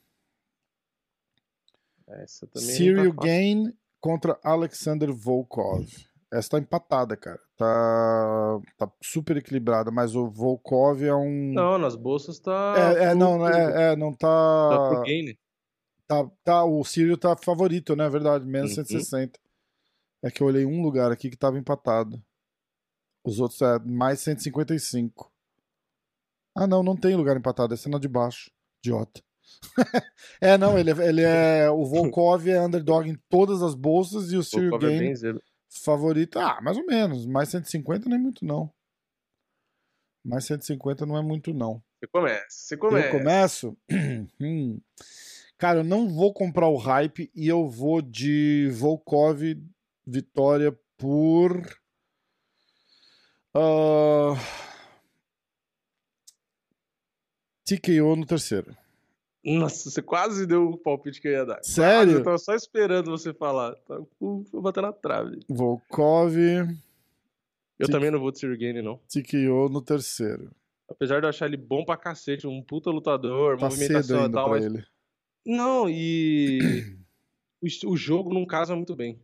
[2.07, 2.67] Essa também.
[2.67, 3.21] não Cyril tá.
[3.23, 5.87] Gain contra Alexander Volkov.
[6.31, 7.39] Essa tá empatada, cara.
[7.57, 11.53] Tá, tá super equilibrada, mas o Volkov é um.
[11.53, 12.75] Não, nas bolsas tá.
[12.77, 14.89] é, é, não, é, é, não Tá tá.
[14.89, 15.37] pro Gain.
[16.07, 18.05] Tá, tá, o Cyril tá favorito, né?
[18.05, 18.85] É verdade, menos Uhum.
[18.85, 19.39] 160.
[20.23, 22.21] É que eu olhei um lugar aqui que tava empatado.
[23.29, 25.31] Os outros é mais 155.
[26.55, 27.73] Ah, não, não tem lugar empatado.
[27.73, 28.51] É na de baixo.
[28.83, 29.21] Idiota.
[30.41, 31.69] é, não, ele, é- ele é.
[31.69, 35.41] O Volkov é underdog em todas as bolsas e o Volkov é bem zero.
[35.69, 37.25] Favorito, ah, mais ou menos.
[37.25, 38.71] Mais 150 não é muito, não.
[40.25, 41.81] Mais 150 não é muito, não.
[41.99, 43.07] Você começa, você começa.
[43.07, 43.77] Eu começo?
[44.41, 44.81] hum.
[45.57, 49.41] Cara, eu não vou comprar o hype e eu vou de Volkov
[50.05, 51.61] vitória por.
[53.59, 54.37] Uh...
[57.65, 58.75] TKO no terceiro.
[59.43, 61.59] Nossa, você quase deu o palpite que eu ia dar.
[61.63, 62.13] Sério?
[62.13, 63.75] eu tava só esperando você falar.
[63.75, 65.39] Tá, vou bater na trave.
[65.47, 66.35] Volkov.
[67.77, 67.91] Eu T...
[67.91, 68.99] também não vou de Sirgane, não.
[69.07, 70.51] TKO no terceiro.
[70.89, 74.49] Apesar de eu achar ele bom pra cacete, um puta lutador, tá movimentação e tal,
[74.49, 74.65] mas...
[74.65, 74.83] ele.
[75.45, 76.97] Não, e
[77.85, 79.21] o jogo não casa muito bem.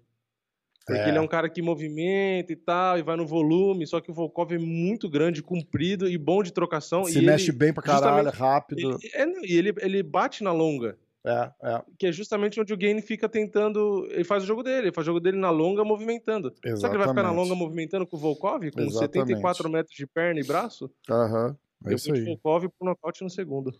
[0.85, 1.09] Porque é.
[1.09, 4.13] ele é um cara que movimenta e tal, e vai no volume, só que o
[4.13, 7.05] Volkov é muito grande, comprido e bom de trocação.
[7.05, 8.99] Se mexe ele, bem pra caralho, rápido.
[9.01, 10.95] Ele, é, e ele, ele bate na longa.
[11.25, 11.83] É, é.
[11.97, 14.07] Que é justamente onde o Gain fica tentando.
[14.11, 16.49] Ele faz o jogo dele, ele faz o jogo dele na longa movimentando.
[16.49, 16.81] Exatamente.
[16.81, 18.93] Só que ele vai ficar na longa movimentando com o Volkov, com Exatamente.
[18.93, 20.91] 74 metros de perna e braço?
[21.09, 21.57] Aham.
[21.83, 21.91] Uhum.
[21.91, 22.23] É isso aí.
[22.23, 23.73] Volkov pro nocaute no segundo.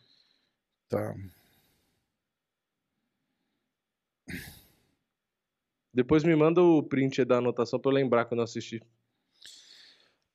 [0.89, 1.13] Tá.
[5.95, 8.81] Depois me manda o print da anotação pra eu lembrar quando eu assisti.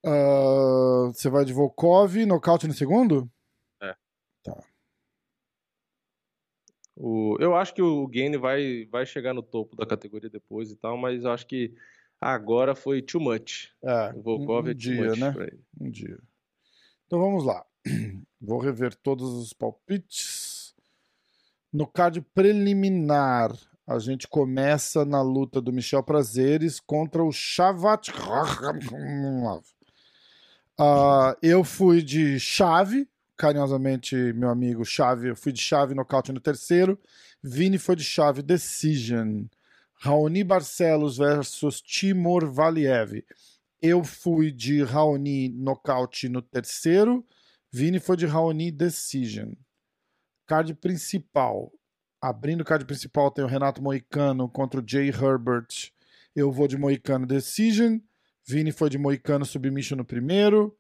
[0.03, 3.31] Uh, você vai de Volkov, nocaute no segundo?
[3.83, 3.95] É.
[4.43, 4.65] Tá.
[6.97, 10.77] O, eu acho que o Gain vai, vai chegar no topo da categoria depois e
[10.77, 11.75] tal, mas eu acho que
[12.19, 13.69] agora foi too much.
[13.83, 15.35] É, o Volkov um, é dia, né?
[15.79, 16.19] Um dia.
[17.07, 17.67] Então vamos lá.
[18.41, 20.75] Vou rever todos os palpites.
[21.71, 23.53] No card preliminar,
[23.91, 28.13] a gente começa na luta do Michel Prazeres contra o Shavat.
[30.79, 36.39] Uh, eu fui de chave, carinhosamente, meu amigo Chave, eu fui de chave nocaute no
[36.39, 36.97] terceiro.
[37.43, 39.47] Vini foi de chave decision.
[39.95, 43.25] Raoni Barcelos versus Timur Valiev.
[43.83, 47.27] Eu fui de Raoni nocaute no terceiro.
[47.73, 49.51] Vini foi de Raoni decision.
[50.47, 51.73] Card principal.
[52.21, 55.91] Abrindo o card principal tem o Renato Moicano contra o Jay Herbert.
[56.37, 57.99] Eu vou de Moicano Decision.
[58.47, 60.77] Vini foi de Moicano Submission no primeiro.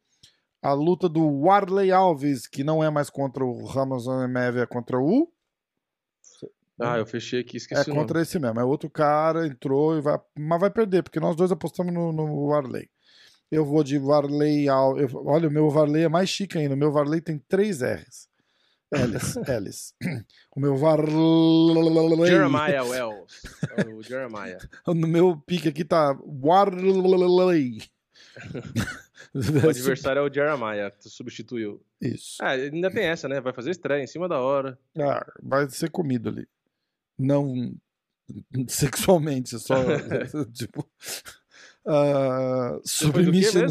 [0.62, 4.99] A luta do Warley Alves, que não é mais contra o Ramos Amev, é contra
[4.99, 5.32] o.
[6.78, 8.61] Ah, eu fechei aqui, esqueci É contra esse mesmo.
[8.61, 10.18] É outro cara, entrou e vai.
[10.38, 12.91] Mas vai perder, porque nós dois apostamos no, no Warley.
[13.51, 15.12] Eu vou de Warley Alves.
[15.14, 16.74] Olha, o meu Warley é mais chique ainda.
[16.74, 18.30] O meu Warley tem três R's.
[18.93, 19.95] Ellis, Ellis.
[20.55, 20.99] O meu var...
[22.26, 23.43] Jeremiah Wells.
[23.76, 24.59] É o Jeremiah.
[24.86, 27.78] No meu pique aqui tá Warley.
[29.64, 31.80] o adversário é o Jeremiah, que tu substituiu.
[32.01, 32.36] Isso.
[32.41, 33.41] Ah, ainda tem essa, né?
[33.41, 34.78] Vai fazer estreia em cima da hora.
[34.99, 36.49] Ah, vai ser comido ali.
[37.16, 37.74] Não
[38.68, 39.76] sexualmente, só
[40.53, 40.88] tipo.
[41.84, 43.68] Uh, submission.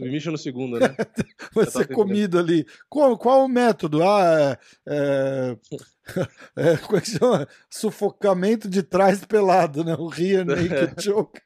[0.00, 0.88] Submission no segundo, né?
[1.54, 2.66] Vai ser comido ali.
[2.88, 4.02] Qual, qual o método?
[4.02, 5.56] Ah, é,
[6.56, 7.48] é, como é que chama?
[7.68, 9.94] Sufocamento de trás pelado, né?
[9.98, 11.40] O Rear Naked Choke.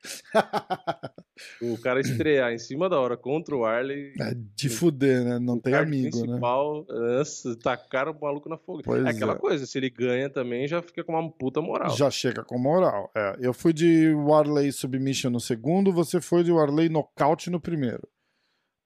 [1.61, 4.13] o cara estrear em cima da hora contra o Arley.
[4.21, 5.39] É de fuder, né?
[5.39, 7.19] Não tem amigo, principal, né?
[7.19, 8.85] Nossa, tacaram o maluco na fogueira.
[8.85, 9.39] Pois é aquela é.
[9.39, 11.91] coisa, se ele ganha também, já fica com uma puta moral.
[11.97, 13.11] Já chega com moral.
[13.17, 13.37] É.
[13.41, 18.09] Eu fui de Warley Submission no segundo, você foi de Warley Knockout no primeiro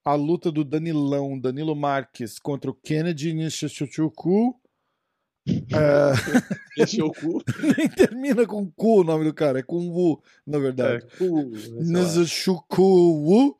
[0.09, 4.59] a luta do Danilão, Danilo Marques, contra o Kennedy Nishichuku.
[5.47, 6.81] É...
[6.81, 7.43] Nishichuku?
[7.77, 11.05] Nem termina com cu o nome do cara, é com Wu, na verdade.
[11.05, 11.51] É, cu.
[11.82, 13.55] Nishichuku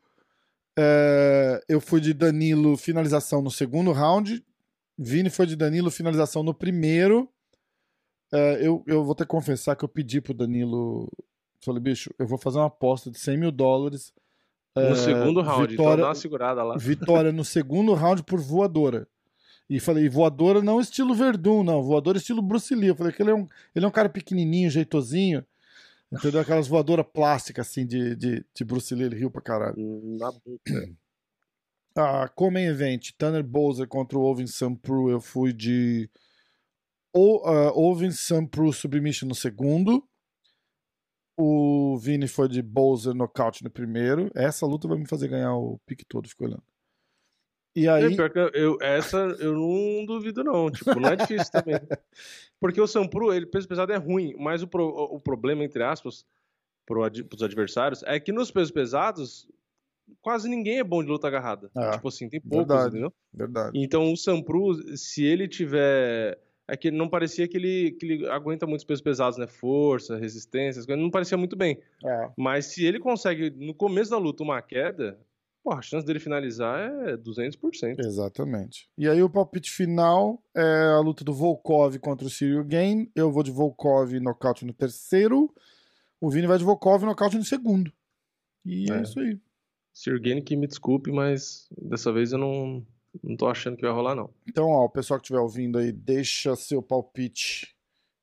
[0.79, 4.43] É, eu fui de Danilo finalização no segundo round.
[4.97, 7.29] Vini foi de Danilo finalização no primeiro.
[8.33, 11.13] É, eu, eu vou ter que confessar que eu pedi pro Danilo.
[11.63, 14.15] Falei, bicho, eu vou fazer uma aposta de 100 mil dólares
[14.77, 16.77] no é, segundo round, então vitória, então dá uma segurada lá.
[16.77, 19.09] Vitória no segundo round por voadora.
[19.69, 22.89] E falei, voadora não estilo Verdun, não, voadora estilo Bruce Lee.
[22.89, 25.45] Eu falei que ele é um, ele é um cara pequenininho, jeitosinho.
[26.11, 26.41] Entendeu?
[26.41, 29.77] Aquelas voadoras plásticas, assim, de, de, de Bruce Lee, ele riu pra caralho.
[30.19, 30.59] Na boca.
[32.01, 36.09] Ah, como event, Tanner Bowser contra o Ovin Sampru, eu fui de
[37.13, 40.07] o, uh, Ovin Sampru Submission no segundo.
[41.41, 44.29] O Vini foi de Bowser nocaute no primeiro.
[44.35, 46.65] Essa luta vai me fazer ganhar o pique todo, ficou olhando.
[47.77, 48.05] E é, aí.
[48.13, 50.69] É, eu, essa eu não duvido, não.
[50.69, 51.77] Tipo, não é difícil também.
[52.59, 56.27] Porque o Sampru, ele peso pesado é ruim, mas o, pro, o problema, entre aspas,
[56.85, 56.99] para
[57.33, 59.49] os adversários, é que nos pesos pesados,
[60.21, 61.71] quase ninguém é bom de luta agarrada.
[61.77, 63.13] É, tipo assim, tem poucos, verdade, entendeu?
[63.33, 63.79] Verdade.
[63.79, 66.37] Então o Sampru, se ele tiver
[66.69, 69.47] é que não parecia que ele, que ele aguenta muitos pesos pesados, né?
[69.47, 71.81] Força, resistência, não parecia muito bem.
[72.05, 72.31] É.
[72.37, 75.19] Mas se ele consegue, no começo da luta, uma queda,
[75.65, 76.79] pô, a chance dele finalizar
[77.09, 77.99] é 200%.
[78.05, 78.89] Exatamente.
[78.99, 83.11] E aí o palpite final é a luta do Volkov contra o Cyril Gain.
[83.17, 85.51] Eu vou de Volkov nocaute no terceiro.
[86.21, 87.91] O Vini vai de Volkov nocaute no segundo.
[88.65, 89.03] E é, É.
[89.03, 89.39] isso aí.
[89.95, 92.87] Sirgane que me desculpe, mas dessa vez eu não,
[93.23, 94.31] não tô achando que vai rolar, não.
[94.47, 97.75] Então, ó, o pessoal que estiver ouvindo aí, deixa seu palpite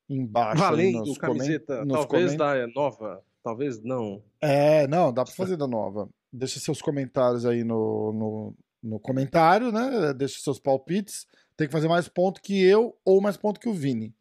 [0.10, 0.62] embaixo.
[0.62, 4.24] Valendo, nos camiseta, nos talvez da é, nova, talvez não.
[4.42, 6.10] É, não, dá pra fazer da nova.
[6.32, 10.14] Deixa seus comentários aí no, no, no comentário, né?
[10.14, 11.26] Deixa seus palpites.
[11.58, 14.14] Tem que fazer mais ponto que eu ou mais ponto que o Vini.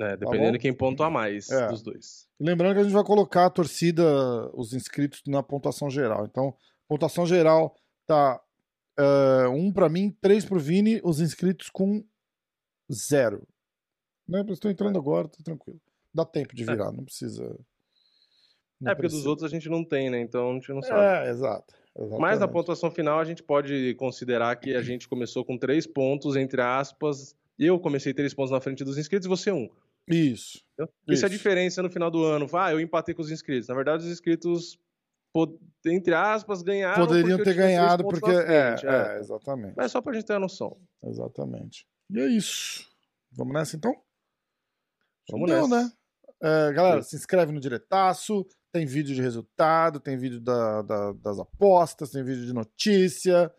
[0.00, 0.26] É, bom?
[0.26, 1.68] dependendo de quem pontua mais É.
[1.68, 2.26] dos dois.
[2.38, 4.04] Lembrando que a gente vai colocar a torcida,
[4.52, 6.26] os inscritos na pontuação geral.
[6.26, 6.54] Então,
[6.88, 7.74] pontuação geral
[8.06, 8.40] tá
[8.98, 12.04] eh, um pra mim, três pro Vini, os inscritos com
[12.92, 13.46] zero.
[14.28, 14.44] Né?
[14.48, 15.80] Estou entrando agora, tô tranquilo.
[16.12, 17.42] Dá tempo de virar, não precisa.
[18.80, 19.28] não é, porque dos precisa.
[19.28, 20.20] outros a gente não tem, né?
[20.20, 21.26] Então a gente não sabe.
[21.26, 21.74] É, exato.
[21.96, 22.52] Mas na exatamente.
[22.52, 27.36] pontuação final a gente pode considerar que a gente começou com três pontos, entre aspas.
[27.58, 29.68] Eu comecei três pontos na frente dos inscritos e você um.
[30.08, 30.64] Isso.
[30.72, 30.92] Entendeu?
[31.08, 31.38] Isso é a Isso.
[31.38, 32.48] diferença no final do ano.
[32.52, 33.68] Ah, eu empatei com os inscritos.
[33.68, 34.78] Na verdade, os inscritos,
[35.86, 37.06] entre aspas, ganharam.
[37.06, 38.30] Poderiam ter ganhado porque.
[38.30, 39.74] É, frente, é, exatamente.
[39.76, 40.78] Mas só pra gente ter a noção.
[41.02, 41.86] Exatamente.
[42.10, 42.88] E é isso.
[43.32, 43.94] Vamos nessa então?
[45.30, 45.82] Vamos Deu, nessa.
[45.84, 45.92] né?
[46.42, 47.02] É, galera, Deu.
[47.04, 48.46] se inscreve no Diretaço.
[48.72, 53.52] Tem vídeo de resultado, tem vídeo da- da- das apostas, tem vídeo de notícia.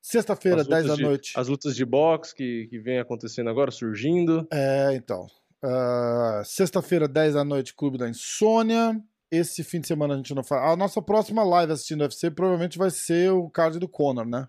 [0.00, 1.32] Sexta-feira, As 10 da de- noite.
[1.36, 4.46] As lutas de boxe que, que vem acontecendo agora, surgindo.
[4.52, 5.26] É, então.
[5.62, 9.00] Ah, Sexta-feira, 10 da noite, Clube da Insônia.
[9.32, 10.62] Esse fim de semana a gente não faz.
[10.70, 14.46] A nossa próxima live assistindo UFC provavelmente vai ser o card do Conor, né?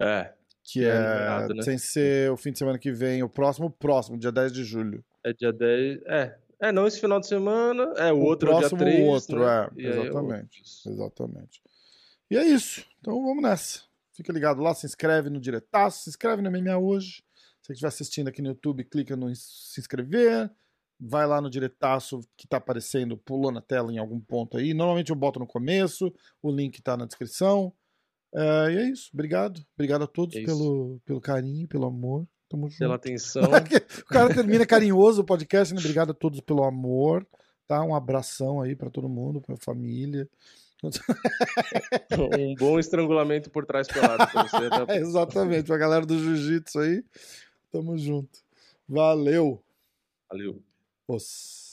[0.00, 0.32] É,
[0.62, 1.62] Que É, é, né?
[1.62, 5.04] sem ser o fim de semana que vem, o próximo, próximo, dia 10 de julho.
[5.24, 6.02] é dia 10.
[6.06, 7.92] É, é não esse final de semana.
[7.96, 9.00] É, o, O outro é o dia próximo, 3.
[9.00, 9.68] o outro, né?
[9.76, 10.62] é, E o exatamente.
[10.62, 10.92] outro.
[10.92, 11.62] Exatamente.
[12.30, 12.86] E é isso.
[13.00, 13.82] Então vamos nessa.
[14.12, 17.24] Fica ligado lá, se inscreve no Diretaço, se inscreve no MMA hoje.
[17.60, 20.48] Se você estiver assistindo aqui no YouTube, clica no se inscrever.
[20.98, 24.72] Vai lá no Diretaço que tá aparecendo, pulou na tela em algum ponto aí.
[24.72, 26.12] Normalmente eu boto no começo,
[26.42, 27.72] o link tá na descrição.
[28.34, 29.10] É, e é isso.
[29.12, 29.64] Obrigado.
[29.74, 32.26] Obrigado a todos É pelo, pelo carinho, pelo amor.
[32.48, 32.78] Tamo junto.
[32.78, 33.42] Pela atenção.
[34.02, 35.80] o cara termina carinhoso o podcast, né?
[35.80, 37.26] Obrigado a todos pelo amor.
[37.66, 37.82] Tá?
[37.82, 40.28] Um abração aí pra todo mundo, pra família.
[42.38, 44.68] um bom estrangulamento por trás pelado pra você.
[44.68, 44.84] Tá?
[44.88, 47.04] É, exatamente, pra galera do jiu-jitsu aí.
[47.72, 48.40] Tamo junto.
[48.88, 49.62] Valeu.
[50.28, 50.62] Valeu.
[51.06, 51.63] Os.